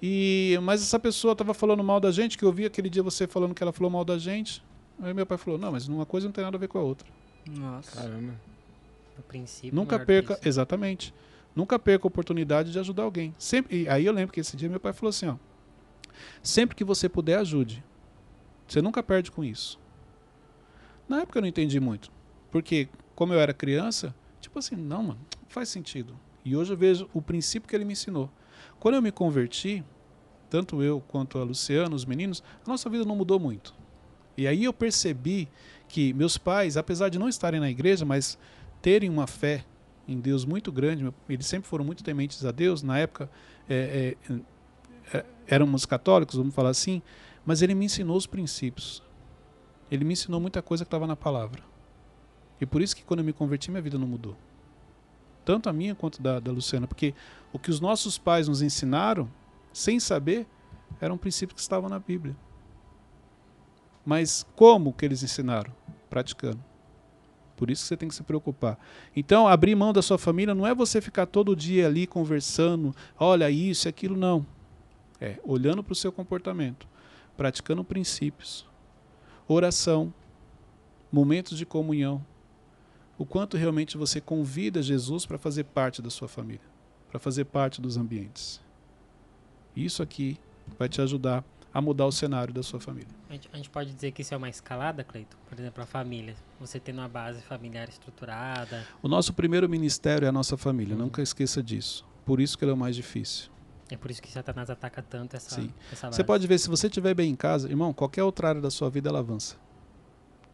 e 0.01 0.57
mas 0.61 0.81
essa 0.81 0.99
pessoa 0.99 1.31
estava 1.33 1.53
falando 1.53 1.83
mal 1.83 1.99
da 1.99 2.11
gente, 2.11 2.37
que 2.37 2.43
eu 2.45 2.51
vi 2.51 2.65
aquele 2.65 2.89
dia 2.89 3.01
você 3.03 3.27
falando 3.27 3.53
que 3.53 3.63
ela 3.63 3.71
falou 3.73 3.89
mal 3.89 4.05
da 4.05 4.17
gente. 4.17 4.63
Aí 5.01 5.13
meu 5.13 5.25
pai 5.25 5.37
falou: 5.37 5.59
"Não, 5.59 5.71
mas 5.71 5.87
uma 5.87 6.05
coisa 6.05 6.27
não 6.27 6.31
tem 6.31 6.43
nada 6.43 6.55
a 6.55 6.59
ver 6.59 6.67
com 6.67 6.77
a 6.77 6.81
outra". 6.83 7.07
Nossa. 7.49 7.99
Caramba. 7.99 8.39
No 9.17 9.23
princípio. 9.23 9.75
Nunca 9.75 9.99
perca, 9.99 10.33
isso. 10.33 10.47
exatamente. 10.47 11.13
Nunca 11.55 11.77
perca 11.77 12.05
a 12.05 12.09
oportunidade 12.09 12.71
de 12.71 12.79
ajudar 12.79 13.03
alguém. 13.03 13.33
Sempre, 13.37 13.83
e 13.83 13.89
aí 13.89 14.05
eu 14.05 14.13
lembro 14.13 14.33
que 14.33 14.39
esse 14.39 14.55
dia 14.55 14.69
meu 14.69 14.79
pai 14.79 14.93
falou 14.93 15.09
assim, 15.09 15.27
ó: 15.27 15.35
Sempre 16.41 16.75
que 16.75 16.83
você 16.83 17.09
puder, 17.09 17.37
ajude. 17.39 17.83
Você 18.67 18.81
nunca 18.81 19.03
perde 19.03 19.31
com 19.31 19.43
isso. 19.43 19.79
Na 21.07 21.21
época 21.21 21.37
eu 21.37 21.41
não 21.41 21.49
entendi 21.49 21.79
muito. 21.79 22.11
Porque, 22.51 22.87
como 23.15 23.33
eu 23.33 23.39
era 23.39 23.53
criança, 23.53 24.15
tipo 24.39 24.59
assim, 24.59 24.75
não, 24.75 25.03
mano, 25.03 25.19
não 25.41 25.49
faz 25.49 25.69
sentido. 25.69 26.17
E 26.45 26.55
hoje 26.55 26.73
eu 26.73 26.77
vejo 26.77 27.09
o 27.13 27.21
princípio 27.21 27.67
que 27.67 27.75
ele 27.75 27.85
me 27.85 27.93
ensinou. 27.93 28.29
Quando 28.79 28.95
eu 28.95 29.01
me 29.01 29.11
converti, 29.11 29.83
tanto 30.49 30.83
eu 30.83 31.01
quanto 31.07 31.39
a 31.39 31.43
Luciana, 31.43 31.95
os 31.95 32.05
meninos, 32.05 32.43
a 32.65 32.69
nossa 32.69 32.89
vida 32.89 33.05
não 33.05 33.15
mudou 33.15 33.39
muito. 33.39 33.73
E 34.37 34.47
aí 34.47 34.63
eu 34.63 34.73
percebi 34.73 35.47
que 35.87 36.13
meus 36.13 36.37
pais, 36.37 36.75
apesar 36.77 37.09
de 37.09 37.19
não 37.19 37.29
estarem 37.29 37.59
na 37.59 37.69
igreja, 37.69 38.05
mas 38.05 38.37
terem 38.81 39.09
uma 39.09 39.27
fé 39.27 39.63
em 40.07 40.19
Deus 40.19 40.43
muito 40.43 40.71
grande, 40.71 41.11
eles 41.29 41.45
sempre 41.45 41.67
foram 41.67 41.85
muito 41.85 42.03
tementes 42.03 42.43
a 42.45 42.51
Deus. 42.51 42.83
Na 42.83 42.99
época 42.99 43.29
é, 43.69 44.15
é, 44.29 45.17
é, 45.17 45.25
éramos 45.47 45.85
católicos, 45.85 46.35
vamos 46.35 46.53
falar 46.53 46.69
assim, 46.69 47.01
mas 47.45 47.61
ele 47.61 47.75
me 47.75 47.85
ensinou 47.85 48.15
os 48.15 48.25
princípios. 48.25 49.03
Ele 49.91 50.03
me 50.03 50.13
ensinou 50.13 50.39
muita 50.39 50.61
coisa 50.61 50.83
que 50.83 50.87
estava 50.87 51.05
na 51.05 51.15
palavra. 51.15 51.63
E 52.59 52.65
por 52.65 52.81
isso 52.81 52.95
que 52.95 53.03
quando 53.03 53.19
eu 53.19 53.25
me 53.25 53.33
converti, 53.33 53.69
minha 53.69 53.81
vida 53.81 53.97
não 53.97 54.07
mudou. 54.07 54.35
Tanto 55.43 55.69
a 55.69 55.73
minha 55.73 55.93
quanto 55.93 56.21
da, 56.21 56.39
da 56.39 56.51
Luciana. 56.51 56.87
Porque 56.87 57.13
o 57.51 57.59
que 57.59 57.69
os 57.69 57.79
nossos 57.79 58.17
pais 58.17 58.47
nos 58.47 58.61
ensinaram, 58.61 59.29
sem 59.73 59.99
saber, 59.99 60.47
eram 61.01 61.17
princípios 61.17 61.55
que 61.55 61.61
estavam 61.61 61.89
na 61.89 61.99
Bíblia. 61.99 62.35
Mas 64.05 64.45
como 64.55 64.93
que 64.93 65.05
eles 65.05 65.23
ensinaram? 65.23 65.73
Praticando. 66.09 66.59
Por 67.55 67.69
isso 67.69 67.83
que 67.83 67.87
você 67.87 67.97
tem 67.97 68.09
que 68.09 68.15
se 68.15 68.23
preocupar. 68.23 68.77
Então, 69.15 69.47
abrir 69.47 69.75
mão 69.75 69.93
da 69.93 70.01
sua 70.01 70.17
família 70.17 70.55
não 70.55 70.65
é 70.65 70.73
você 70.73 70.99
ficar 70.99 71.25
todo 71.25 71.55
dia 71.55 71.87
ali 71.87 72.07
conversando, 72.07 72.93
olha 73.17 73.49
isso 73.49 73.87
aquilo, 73.87 74.17
não. 74.17 74.45
É 75.21 75.39
olhando 75.43 75.83
para 75.83 75.93
o 75.93 75.95
seu 75.95 76.11
comportamento, 76.11 76.87
praticando 77.37 77.83
princípios, 77.83 78.65
oração, 79.47 80.13
momentos 81.11 81.57
de 81.57 81.65
comunhão. 81.65 82.23
O 83.17 83.25
quanto 83.25 83.57
realmente 83.57 83.97
você 83.97 84.19
convida 84.19 84.81
Jesus 84.81 85.25
para 85.25 85.37
fazer 85.37 85.65
parte 85.65 86.01
da 86.01 86.09
sua 86.09 86.27
família, 86.27 86.65
para 87.09 87.19
fazer 87.19 87.45
parte 87.45 87.79
dos 87.79 87.95
ambientes. 87.97 88.59
Isso 89.75 90.01
aqui 90.01 90.37
vai 90.77 90.89
te 90.89 91.01
ajudar 91.01 91.43
a 91.73 91.81
mudar 91.81 92.05
o 92.05 92.11
cenário 92.11 92.53
da 92.53 92.61
sua 92.61 92.79
família. 92.79 93.09
A 93.29 93.33
gente, 93.33 93.49
a 93.51 93.57
gente 93.57 93.69
pode 93.69 93.91
dizer 93.91 94.11
que 94.11 94.21
isso 94.21 94.33
é 94.33 94.37
uma 94.37 94.49
escalada, 94.49 95.03
Cleiton? 95.03 95.35
Por 95.49 95.59
exemplo, 95.59 95.81
a 95.81 95.85
família. 95.87 96.35
Você 96.59 96.79
tendo 96.79 96.99
uma 96.99 97.07
base 97.07 97.41
familiar 97.41 97.89
estruturada. 97.89 98.85
O 99.01 99.07
nosso 99.07 99.33
primeiro 99.33 99.67
ministério 99.67 100.25
é 100.25 100.29
a 100.29 100.31
nossa 100.31 100.55
família, 100.55 100.95
Uhum. 100.95 101.03
nunca 101.03 101.21
esqueça 101.21 101.61
disso. 101.63 102.05
Por 102.25 102.39
isso 102.39 102.57
que 102.57 102.63
ele 102.63 102.71
é 102.71 102.73
o 102.75 102.77
mais 102.77 102.95
difícil. 102.95 103.49
É 103.93 103.97
por 103.97 104.09
isso 104.09 104.21
que 104.21 104.31
Satanás 104.31 104.69
ataca 104.71 105.01
tanto 105.01 105.35
essa, 105.35 105.53
Sim. 105.55 105.69
essa 105.91 106.11
Você 106.11 106.23
pode 106.23 106.47
ver, 106.47 106.57
se 106.57 106.67
você 106.67 106.87
estiver 106.87 107.13
bem 107.13 107.29
em 107.31 107.35
casa, 107.35 107.69
irmão, 107.69 107.93
qualquer 107.93 108.23
outra 108.23 108.49
área 108.49 108.61
da 108.61 108.71
sua 108.71 108.89
vida 108.89 109.07
ela 109.09 109.19
avança. 109.19 109.55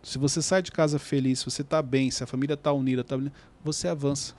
Se 0.03 0.17
você 0.17 0.41
sai 0.41 0.61
de 0.61 0.71
casa 0.71 0.99
feliz, 0.99 1.39
se 1.39 1.45
você 1.45 1.61
está 1.61 1.81
bem, 1.81 2.11
se 2.11 2.23
a 2.23 2.27
família 2.27 2.53
está 2.55 2.71
unida, 2.73 3.03
tá 3.03 3.15
unida, 3.15 3.33
você 3.63 3.87
avança. 3.87 4.33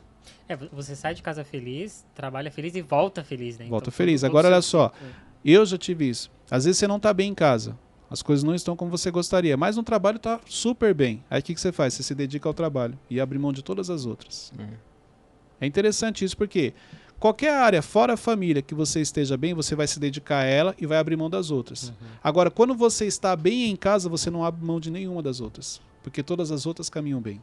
É, 0.47 0.55
vo- 0.55 0.69
você 0.73 0.95
sai 0.95 1.15
de 1.15 1.23
casa 1.23 1.43
feliz, 1.45 2.05
trabalha 2.15 2.51
feliz 2.51 2.75
e 2.75 2.83
volta 2.83 3.25
feliz, 3.25 3.59
né? 3.59 3.67
Volta 3.69 3.85
Então, 3.89 3.97
feliz. 3.97 4.23
Agora, 4.23 4.49
olha 4.49 4.61
só. 4.63 4.93
Eu 5.43 5.65
já 5.65 5.79
tive 5.79 6.09
isso. 6.09 6.31
Às 6.51 6.65
vezes 6.67 6.79
você 6.79 6.87
não 6.87 6.97
está 6.99 7.13
bem 7.15 7.31
em 7.31 7.35
casa. 7.35 7.79
As 8.11 8.21
coisas 8.23 8.43
não 8.43 8.55
estão 8.55 8.77
como 8.77 8.91
você 8.91 9.11
gostaria. 9.11 9.57
Mas 9.57 9.77
no 9.77 9.83
trabalho 9.83 10.17
está 10.17 10.41
super 10.47 10.93
bem. 10.93 11.25
Aí 11.31 11.41
o 11.41 11.43
que, 11.43 11.55
que 11.55 11.61
você 11.61 11.73
faz? 11.73 11.95
Você 11.95 12.03
se 12.03 12.15
dedica 12.15 12.49
ao 12.49 12.53
trabalho 12.55 12.99
e 13.09 13.19
abre 13.21 13.39
mão 13.39 13.53
de 13.53 13.63
todas 13.63 13.89
as 13.89 14.05
outras. 14.05 14.53
Uhum. 14.59 14.69
É 15.61 15.67
interessante 15.67 16.25
isso 16.25 16.37
porque 16.37 16.75
qualquer 17.21 17.53
área 17.53 17.83
fora 17.83 18.15
a 18.15 18.17
família 18.17 18.63
que 18.63 18.75
você 18.75 19.01
esteja 19.01 19.37
bem, 19.37 19.55
você 19.55 19.77
vai 19.77 19.87
se 19.87 20.01
dedicar 20.01 20.39
a 20.39 20.45
ela 20.45 20.75
e 20.79 20.87
vai 20.87 20.99
abrir 20.99 21.17
mão 21.17 21.31
das 21.31 21.51
outras. 21.51 21.91
Uhum. 21.91 21.95
Agora, 22.25 22.51
quando 22.51 22.75
você 22.75 23.07
está 23.07 23.37
bem 23.37 23.71
em 23.71 23.77
casa, 23.77 24.09
você 24.09 24.31
não 24.31 24.45
abre 24.45 24.65
mão 24.65 24.81
de 24.81 24.91
nenhuma 24.91 25.23
das 25.23 25.41
outras. 25.41 25.81
Porque 26.03 26.23
todas 26.23 26.51
as 26.51 26.65
outras 26.65 26.89
caminham 26.89 27.21
bem. 27.21 27.41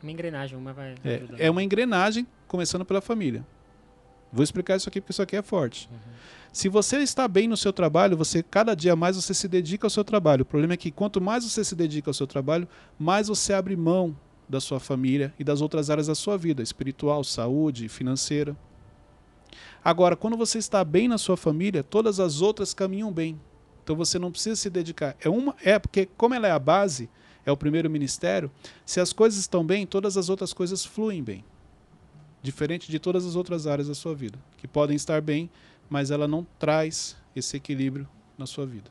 Uma 0.00 0.12
engrenagem, 0.12 0.56
uma 0.56 0.72
vai 0.72 0.94
É, 1.04 1.22
é 1.38 1.50
uma 1.50 1.62
engrenagem, 1.62 2.26
começando 2.46 2.84
pela 2.84 3.00
família. 3.00 3.44
Vou 4.32 4.42
explicar 4.42 4.76
isso 4.76 4.88
aqui 4.88 5.00
porque 5.00 5.12
isso 5.12 5.22
aqui 5.22 5.36
é 5.36 5.42
forte. 5.42 5.88
Uhum. 5.92 5.98
Se 6.52 6.68
você 6.68 6.98
está 6.98 7.26
bem 7.26 7.48
no 7.48 7.56
seu 7.56 7.72
trabalho, 7.72 8.16
você 8.16 8.42
cada 8.42 8.74
dia 8.74 8.94
mais 8.94 9.16
você 9.16 9.34
se 9.34 9.48
dedica 9.48 9.86
ao 9.86 9.90
seu 9.90 10.04
trabalho. 10.04 10.42
O 10.42 10.46
problema 10.46 10.74
é 10.74 10.76
que 10.76 10.90
quanto 10.90 11.20
mais 11.20 11.44
você 11.44 11.64
se 11.64 11.74
dedica 11.74 12.10
ao 12.10 12.14
seu 12.14 12.26
trabalho, 12.26 12.68
mais 12.98 13.28
você 13.28 13.52
abre 13.52 13.76
mão 13.76 14.16
da 14.52 14.60
sua 14.60 14.78
família 14.78 15.32
e 15.38 15.42
das 15.42 15.62
outras 15.62 15.88
áreas 15.88 16.08
da 16.08 16.14
sua 16.14 16.36
vida, 16.36 16.62
espiritual, 16.62 17.24
saúde, 17.24 17.88
financeira. 17.88 18.54
Agora, 19.82 20.14
quando 20.14 20.36
você 20.36 20.58
está 20.58 20.84
bem 20.84 21.08
na 21.08 21.16
sua 21.16 21.38
família, 21.38 21.82
todas 21.82 22.20
as 22.20 22.42
outras 22.42 22.74
caminham 22.74 23.10
bem. 23.10 23.40
Então 23.82 23.96
você 23.96 24.18
não 24.18 24.30
precisa 24.30 24.54
se 24.54 24.68
dedicar. 24.68 25.16
É 25.20 25.28
uma, 25.28 25.56
é 25.62 25.78
porque 25.78 26.06
como 26.18 26.34
ela 26.34 26.46
é 26.46 26.50
a 26.50 26.58
base, 26.58 27.08
é 27.46 27.50
o 27.50 27.56
primeiro 27.56 27.88
ministério. 27.88 28.50
Se 28.84 29.00
as 29.00 29.10
coisas 29.10 29.40
estão 29.40 29.64
bem, 29.64 29.86
todas 29.86 30.18
as 30.18 30.28
outras 30.28 30.52
coisas 30.52 30.84
fluem 30.84 31.24
bem. 31.24 31.42
Diferente 32.42 32.90
de 32.90 32.98
todas 32.98 33.24
as 33.24 33.34
outras 33.34 33.66
áreas 33.66 33.88
da 33.88 33.94
sua 33.94 34.14
vida, 34.14 34.38
que 34.58 34.68
podem 34.68 34.94
estar 34.94 35.22
bem, 35.22 35.48
mas 35.88 36.10
ela 36.10 36.28
não 36.28 36.46
traz 36.58 37.16
esse 37.34 37.56
equilíbrio 37.56 38.06
na 38.36 38.44
sua 38.44 38.66
vida. 38.66 38.90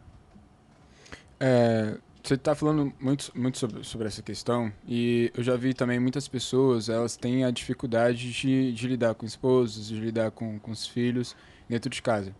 É, 1.39 1.97
você 2.27 2.35
está 2.35 2.53
falando 2.53 2.93
muito, 2.99 3.31
muito 3.35 3.57
sobre, 3.57 3.83
sobre 3.83 4.07
essa 4.07 4.21
questão 4.21 4.71
e 4.87 5.31
eu 5.35 5.43
já 5.43 5.55
vi 5.55 5.73
também 5.73 5.99
muitas 5.99 6.27
pessoas, 6.27 6.89
elas 6.89 7.17
têm 7.17 7.43
a 7.43 7.51
dificuldade 7.51 8.31
de, 8.31 8.71
de 8.71 8.87
lidar 8.87 9.15
com 9.15 9.25
esposos, 9.25 9.87
de 9.87 9.99
lidar 9.99 10.31
com, 10.31 10.59
com 10.59 10.71
os 10.71 10.85
filhos 10.85 11.35
dentro 11.67 11.89
de 11.89 12.01
casa. 12.01 12.35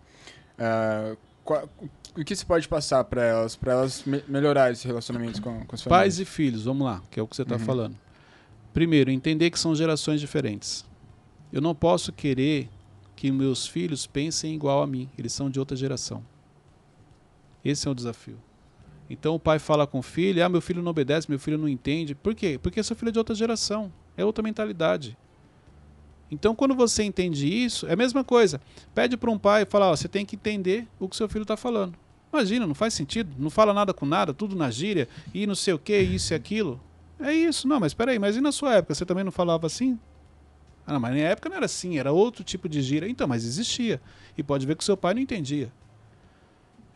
Uh, 0.54 1.18
qual, 1.44 1.68
o 2.16 2.24
que 2.24 2.36
se 2.36 2.46
pode 2.46 2.68
passar 2.68 3.04
para 3.06 3.24
elas, 3.24 3.56
para 3.56 3.74
elas 3.74 4.04
me 4.06 4.24
melhorar 4.28 4.72
esse 4.72 4.86
relacionamento 4.86 5.42
com, 5.42 5.66
com 5.66 5.76
os 5.76 5.84
Pais 5.84 6.20
e 6.20 6.26
filhos, 6.26 6.66
vamos 6.66 6.86
lá, 6.86 7.02
que 7.10 7.20
é 7.20 7.24
o 7.24 7.28
que 7.28 7.36
você 7.36 7.42
está 7.42 7.56
uhum. 7.56 7.62
falando. 7.62 7.98
Primeiro, 8.74 9.10
entender 9.10 9.50
que 9.50 9.60
são 9.60 9.76
gerações 9.76 10.20
diferentes. 10.20 10.86
Eu 11.52 11.62
não 11.62 11.74
posso 11.74 12.12
querer 12.14 12.70
que 13.16 13.32
meus 13.32 13.68
filhos 13.68 14.08
pensem 14.08 14.54
igual 14.54 14.82
a 14.82 14.88
mim, 14.88 15.10
eles 15.18 15.34
são 15.34 15.50
de 15.50 15.60
outra 15.60 15.76
geração. 15.76 16.24
Esse 17.64 17.88
é 17.88 17.92
o 17.92 17.96
desafio. 17.96 18.38
Então 19.12 19.36
o 19.36 19.40
pai 19.40 19.60
fala 19.60 19.86
com 19.86 20.00
o 20.00 20.02
filho: 20.02 20.44
ah, 20.44 20.48
meu 20.48 20.62
filho 20.62 20.82
não 20.82 20.92
obedece, 20.92 21.30
meu 21.30 21.38
filho 21.38 21.58
não 21.58 21.68
entende. 21.68 22.16
Por 22.16 22.34
quê? 22.34 22.58
Porque 22.62 22.82
seu 22.82 22.96
filho 22.96 23.10
é 23.10 23.12
de 23.12 23.20
outra 23.20 23.36
geração, 23.36 23.92
é 24.16 24.24
outra 24.24 24.42
mentalidade. 24.42 25.18
Então, 26.32 26.56
quando 26.56 26.74
você 26.74 27.04
entende 27.04 27.46
isso, 27.46 27.86
é 27.88 27.92
a 27.92 27.96
mesma 27.98 28.24
coisa. 28.24 28.62
Pede 28.96 29.18
para 29.18 29.30
um 29.30 29.38
pai 29.38 29.64
e 29.64 29.66
fala: 29.66 29.90
você 29.90 30.08
tem 30.08 30.26
que 30.26 30.38
entender 30.38 30.88
o 30.98 31.10
que 31.10 31.18
seu 31.18 31.28
filho 31.28 31.42
está 31.42 31.58
falando. 31.58 31.94
Imagina, 32.32 32.66
não 32.66 32.74
faz 32.74 32.94
sentido, 32.94 33.36
não 33.38 33.50
fala 33.50 33.74
nada 33.74 33.94
com 33.94 34.06
nada, 34.06 34.34
tudo 34.34 34.56
na 34.56 34.72
gíria, 34.72 35.10
e 35.34 35.46
não 35.46 35.56
sei 35.56 35.74
o 35.74 35.80
que, 35.80 35.98
isso 36.00 36.34
e 36.34 36.36
aquilo. 36.36 36.80
É 37.20 37.34
isso, 37.34 37.68
não, 37.68 37.82
mas 37.82 37.94
peraí, 37.94 38.18
mas 38.18 38.38
e 38.38 38.42
na 38.42 38.54
sua 38.54 38.76
época, 38.76 38.96
você 38.96 39.06
também 39.06 39.26
não 39.26 39.32
falava 39.32 39.68
assim? 39.68 40.00
Ah, 40.88 40.94
não, 40.94 41.00
mas 41.02 41.14
na 41.14 41.20
época 41.20 41.50
não 41.50 41.58
era 41.58 41.66
assim, 41.66 42.00
era 42.00 42.14
outro 42.14 42.46
tipo 42.46 42.70
de 42.70 42.82
gíria. 42.82 43.10
Então, 43.10 43.28
mas 43.28 43.44
existia. 43.44 44.02
E 44.38 44.42
pode 44.42 44.66
ver 44.66 44.78
que 44.78 44.86
seu 44.86 44.96
pai 44.96 45.14
não 45.14 45.22
entendia. 45.22 45.70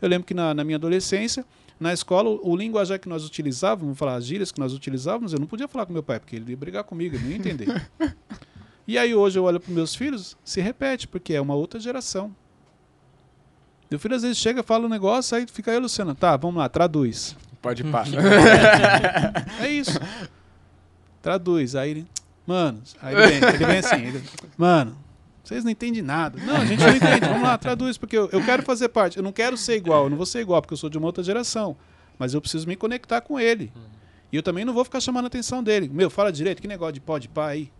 Eu 0.00 0.08
lembro 0.08 0.26
que 0.26 0.32
na, 0.32 0.54
na 0.54 0.64
minha 0.64 0.76
adolescência, 0.76 1.44
na 1.78 1.92
escola, 1.92 2.30
o, 2.30 2.52
o 2.52 2.56
linguajar 2.56 2.98
que 2.98 3.08
nós 3.08 3.24
utilizávamos, 3.24 3.82
vamos 3.82 3.98
falar 3.98 4.14
as 4.14 4.24
gírias 4.24 4.50
que 4.50 4.58
nós 4.58 4.72
utilizávamos, 4.72 5.32
eu 5.32 5.38
não 5.38 5.46
podia 5.46 5.68
falar 5.68 5.86
com 5.86 5.92
meu 5.92 6.02
pai, 6.02 6.18
porque 6.18 6.36
ele 6.36 6.50
ia 6.50 6.56
brigar 6.56 6.84
comigo, 6.84 7.16
ele 7.16 7.24
não 7.24 7.30
ia 7.30 7.36
entender. 7.36 7.90
e 8.86 8.96
aí 8.96 9.14
hoje 9.14 9.38
eu 9.38 9.44
olho 9.44 9.60
para 9.60 9.72
meus 9.72 9.94
filhos, 9.94 10.36
se 10.44 10.60
repete, 10.60 11.06
porque 11.06 11.34
é 11.34 11.40
uma 11.40 11.54
outra 11.54 11.78
geração. 11.78 12.34
Meu 13.90 14.00
filho 14.00 14.16
às 14.16 14.22
vezes 14.22 14.38
chega, 14.38 14.62
fala 14.62 14.86
um 14.86 14.88
negócio, 14.88 15.36
aí 15.36 15.46
fica 15.46 15.70
aí, 15.70 15.78
Luciano, 15.78 16.14
tá, 16.14 16.36
vamos 16.36 16.56
lá, 16.56 16.68
traduz. 16.68 17.36
Pode 17.60 17.82
ir, 17.86 17.90
pá. 17.90 18.04
é 19.60 19.68
isso. 19.68 19.98
Traduz. 21.22 21.74
Aí 21.76 21.90
ele, 21.90 22.06
mano, 22.46 22.82
aí 23.00 23.14
ele 23.14 23.26
vem, 23.26 23.48
ele 23.48 23.66
vem 23.66 23.78
assim, 23.78 23.96
ele, 23.96 24.24
mano, 24.56 24.96
vocês 25.46 25.62
não 25.62 25.70
entendem 25.70 26.02
nada. 26.02 26.40
Não, 26.44 26.56
a 26.56 26.64
gente 26.64 26.80
não 26.80 26.96
entende. 26.96 27.20
Vamos 27.20 27.42
lá, 27.42 27.56
traduz, 27.56 27.96
porque 27.96 28.16
eu, 28.16 28.28
eu 28.32 28.44
quero 28.44 28.64
fazer 28.64 28.88
parte. 28.88 29.16
Eu 29.16 29.22
não 29.22 29.30
quero 29.30 29.56
ser 29.56 29.76
igual, 29.76 30.04
eu 30.04 30.10
não 30.10 30.16
vou 30.16 30.26
ser 30.26 30.40
igual, 30.40 30.60
porque 30.60 30.74
eu 30.74 30.78
sou 30.78 30.90
de 30.90 30.98
uma 30.98 31.06
outra 31.06 31.22
geração. 31.22 31.76
Mas 32.18 32.34
eu 32.34 32.40
preciso 32.40 32.66
me 32.66 32.74
conectar 32.74 33.20
com 33.20 33.38
ele. 33.38 33.72
E 34.32 34.36
eu 34.36 34.42
também 34.42 34.64
não 34.64 34.74
vou 34.74 34.84
ficar 34.84 34.98
chamando 34.98 35.26
a 35.26 35.28
atenção 35.28 35.62
dele. 35.62 35.88
Meu, 35.88 36.10
fala 36.10 36.32
direito, 36.32 36.60
que 36.60 36.66
negócio 36.66 36.94
de 36.94 37.00
pó 37.00 37.16
de 37.16 37.28
pá 37.28 37.48
aí. 37.50 37.70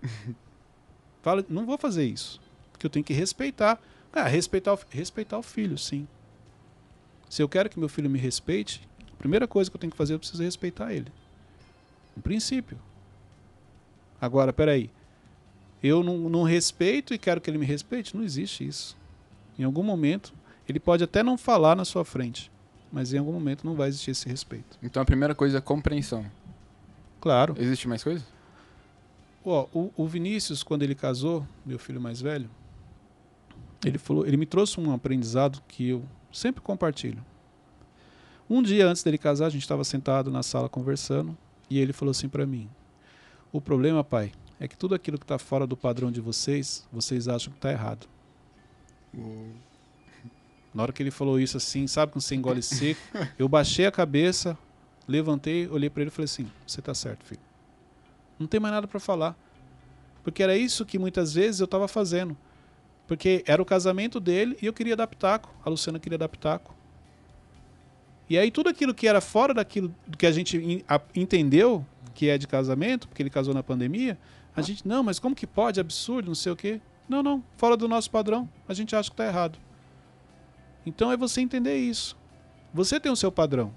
fala, 1.20 1.44
não 1.48 1.66
vou 1.66 1.76
fazer 1.76 2.04
isso. 2.04 2.40
Porque 2.70 2.86
eu 2.86 2.90
tenho 2.90 3.04
que 3.04 3.12
respeitar. 3.12 3.80
Ah, 4.12 4.28
respeitar 4.28 4.74
o, 4.74 4.78
respeitar 4.88 5.38
o 5.38 5.42
filho, 5.42 5.76
sim. 5.76 6.06
Se 7.28 7.42
eu 7.42 7.48
quero 7.48 7.68
que 7.68 7.80
meu 7.80 7.88
filho 7.88 8.08
me 8.08 8.18
respeite, 8.18 8.88
a 9.12 9.16
primeira 9.18 9.48
coisa 9.48 9.68
que 9.68 9.76
eu 9.76 9.80
tenho 9.80 9.90
que 9.90 9.96
fazer, 9.96 10.14
eu 10.14 10.20
preciso 10.20 10.42
respeitar 10.44 10.92
ele. 10.92 11.10
No 12.14 12.22
princípio. 12.22 12.78
Agora, 14.20 14.52
peraí 14.52 14.88
eu 15.82 16.02
não, 16.02 16.16
não 16.28 16.42
respeito 16.42 17.14
e 17.14 17.18
quero 17.18 17.40
que 17.40 17.48
ele 17.50 17.58
me 17.58 17.66
respeite. 17.66 18.16
Não 18.16 18.24
existe 18.24 18.66
isso. 18.66 18.96
Em 19.58 19.64
algum 19.64 19.82
momento, 19.82 20.32
ele 20.68 20.80
pode 20.80 21.02
até 21.02 21.22
não 21.22 21.38
falar 21.38 21.74
na 21.74 21.84
sua 21.84 22.04
frente, 22.04 22.50
mas 22.92 23.12
em 23.12 23.18
algum 23.18 23.32
momento 23.32 23.64
não 23.64 23.74
vai 23.74 23.88
existir 23.88 24.10
esse 24.10 24.28
respeito. 24.28 24.78
Então 24.82 25.02
a 25.02 25.04
primeira 25.04 25.34
coisa 25.34 25.58
é 25.58 25.60
compreensão. 25.60 26.26
Claro. 27.20 27.54
Existe 27.58 27.88
mais 27.88 28.02
coisa? 28.02 28.24
Ó, 29.44 29.66
o, 29.72 29.92
o 29.96 30.06
Vinícius, 30.06 30.62
quando 30.62 30.82
ele 30.82 30.94
casou, 30.94 31.46
meu 31.64 31.78
filho 31.78 32.00
mais 32.00 32.20
velho, 32.20 32.50
ele 33.84 33.98
falou, 33.98 34.26
ele 34.26 34.36
me 34.36 34.46
trouxe 34.46 34.80
um 34.80 34.92
aprendizado 34.92 35.62
que 35.66 35.88
eu 35.88 36.04
sempre 36.32 36.60
compartilho. 36.60 37.24
Um 38.50 38.62
dia 38.62 38.86
antes 38.86 39.02
dele 39.02 39.18
casar, 39.18 39.46
a 39.46 39.50
gente 39.50 39.62
estava 39.62 39.84
sentado 39.84 40.30
na 40.30 40.42
sala 40.42 40.68
conversando 40.68 41.36
e 41.68 41.78
ele 41.78 41.92
falou 41.92 42.10
assim 42.10 42.28
para 42.28 42.46
mim: 42.46 42.68
"O 43.52 43.60
problema, 43.60 44.02
pai, 44.02 44.32
é 44.60 44.66
que 44.66 44.76
tudo 44.76 44.94
aquilo 44.94 45.18
que 45.18 45.24
está 45.24 45.38
fora 45.38 45.66
do 45.66 45.76
padrão 45.76 46.10
de 46.10 46.20
vocês, 46.20 46.86
vocês 46.92 47.28
acham 47.28 47.52
que 47.52 47.58
está 47.58 47.70
errado. 47.70 48.06
Uou. 49.16 49.48
Na 50.74 50.82
hora 50.82 50.92
que 50.92 51.02
ele 51.02 51.10
falou 51.10 51.40
isso 51.40 51.56
assim, 51.56 51.86
sabe, 51.86 52.12
com 52.12 52.20
você 52.20 52.34
engole 52.34 52.60
seco, 52.62 53.00
eu 53.38 53.48
baixei 53.48 53.86
a 53.86 53.92
cabeça, 53.92 54.58
levantei, 55.06 55.66
olhei 55.68 55.88
para 55.88 56.02
ele 56.02 56.08
e 56.08 56.12
falei 56.12 56.24
assim: 56.24 56.50
Você 56.66 56.80
está 56.80 56.94
certo, 56.94 57.24
filho. 57.24 57.40
Não 58.38 58.46
tem 58.46 58.60
mais 58.60 58.74
nada 58.74 58.86
para 58.86 59.00
falar. 59.00 59.36
Porque 60.22 60.42
era 60.42 60.56
isso 60.56 60.84
que 60.84 60.98
muitas 60.98 61.34
vezes 61.34 61.60
eu 61.60 61.64
estava 61.64 61.88
fazendo. 61.88 62.36
Porque 63.06 63.42
era 63.46 63.60
o 63.62 63.64
casamento 63.64 64.20
dele 64.20 64.56
e 64.60 64.66
eu 64.66 64.72
queria 64.72 64.94
dar 64.94 65.06
pitaco. 65.06 65.52
A 65.64 65.70
Luciana 65.70 65.98
queria 65.98 66.18
dar 66.18 66.28
pitaco. 66.28 66.74
E 68.28 68.36
aí 68.36 68.50
tudo 68.50 68.68
aquilo 68.68 68.92
que 68.92 69.08
era 69.08 69.20
fora 69.20 69.54
daquilo 69.54 69.94
que 70.18 70.26
a 70.26 70.30
gente 70.30 70.84
entendeu 71.14 71.84
que 72.14 72.28
é 72.28 72.36
de 72.36 72.46
casamento, 72.46 73.08
porque 73.08 73.22
ele 73.22 73.30
casou 73.30 73.54
na 73.54 73.62
pandemia, 73.62 74.18
a 74.58 74.62
gente, 74.62 74.86
não, 74.86 75.02
mas 75.02 75.18
como 75.18 75.34
que 75.34 75.46
pode? 75.46 75.80
Absurdo, 75.80 76.26
não 76.26 76.34
sei 76.34 76.52
o 76.52 76.56
quê. 76.56 76.80
Não, 77.08 77.22
não, 77.22 77.42
fora 77.56 77.76
do 77.76 77.88
nosso 77.88 78.10
padrão. 78.10 78.48
A 78.68 78.74
gente 78.74 78.94
acha 78.94 79.08
que 79.08 79.14
está 79.14 79.26
errado. 79.26 79.58
Então 80.84 81.10
é 81.10 81.16
você 81.16 81.40
entender 81.40 81.76
isso. 81.76 82.16
Você 82.72 83.00
tem 83.00 83.10
o 83.10 83.16
seu 83.16 83.32
padrão, 83.32 83.72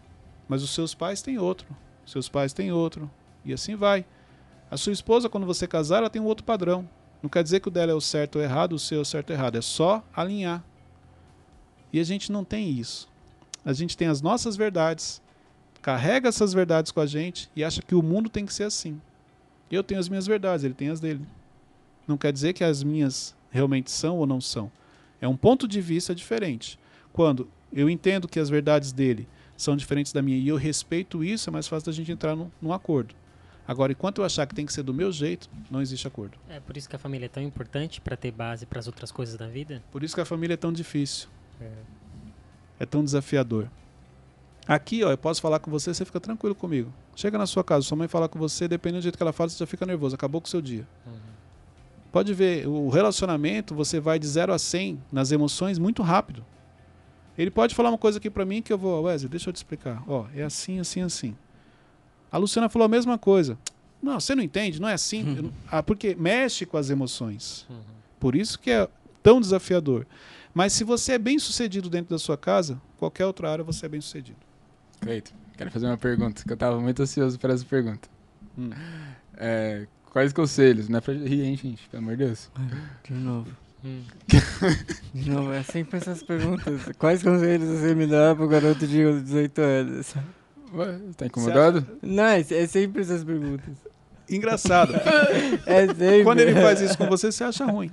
mas 0.47 0.63
os 0.63 0.71
seus 0.71 0.93
pais 0.93 1.21
têm 1.21 1.37
outro. 1.37 1.67
Seus 2.05 2.27
pais 2.27 2.53
têm 2.53 2.71
outro. 2.71 3.09
E 3.45 3.53
assim 3.53 3.75
vai. 3.75 4.05
A 4.69 4.77
sua 4.77 4.93
esposa, 4.93 5.29
quando 5.29 5.45
você 5.45 5.67
casar, 5.67 5.97
ela 5.97 6.09
tem 6.09 6.21
um 6.21 6.25
outro 6.25 6.43
padrão. 6.43 6.87
Não 7.21 7.29
quer 7.29 7.43
dizer 7.43 7.59
que 7.59 7.67
o 7.67 7.71
dela 7.71 7.91
é 7.91 7.95
o 7.95 8.01
certo 8.01 8.37
ou 8.37 8.41
errado, 8.41 8.73
o 8.73 8.79
seu 8.79 8.99
é 8.99 9.01
o 9.01 9.05
certo 9.05 9.29
ou 9.29 9.35
errado. 9.35 9.57
É 9.57 9.61
só 9.61 10.03
alinhar. 10.13 10.63
E 11.93 11.99
a 11.99 12.03
gente 12.03 12.31
não 12.31 12.43
tem 12.43 12.69
isso. 12.69 13.09
A 13.63 13.73
gente 13.73 13.95
tem 13.95 14.07
as 14.07 14.21
nossas 14.21 14.55
verdades, 14.55 15.21
carrega 15.81 16.29
essas 16.29 16.53
verdades 16.53 16.91
com 16.91 16.99
a 16.99 17.05
gente 17.05 17.49
e 17.55 17.63
acha 17.63 17.81
que 17.81 17.93
o 17.93 18.01
mundo 18.01 18.29
tem 18.29 18.45
que 18.45 18.53
ser 18.53 18.63
assim. 18.63 18.99
Eu 19.71 19.83
tenho 19.83 19.99
as 19.99 20.09
minhas 20.09 20.27
verdades, 20.27 20.65
ele 20.65 20.73
tem 20.73 20.89
as 20.89 20.99
dele. 20.99 21.21
Não 22.07 22.17
quer 22.17 22.33
dizer 22.33 22.53
que 22.53 22.63
as 22.63 22.83
minhas 22.83 23.35
realmente 23.49 23.89
são 23.89 24.17
ou 24.17 24.27
não 24.27 24.41
são. 24.41 24.71
É 25.21 25.27
um 25.27 25.37
ponto 25.37 25.67
de 25.67 25.79
vista 25.79 26.13
diferente. 26.13 26.79
Quando 27.13 27.47
eu 27.71 27.89
entendo 27.89 28.27
que 28.27 28.39
as 28.39 28.49
verdades 28.49 28.91
dele 28.91 29.27
são 29.55 29.75
diferentes 29.75 30.11
da 30.11 30.21
minha 30.21 30.37
e 30.37 30.47
eu 30.47 30.57
respeito 30.57 31.23
isso, 31.23 31.49
é 31.49 31.53
mais 31.53 31.67
fácil 31.67 31.85
da 31.85 31.91
gente 31.91 32.11
entrar 32.11 32.35
num, 32.35 32.49
num 32.61 32.73
acordo. 32.73 33.15
Agora, 33.67 33.91
enquanto 33.91 34.19
eu 34.19 34.25
achar 34.25 34.45
que 34.47 34.55
tem 34.55 34.65
que 34.65 34.73
ser 34.73 34.83
do 34.83 34.93
meu 34.93 35.11
jeito, 35.11 35.49
não 35.69 35.81
existe 35.81 36.07
acordo. 36.07 36.37
É 36.49 36.59
por 36.59 36.75
isso 36.75 36.89
que 36.89 36.95
a 36.95 36.99
família 36.99 37.27
é 37.27 37.29
tão 37.29 37.43
importante 37.43 38.01
para 38.01 38.17
ter 38.17 38.31
base 38.31 38.65
para 38.65 38.79
as 38.79 38.87
outras 38.87 39.11
coisas 39.11 39.37
da 39.37 39.47
vida? 39.47 39.81
Por 39.91 40.03
isso 40.03 40.15
que 40.15 40.21
a 40.21 40.25
família 40.25 40.55
é 40.55 40.57
tão 40.57 40.73
difícil. 40.73 41.29
É, 41.61 41.71
é 42.79 42.85
tão 42.85 43.03
desafiador. 43.03 43.69
Aqui, 44.67 45.03
ó, 45.03 45.11
eu 45.11 45.17
posso 45.17 45.41
falar 45.41 45.59
com 45.59 45.71
você, 45.71 45.93
você 45.93 46.05
fica 46.05 46.19
tranquilo 46.19 46.55
comigo. 46.55 46.93
Chega 47.15 47.37
na 47.37 47.45
sua 47.45 47.63
casa, 47.63 47.85
sua 47.85 47.97
mãe 47.97 48.07
fala 48.07 48.29
com 48.29 48.39
você, 48.39 48.67
dependendo 48.67 48.99
do 48.99 49.03
jeito 49.03 49.17
que 49.17 49.23
ela 49.23 49.33
fala, 49.33 49.49
você 49.49 49.57
já 49.57 49.65
fica 49.65 49.85
nervoso, 49.85 50.15
acabou 50.15 50.39
com 50.39 50.47
o 50.47 50.49
seu 50.49 50.61
dia. 50.61 50.87
Uhum. 51.05 51.13
Pode 52.11 52.33
ver, 52.33 52.67
o 52.67 52.89
relacionamento, 52.89 53.73
você 53.73 53.99
vai 53.99 54.19
de 54.19 54.27
0 54.27 54.53
a 54.53 54.59
100 54.59 55.01
nas 55.11 55.31
emoções 55.31 55.79
muito 55.79 56.03
rápido. 56.03 56.45
Ele 57.37 57.49
pode 57.49 57.73
falar 57.73 57.89
uma 57.89 57.97
coisa 57.97 58.17
aqui 58.17 58.29
para 58.29 58.45
mim 58.45 58.61
que 58.61 58.71
eu 58.71 58.77
vou, 58.77 59.03
Wesley, 59.03 59.29
deixa 59.29 59.49
eu 59.49 59.53
te 59.53 59.57
explicar. 59.57 60.03
Ó, 60.07 60.25
é 60.35 60.43
assim, 60.43 60.79
assim, 60.79 61.01
assim. 61.01 61.35
A 62.31 62.37
Luciana 62.37 62.69
falou 62.69 62.85
a 62.85 62.89
mesma 62.89 63.17
coisa. 63.17 63.57
Não, 64.01 64.19
você 64.19 64.35
não 64.35 64.43
entende, 64.43 64.81
não 64.81 64.89
é 64.89 64.93
assim. 64.93 65.23
Uhum. 65.23 65.51
Ah, 65.69 65.81
porque 65.81 66.15
mexe 66.15 66.65
com 66.65 66.77
as 66.77 66.89
emoções. 66.89 67.65
Uhum. 67.69 67.77
Por 68.19 68.35
isso 68.35 68.59
que 68.59 68.71
é 68.71 68.87
tão 69.23 69.39
desafiador. 69.39 70.05
Mas 70.53 70.73
se 70.73 70.83
você 70.83 71.13
é 71.13 71.17
bem 71.17 71.39
sucedido 71.39 71.89
dentro 71.89 72.09
da 72.09 72.19
sua 72.19 72.37
casa, 72.37 72.81
qualquer 72.97 73.25
outra 73.25 73.49
área 73.49 73.63
você 73.63 73.85
é 73.85 73.89
bem 73.89 74.01
sucedido. 74.01 74.50
Cleiton, 75.01 75.33
quero 75.57 75.71
fazer 75.71 75.87
uma 75.87 75.97
pergunta, 75.97 76.43
que 76.43 76.51
eu 76.51 76.53
estava 76.53 76.79
muito 76.79 77.01
ansioso 77.01 77.37
para 77.39 77.53
essa 77.53 77.65
pergunta. 77.65 78.07
Hum. 78.57 78.69
É, 79.35 79.87
quais 80.11 80.31
conselhos? 80.31 80.87
Não 80.87 80.99
é 80.99 81.01
pra 81.01 81.13
rir, 81.13 81.43
hein, 81.43 81.57
gente? 81.57 81.87
Pelo 81.89 82.03
amor 82.03 82.15
de 82.15 82.25
Deus. 82.25 82.51
De 83.03 83.13
novo. 83.13 83.49
Hum. 83.83 84.03
de 85.13 85.29
novo, 85.29 85.51
é 85.51 85.63
sempre 85.63 85.97
essas 85.97 86.21
perguntas. 86.21 86.81
Quais 86.99 87.23
conselhos 87.23 87.67
você 87.67 87.95
me 87.95 88.05
dá 88.05 88.35
pro 88.35 88.47
garoto 88.47 88.85
de 88.85 89.21
18 89.21 89.61
anos? 89.61 90.15
Ué, 90.73 90.99
tá 91.17 91.25
incomodado? 91.25 91.85
Não, 92.01 92.23
é, 92.23 92.41
é 92.41 92.67
sempre 92.67 93.01
essas 93.01 93.23
perguntas. 93.23 93.75
Engraçado. 94.29 94.93
é 95.65 95.87
sempre. 95.87 96.23
Quando 96.23 96.39
ele 96.39 96.53
faz 96.53 96.79
isso 96.79 96.97
com 96.97 97.07
você, 97.07 97.31
você 97.31 97.43
acha 97.43 97.65
ruim. 97.65 97.91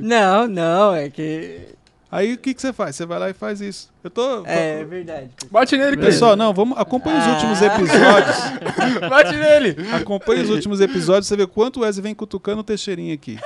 Não, 0.00 0.48
não, 0.48 0.92
é 0.92 1.08
que 1.08 1.77
Aí 2.10 2.32
o 2.32 2.38
que, 2.38 2.54
que 2.54 2.60
você 2.62 2.72
faz? 2.72 2.96
Você 2.96 3.04
vai 3.04 3.18
lá 3.18 3.28
e 3.28 3.34
faz 3.34 3.60
isso. 3.60 3.90
Eu 4.02 4.08
tô. 4.08 4.46
É, 4.46 4.80
é 4.80 4.84
verdade. 4.84 5.30
Bate 5.50 5.76
nele, 5.76 5.96
Cleiton. 5.96 6.06
Pessoal, 6.06 6.36
não, 6.36 6.54
vamos. 6.54 6.78
Acompanhe 6.78 7.18
os 7.18 7.24
Ah. 7.24 7.32
últimos 7.34 7.60
episódios. 7.60 8.36
Bate 9.10 9.36
nele. 9.36 9.76
Acompanhe 9.94 10.40
os 10.42 10.48
últimos 10.50 10.80
episódios, 10.80 11.26
você 11.26 11.36
vê 11.36 11.46
quanto 11.46 11.78
o 11.78 11.82
Wesley 11.82 12.02
vem 12.02 12.14
cutucando 12.14 12.60
o 12.60 12.64
Teixeirinha 12.64 13.12
aqui. 13.12 13.38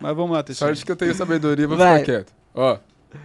Mas 0.00 0.16
vamos 0.16 0.30
lá, 0.32 0.42
Teixeirinha. 0.42 0.74
Sorte 0.74 0.86
que 0.86 0.92
eu 0.92 0.96
tenho 0.96 1.14
sabedoria, 1.14 1.68
vou 1.68 1.76
Vai. 1.76 2.00
ficar 2.00 2.12
quieto. 2.12 2.32
Ó, 2.54 2.78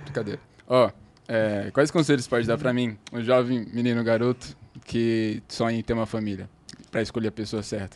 brincadeira. 0.04 0.42
Ó, 0.68 0.90
é, 1.30 1.70
quais 1.72 1.90
conselhos 1.90 2.26
você 2.26 2.30
pode 2.30 2.46
dar 2.46 2.58
pra 2.58 2.74
mim, 2.74 2.98
um 3.14 3.24
jovem 3.24 3.66
menino 3.74 4.04
garoto 4.04 4.58
que 4.86 5.42
sonha 5.48 5.78
em 5.80 5.82
ter 5.84 5.94
uma 5.94 6.06
família, 6.06 6.50
pra 6.92 7.02
escolher 7.02 7.30
a 7.30 7.32
pessoa 7.32 7.64
certa, 7.64 7.96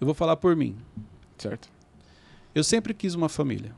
Eu 0.00 0.06
vou 0.06 0.14
falar 0.14 0.36
por 0.36 0.56
mim. 0.56 0.76
certo? 1.36 1.68
Eu 2.54 2.64
sempre 2.64 2.94
quis 2.94 3.14
uma 3.14 3.28
família. 3.28 3.72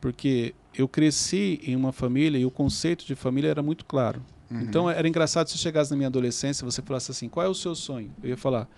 Porque 0.00 0.54
eu 0.76 0.86
cresci 0.88 1.60
em 1.64 1.74
uma 1.74 1.92
família 1.92 2.38
e 2.38 2.44
o 2.46 2.50
conceito 2.50 3.04
de 3.06 3.14
família 3.14 3.48
era 3.48 3.62
muito 3.62 3.84
claro. 3.84 4.22
Uhum. 4.50 4.60
Então 4.60 4.90
era 4.90 5.08
engraçado 5.08 5.48
se 5.48 5.58
chegasse 5.58 5.90
na 5.90 5.96
minha 5.96 6.06
adolescência 6.08 6.62
e 6.62 6.66
você 6.70 6.82
falasse 6.82 7.10
assim: 7.10 7.28
qual 7.28 7.44
é 7.44 7.48
o 7.48 7.54
seu 7.54 7.74
sonho? 7.74 8.12
Eu 8.22 8.30
ia 8.30 8.36
falar: 8.36 8.68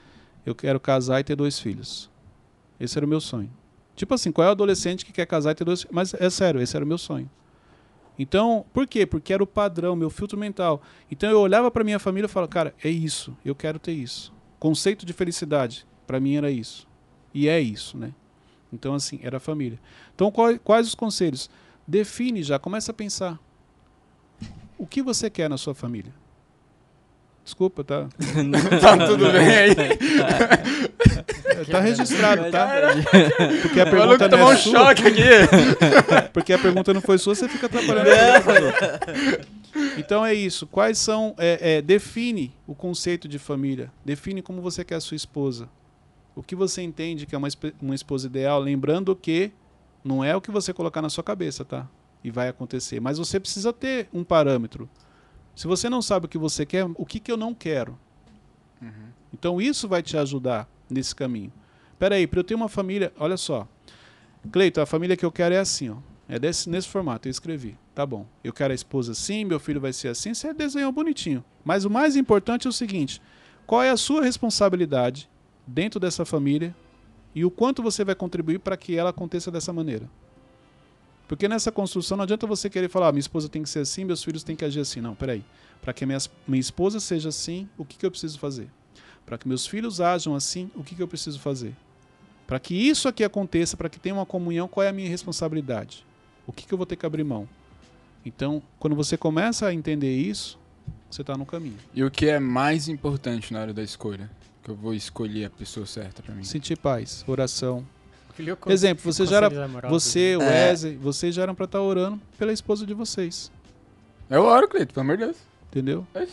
eu 0.46 0.54
quero 0.54 0.78
casar 0.80 1.20
e 1.20 1.24
ter 1.24 1.36
dois 1.36 1.58
filhos. 1.58 2.10
Esse 2.80 2.98
era 2.98 3.04
o 3.04 3.08
meu 3.08 3.20
sonho. 3.20 3.50
Tipo 3.96 4.14
assim, 4.14 4.30
qual 4.30 4.44
é 4.46 4.48
o 4.48 4.52
adolescente 4.52 5.04
que 5.04 5.12
quer 5.12 5.26
casar 5.26 5.50
e 5.50 5.54
ter 5.56 5.64
dois 5.64 5.82
filhos? 5.82 5.94
Mas 5.94 6.14
é 6.14 6.30
sério, 6.30 6.60
esse 6.60 6.74
era 6.76 6.84
o 6.84 6.88
meu 6.88 6.98
sonho. 6.98 7.28
Então, 8.18 8.64
por 8.72 8.86
quê? 8.86 9.06
Porque 9.06 9.32
era 9.32 9.42
o 9.42 9.46
padrão, 9.46 9.94
meu 9.94 10.10
filtro 10.10 10.38
mental. 10.38 10.82
Então 11.10 11.30
eu 11.30 11.40
olhava 11.40 11.70
para 11.70 11.84
minha 11.84 11.98
família 11.98 12.26
e 12.26 12.30
falava: 12.30 12.50
cara, 12.50 12.74
é 12.82 12.88
isso, 12.88 13.36
eu 13.44 13.54
quero 13.54 13.78
ter 13.78 13.92
isso. 13.92 14.32
Conceito 14.58 15.04
de 15.06 15.12
felicidade, 15.12 15.86
para 16.06 16.18
mim 16.18 16.36
era 16.36 16.50
isso. 16.50 16.86
E 17.32 17.48
é 17.48 17.60
isso, 17.60 17.96
né? 17.96 18.12
Então, 18.72 18.94
assim, 18.94 19.20
era 19.22 19.36
a 19.36 19.40
família. 19.40 19.78
Então, 20.14 20.30
qual- 20.30 20.58
quais 20.58 20.86
os 20.88 20.94
conselhos? 20.94 21.48
Define 21.88 22.42
já, 22.42 22.58
começa 22.58 22.90
a 22.90 22.94
pensar. 22.94 23.38
O 24.76 24.86
que 24.86 25.02
você 25.02 25.30
quer 25.30 25.48
na 25.48 25.56
sua 25.56 25.74
família? 25.74 26.12
Desculpa, 27.44 27.82
tá? 27.82 28.08
Tá 28.80 29.06
tudo 29.06 29.32
bem 29.32 29.48
aí? 29.48 29.74
Tá 31.70 31.80
registrado, 31.80 32.50
tá? 32.50 32.70
Porque 33.62 33.80
a 33.80 33.84
O 33.84 33.90
pergunta 33.90 33.98
maluco 34.06 34.22
não 34.22 34.28
tomou 34.28 34.52
é 34.52 34.54
um 34.54 34.58
sua, 34.58 34.78
choque 34.94 35.02
aqui. 35.08 35.22
porque 36.32 36.52
a 36.52 36.58
pergunta 36.58 36.92
não 36.92 37.00
foi 37.00 37.16
sua, 37.18 37.34
você 37.34 37.48
fica 37.48 37.66
atrapalhando. 37.66 38.08
a 38.10 38.40
pergunta. 38.42 39.00
Então 39.96 40.24
é 40.24 40.34
isso. 40.34 40.66
Quais 40.66 40.98
são? 40.98 41.34
é, 41.38 41.76
é, 41.78 41.82
define 41.82 42.54
o 42.66 42.74
conceito 42.74 43.26
de 43.26 43.38
família. 43.38 43.90
Define 44.04 44.42
como 44.42 44.60
você 44.60 44.84
quer 44.84 44.96
a 44.96 45.00
sua 45.00 45.16
esposa. 45.16 45.68
O 46.36 46.42
que 46.42 46.54
você 46.54 46.82
entende 46.82 47.24
que 47.26 47.34
é 47.34 47.38
uma, 47.38 47.48
esp- 47.48 47.74
uma 47.80 47.94
esposa 47.94 48.26
ideal, 48.26 48.60
lembrando 48.60 49.16
que 49.16 49.50
não 50.04 50.22
é 50.22 50.34
o 50.34 50.40
que 50.40 50.50
você 50.50 50.72
colocar 50.72 51.02
na 51.02 51.10
sua 51.10 51.24
cabeça, 51.24 51.64
tá? 51.64 51.88
E 52.22 52.30
vai 52.30 52.48
acontecer. 52.48 53.00
Mas 53.00 53.18
você 53.18 53.38
precisa 53.38 53.72
ter 53.72 54.08
um 54.12 54.24
parâmetro. 54.24 54.88
Se 55.54 55.66
você 55.66 55.88
não 55.88 56.00
sabe 56.00 56.26
o 56.26 56.28
que 56.28 56.38
você 56.38 56.64
quer, 56.64 56.84
o 56.84 57.04
que, 57.04 57.20
que 57.20 57.30
eu 57.30 57.36
não 57.36 57.54
quero? 57.54 57.98
Então 59.32 59.60
isso 59.60 59.88
vai 59.88 60.02
te 60.02 60.16
ajudar 60.16 60.68
nesse 60.88 61.14
caminho. 61.14 61.52
Peraí, 61.98 62.26
para 62.26 62.40
eu 62.40 62.44
ter 62.44 62.54
uma 62.54 62.68
família, 62.68 63.12
olha 63.18 63.36
só. 63.36 63.66
Cleito, 64.52 64.80
a 64.80 64.86
família 64.86 65.16
que 65.16 65.24
eu 65.24 65.32
quero 65.32 65.54
é 65.54 65.58
assim, 65.58 65.90
ó. 65.90 65.96
É 66.28 66.38
desse, 66.38 66.68
nesse 66.68 66.88
formato, 66.88 67.26
eu 67.26 67.30
escrevi. 67.30 67.76
Tá 67.94 68.04
bom. 68.04 68.26
Eu 68.44 68.52
quero 68.52 68.72
a 68.72 68.74
esposa 68.74 69.12
assim, 69.12 69.44
meu 69.44 69.58
filho 69.58 69.80
vai 69.80 69.92
ser 69.92 70.08
assim, 70.08 70.34
você 70.34 70.52
desenhou 70.52 70.92
bonitinho. 70.92 71.42
Mas 71.64 71.84
o 71.84 71.90
mais 71.90 72.16
importante 72.16 72.66
é 72.66 72.70
o 72.70 72.72
seguinte: 72.72 73.20
qual 73.66 73.82
é 73.82 73.90
a 73.90 73.96
sua 73.96 74.22
responsabilidade 74.22 75.28
dentro 75.66 75.98
dessa 75.98 76.24
família 76.24 76.74
e 77.34 77.44
o 77.44 77.50
quanto 77.50 77.82
você 77.82 78.04
vai 78.04 78.14
contribuir 78.14 78.58
para 78.58 78.76
que 78.76 78.96
ela 78.96 79.10
aconteça 79.10 79.50
dessa 79.50 79.72
maneira? 79.72 80.08
Porque 81.28 81.46
nessa 81.46 81.70
construção 81.70 82.16
não 82.16 82.24
adianta 82.24 82.46
você 82.46 82.70
querer 82.70 82.88
falar, 82.88 83.08
ah, 83.08 83.12
minha 83.12 83.20
esposa 83.20 83.48
tem 83.48 83.62
que 83.62 83.68
ser 83.68 83.80
assim, 83.80 84.04
meus 84.04 84.24
filhos 84.24 84.42
têm 84.42 84.56
que 84.56 84.64
agir 84.64 84.80
assim. 84.80 85.00
Não, 85.00 85.14
peraí. 85.14 85.44
Para 85.82 85.92
que 85.92 86.06
minha, 86.06 86.18
minha 86.46 86.60
esposa 86.60 86.98
seja 86.98 87.28
assim, 87.28 87.68
o 87.76 87.84
que, 87.84 87.98
que 87.98 88.06
eu 88.06 88.10
preciso 88.10 88.38
fazer? 88.38 88.68
Para 89.26 89.36
que 89.36 89.46
meus 89.46 89.66
filhos 89.66 90.00
ajam 90.00 90.34
assim, 90.34 90.70
o 90.74 90.82
que, 90.82 90.94
que 90.94 91.02
eu 91.02 91.08
preciso 91.08 91.38
fazer? 91.38 91.76
Para 92.46 92.58
que 92.58 92.74
isso 92.74 93.06
aqui 93.06 93.22
aconteça, 93.22 93.76
para 93.76 93.90
que 93.90 94.00
tenha 94.00 94.14
uma 94.14 94.24
comunhão, 94.24 94.66
qual 94.66 94.82
é 94.84 94.88
a 94.88 94.92
minha 94.92 95.08
responsabilidade? 95.08 96.02
O 96.46 96.52
que, 96.52 96.66
que 96.66 96.72
eu 96.72 96.78
vou 96.78 96.86
ter 96.86 96.96
que 96.96 97.04
abrir 97.04 97.24
mão? 97.24 97.46
Então, 98.24 98.62
quando 98.78 98.96
você 98.96 99.18
começa 99.18 99.66
a 99.66 99.74
entender 99.74 100.16
isso, 100.16 100.58
você 101.10 101.20
está 101.20 101.36
no 101.36 101.44
caminho. 101.44 101.76
E 101.94 102.02
o 102.02 102.10
que 102.10 102.26
é 102.26 102.40
mais 102.40 102.88
importante 102.88 103.52
na 103.52 103.60
hora 103.60 103.74
da 103.74 103.82
escolha? 103.82 104.30
Que 104.68 104.72
eu 104.72 104.76
vou 104.76 104.92
escolher 104.92 105.46
a 105.46 105.50
pessoa 105.50 105.86
certa 105.86 106.22
pra 106.22 106.34
mim. 106.34 106.44
Sentir 106.44 106.76
paz, 106.76 107.24
oração. 107.26 107.82
Exemplo, 108.68 109.02
você 109.10 109.24
já 109.24 109.38
era, 109.38 109.48
você, 109.88 110.36
o 110.36 110.42
É. 110.42 110.68
Wesley, 110.68 110.96
vocês 110.96 111.34
já 111.34 111.42
eram 111.42 111.54
para 111.54 111.64
estar 111.64 111.80
orando 111.80 112.20
pela 112.38 112.52
esposa 112.52 112.84
de 112.84 112.92
vocês, 112.92 113.50
Eu 114.28 114.42
oro, 114.44 114.68
Cleiton, 114.68 114.92
pelo 114.92 115.04
amor 115.04 115.16
de 115.16 115.24
Deus. 115.24 115.38
entendeu? 115.70 116.06
É. 116.14 116.26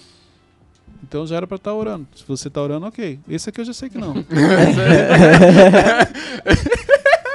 Então 1.01 1.25
já 1.25 1.37
era 1.37 1.47
para 1.47 1.55
estar 1.55 1.73
orando. 1.73 2.05
Se 2.13 2.25
você 2.27 2.49
está 2.49 2.61
orando, 2.61 2.85
ok. 2.85 3.19
Esse 3.29 3.49
aqui 3.49 3.61
eu 3.61 3.65
já 3.65 3.73
sei 3.73 3.87
que 3.89 3.97
não. 3.97 4.13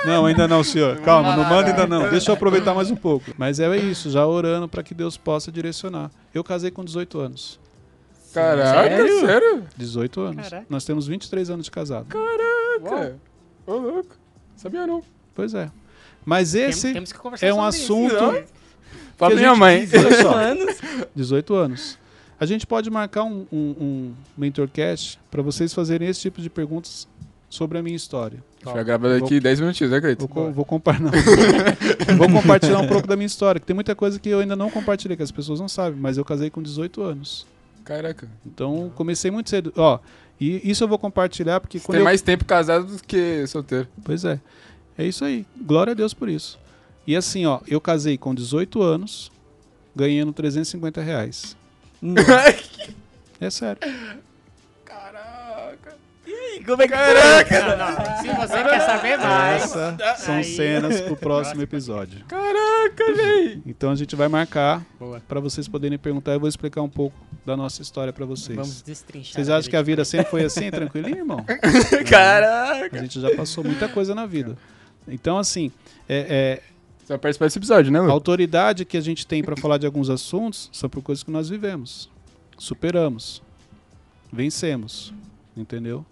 Não, 0.04 0.24
ainda 0.26 0.48
não, 0.48 0.64
senhor. 0.64 0.96
Calma, 1.00 1.36
não 1.36 1.44
manda 1.44 1.68
ainda 1.70 1.86
não. 1.86 2.08
Deixa 2.08 2.30
eu 2.30 2.34
aproveitar 2.34 2.72
mais 2.74 2.90
um 2.90 2.96
pouco. 2.96 3.32
Mas 3.36 3.60
é 3.60 3.76
isso, 3.76 4.10
já 4.10 4.26
orando 4.26 4.66
para 4.66 4.82
que 4.82 4.94
Deus 4.94 5.16
possa 5.18 5.52
direcionar. 5.52 6.10
Eu 6.32 6.42
casei 6.42 6.70
com 6.70 6.82
18 6.84 7.18
anos. 7.18 7.60
Caraca, 8.32 8.88
Sério? 8.88 9.20
sério? 9.20 9.64
18 9.76 10.20
anos. 10.20 10.48
Caraca. 10.48 10.66
Nós 10.68 10.84
temos 10.84 11.06
23 11.06 11.50
anos 11.50 11.64
de 11.64 11.70
casado. 11.70 12.06
Caraca. 12.06 13.16
Ô, 13.66 13.74
louco. 13.76 14.16
Sabia 14.56 14.86
não. 14.86 15.02
Pois 15.34 15.54
é. 15.54 15.70
Mas 16.24 16.54
esse 16.54 16.92
temos 16.92 17.12
que 17.12 17.18
conversar 17.18 17.46
é 17.46 17.52
um 17.54 17.62
assunto. 17.62 18.14
Fala 19.16 19.34
minha 19.34 19.48
gente- 19.50 19.58
mãe. 19.58 19.88
Olha 19.92 20.22
só, 20.22 20.34
anos. 20.34 20.76
18 21.14 21.54
anos. 21.54 21.98
A 22.38 22.46
gente 22.46 22.66
pode 22.66 22.88
marcar 22.90 23.24
um, 23.24 23.46
um, 23.52 23.74
um 23.80 24.14
mentorcast 24.36 25.20
para 25.30 25.42
vocês 25.42 25.74
fazerem 25.74 26.08
esse 26.08 26.20
tipo 26.20 26.40
de 26.40 26.48
perguntas 26.48 27.06
sobre 27.50 27.76
a 27.78 27.82
minha 27.82 27.96
história. 27.96 28.42
A 28.62 28.66
gente 28.66 28.74
vai 28.74 28.84
gravar 28.84 29.08
daqui 29.18 29.40
10 29.40 29.60
minutinhos, 29.60 29.90
né, 29.92 30.00
Cleiton? 30.00 30.26
Vou, 30.26 30.44
vou, 30.44 30.52
vou 32.16 32.30
compartilhar 32.30 32.78
um 32.78 32.86
pouco 32.86 33.06
da 33.06 33.16
minha 33.16 33.26
história, 33.26 33.60
que 33.60 33.66
tem 33.66 33.74
muita 33.74 33.94
coisa 33.94 34.18
que 34.18 34.28
eu 34.28 34.38
ainda 34.38 34.56
não 34.56 34.70
compartilhei, 34.70 35.16
que 35.16 35.22
as 35.22 35.30
pessoas 35.30 35.60
não 35.60 35.68
sabem, 35.68 35.98
mas 36.00 36.16
eu 36.16 36.24
casei 36.24 36.48
com 36.48 36.62
18 36.62 37.02
anos. 37.02 37.46
Caraca. 37.90 38.28
Então 38.46 38.92
comecei 38.94 39.32
muito 39.32 39.50
cedo. 39.50 39.72
Ó, 39.76 39.98
e 40.40 40.70
isso 40.70 40.84
eu 40.84 40.86
vou 40.86 40.96
compartilhar 40.96 41.58
porque 41.58 41.80
tem 41.80 41.96
eu... 41.96 42.04
mais 42.04 42.22
tempo 42.22 42.44
casado 42.44 42.86
do 42.86 43.02
que 43.02 43.44
solteiro. 43.48 43.88
Pois 44.04 44.24
é. 44.24 44.40
É 44.96 45.04
isso 45.04 45.24
aí. 45.24 45.44
Glória 45.60 45.90
a 45.90 45.94
Deus 45.94 46.14
por 46.14 46.28
isso. 46.28 46.56
E 47.04 47.16
assim, 47.16 47.46
ó, 47.46 47.58
eu 47.66 47.80
casei 47.80 48.16
com 48.16 48.32
18 48.32 48.80
anos, 48.80 49.32
ganhando 49.94 50.32
350 50.32 51.00
reais. 51.00 51.56
É 53.42 53.48
sério. 53.48 53.80
Caraca. 56.64 56.66
Como 56.66 56.82
é 56.82 57.44
que 57.44 57.58
Não, 57.60 57.76
não. 57.76 58.16
Se 58.22 58.28
você 58.46 58.62
quer 58.64 58.80
saber 58.80 59.18
mais. 59.18 59.62
São 60.18 60.34
Aí. 60.36 60.44
cenas 60.44 61.00
pro 61.00 61.16
próximo 61.16 61.62
episódio. 61.62 62.24
Caraca, 62.26 63.12
véi. 63.14 63.62
Então 63.66 63.90
a 63.90 63.94
gente 63.94 64.14
vai 64.16 64.28
marcar 64.28 64.84
para 65.28 65.40
vocês 65.40 65.66
poderem 65.68 65.98
perguntar. 65.98 66.32
Eu 66.32 66.40
vou 66.40 66.48
explicar 66.48 66.82
um 66.82 66.88
pouco 66.88 67.16
da 67.44 67.56
nossa 67.56 67.82
história 67.82 68.12
para 68.12 68.24
vocês. 68.26 68.56
Vamos 68.56 68.82
destrinchar. 68.82 69.34
Vocês 69.34 69.48
acham 69.48 69.70
que 69.70 69.76
a 69.76 69.82
vida 69.82 70.04
sempre 70.04 70.30
foi 70.30 70.44
assim, 70.44 70.70
tranquilinho, 70.70 71.18
irmão? 71.18 71.44
A 71.48 72.04
Caraca. 72.04 72.98
gente 72.98 73.20
já 73.20 73.34
passou 73.34 73.64
muita 73.64 73.88
coisa 73.88 74.14
na 74.14 74.26
vida. 74.26 74.56
Então, 75.08 75.38
assim, 75.38 75.72
é, 76.08 76.60
Você 76.98 77.08
vai 77.08 77.18
participar 77.18 77.46
desse 77.46 77.58
episódio, 77.58 77.90
né, 77.90 77.98
é, 77.98 78.02
a 78.02 78.04
Lu? 78.04 78.10
autoridade 78.12 78.84
que 78.84 78.96
a 78.96 79.00
gente 79.00 79.26
tem 79.26 79.42
para 79.42 79.56
falar 79.56 79.78
de 79.78 79.86
alguns 79.86 80.10
assuntos 80.10 80.68
são 80.72 80.88
por 80.88 81.02
coisas 81.02 81.24
que 81.24 81.30
nós 81.30 81.48
vivemos, 81.48 82.08
superamos, 82.58 83.42
vencemos, 84.32 85.12
entendeu? 85.56 86.04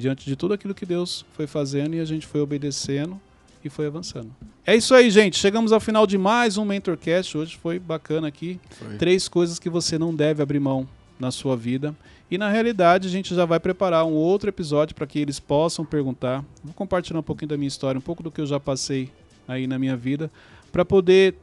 Diante 0.00 0.24
de 0.24 0.34
tudo 0.34 0.54
aquilo 0.54 0.74
que 0.74 0.86
Deus 0.86 1.26
foi 1.34 1.46
fazendo 1.46 1.94
e 1.94 2.00
a 2.00 2.06
gente 2.06 2.26
foi 2.26 2.40
obedecendo 2.40 3.20
e 3.62 3.68
foi 3.68 3.86
avançando. 3.86 4.34
É 4.64 4.74
isso 4.74 4.94
aí, 4.94 5.10
gente. 5.10 5.36
Chegamos 5.36 5.72
ao 5.72 5.78
final 5.78 6.06
de 6.06 6.16
mais 6.16 6.56
um 6.56 6.64
Mentorcast. 6.64 7.36
Hoje 7.36 7.58
foi 7.58 7.78
bacana 7.78 8.26
aqui. 8.26 8.58
Foi. 8.70 8.96
Três 8.96 9.28
coisas 9.28 9.58
que 9.58 9.68
você 9.68 9.98
não 9.98 10.14
deve 10.14 10.42
abrir 10.42 10.58
mão 10.58 10.88
na 11.18 11.30
sua 11.30 11.54
vida. 11.54 11.94
E 12.30 12.38
na 12.38 12.48
realidade, 12.48 13.08
a 13.08 13.10
gente 13.10 13.34
já 13.34 13.44
vai 13.44 13.60
preparar 13.60 14.06
um 14.06 14.14
outro 14.14 14.48
episódio 14.48 14.94
para 14.94 15.06
que 15.06 15.18
eles 15.18 15.38
possam 15.38 15.84
perguntar. 15.84 16.42
Vou 16.64 16.72
compartilhar 16.72 17.20
um 17.20 17.22
pouquinho 17.22 17.50
da 17.50 17.58
minha 17.58 17.68
história, 17.68 17.98
um 17.98 18.02
pouco 18.02 18.22
do 18.22 18.30
que 18.30 18.40
eu 18.40 18.46
já 18.46 18.58
passei 18.58 19.12
aí 19.46 19.66
na 19.66 19.78
minha 19.78 19.98
vida, 19.98 20.30
para 20.72 20.82
poder 20.82 21.34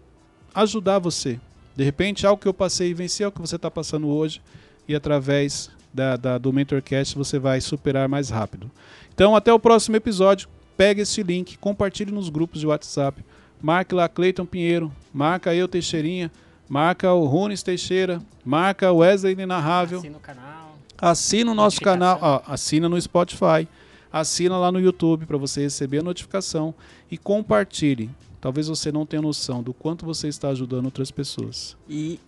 ajudar 0.55 0.97
você. 0.97 1.39
De 1.75 1.83
repente, 1.83 2.25
algo 2.25 2.41
que 2.41 2.47
eu 2.47 2.55
passei 2.55 2.89
e 2.89 2.93
venci 2.95 3.21
é 3.21 3.27
o 3.27 3.31
que 3.31 3.39
você 3.39 3.55
está 3.55 3.69
passando 3.69 4.07
hoje, 4.07 4.41
e 4.87 4.95
através 4.95 5.69
da, 5.97 6.15
da- 6.15 6.37
do 6.37 6.53
Mentorcast 6.53 7.17
você 7.17 7.37
vai 7.39 7.59
superar 7.59 8.07
mais 8.07 8.29
rápido. 8.29 8.69
Então, 9.13 9.35
até 9.35 9.51
o 9.51 9.59
próximo 9.59 9.95
episódio. 9.97 10.47
Pega 10.77 11.01
esse 11.01 11.23
link, 11.23 11.57
compartilhe 11.57 12.11
nos 12.11 12.29
grupos 12.29 12.59
de 12.61 12.67
WhatsApp. 12.67 13.25
Marque 13.59 13.95
lá 13.95 14.07
Cleiton 14.07 14.45
Pinheiro, 14.45 14.91
marca 15.11 15.55
eu 15.55 15.67
Teixeirinha, 15.67 16.31
marca 16.69 17.11
o 17.11 17.25
Runes 17.25 17.63
Teixeira, 17.63 18.21
marca 18.45 18.91
o 18.91 18.97
Wesley 18.97 19.33
Inenarrável. 19.33 19.97
Assina 19.97 20.17
o 20.17 20.19
canal. 20.19 20.77
Assina 20.99 21.51
o 21.51 21.55
nosso 21.55 21.81
canal, 21.81 22.19
ó, 22.21 22.41
assina 22.45 22.87
no 22.87 23.01
Spotify, 23.01 23.67
assina 24.13 24.55
lá 24.55 24.71
no 24.71 24.79
YouTube 24.79 25.25
para 25.25 25.37
você 25.37 25.61
receber 25.61 25.97
a 25.99 26.03
notificação 26.03 26.75
e 27.09 27.17
compartilhe, 27.17 28.11
talvez 28.39 28.67
você 28.67 28.91
não 28.91 29.03
tenha 29.03 29.21
noção 29.23 29.63
do 29.63 29.73
quanto 29.73 30.05
você 30.05 30.27
está 30.27 30.49
ajudando 30.49 30.85
outras 30.85 31.09
pessoas. 31.09 31.75
E 31.89 32.19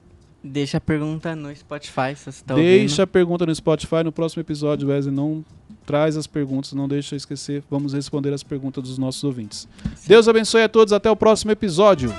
deixa 0.44 0.78
a 0.78 0.82
pergunta 0.82 1.36
no 1.36 1.54
Spotify, 1.56 2.16
se 2.16 2.32
você 2.32 2.44
tá 2.44 2.56
Deixa 2.56 2.84
ouvindo. 2.84 3.02
a 3.02 3.08
pergunta 3.08 3.46
no 3.46 3.56
Spotify. 3.56 4.04
No 4.04 4.12
próximo 4.12 4.42
episódio, 4.42 4.88
Wesley, 4.90 5.14
não 5.14 5.44
traz 5.86 6.16
as 6.18 6.28
perguntas, 6.28 6.74
não 6.74 6.88
deixa 6.88 7.16
esquecer. 7.16 7.64
Vamos 7.70 7.94
responder 7.94 8.34
as 8.34 8.44
perguntas 8.44 8.84
dos 8.84 8.98
nossos 8.98 9.24
ouvintes. 9.24 9.68
Deus 10.08 10.28
abençoe 10.28 10.64
a 10.64 10.70
todos. 10.70 10.94
Até 10.94 11.10
o 11.10 11.16
próximo 11.16 11.52
episódio. 11.52 12.14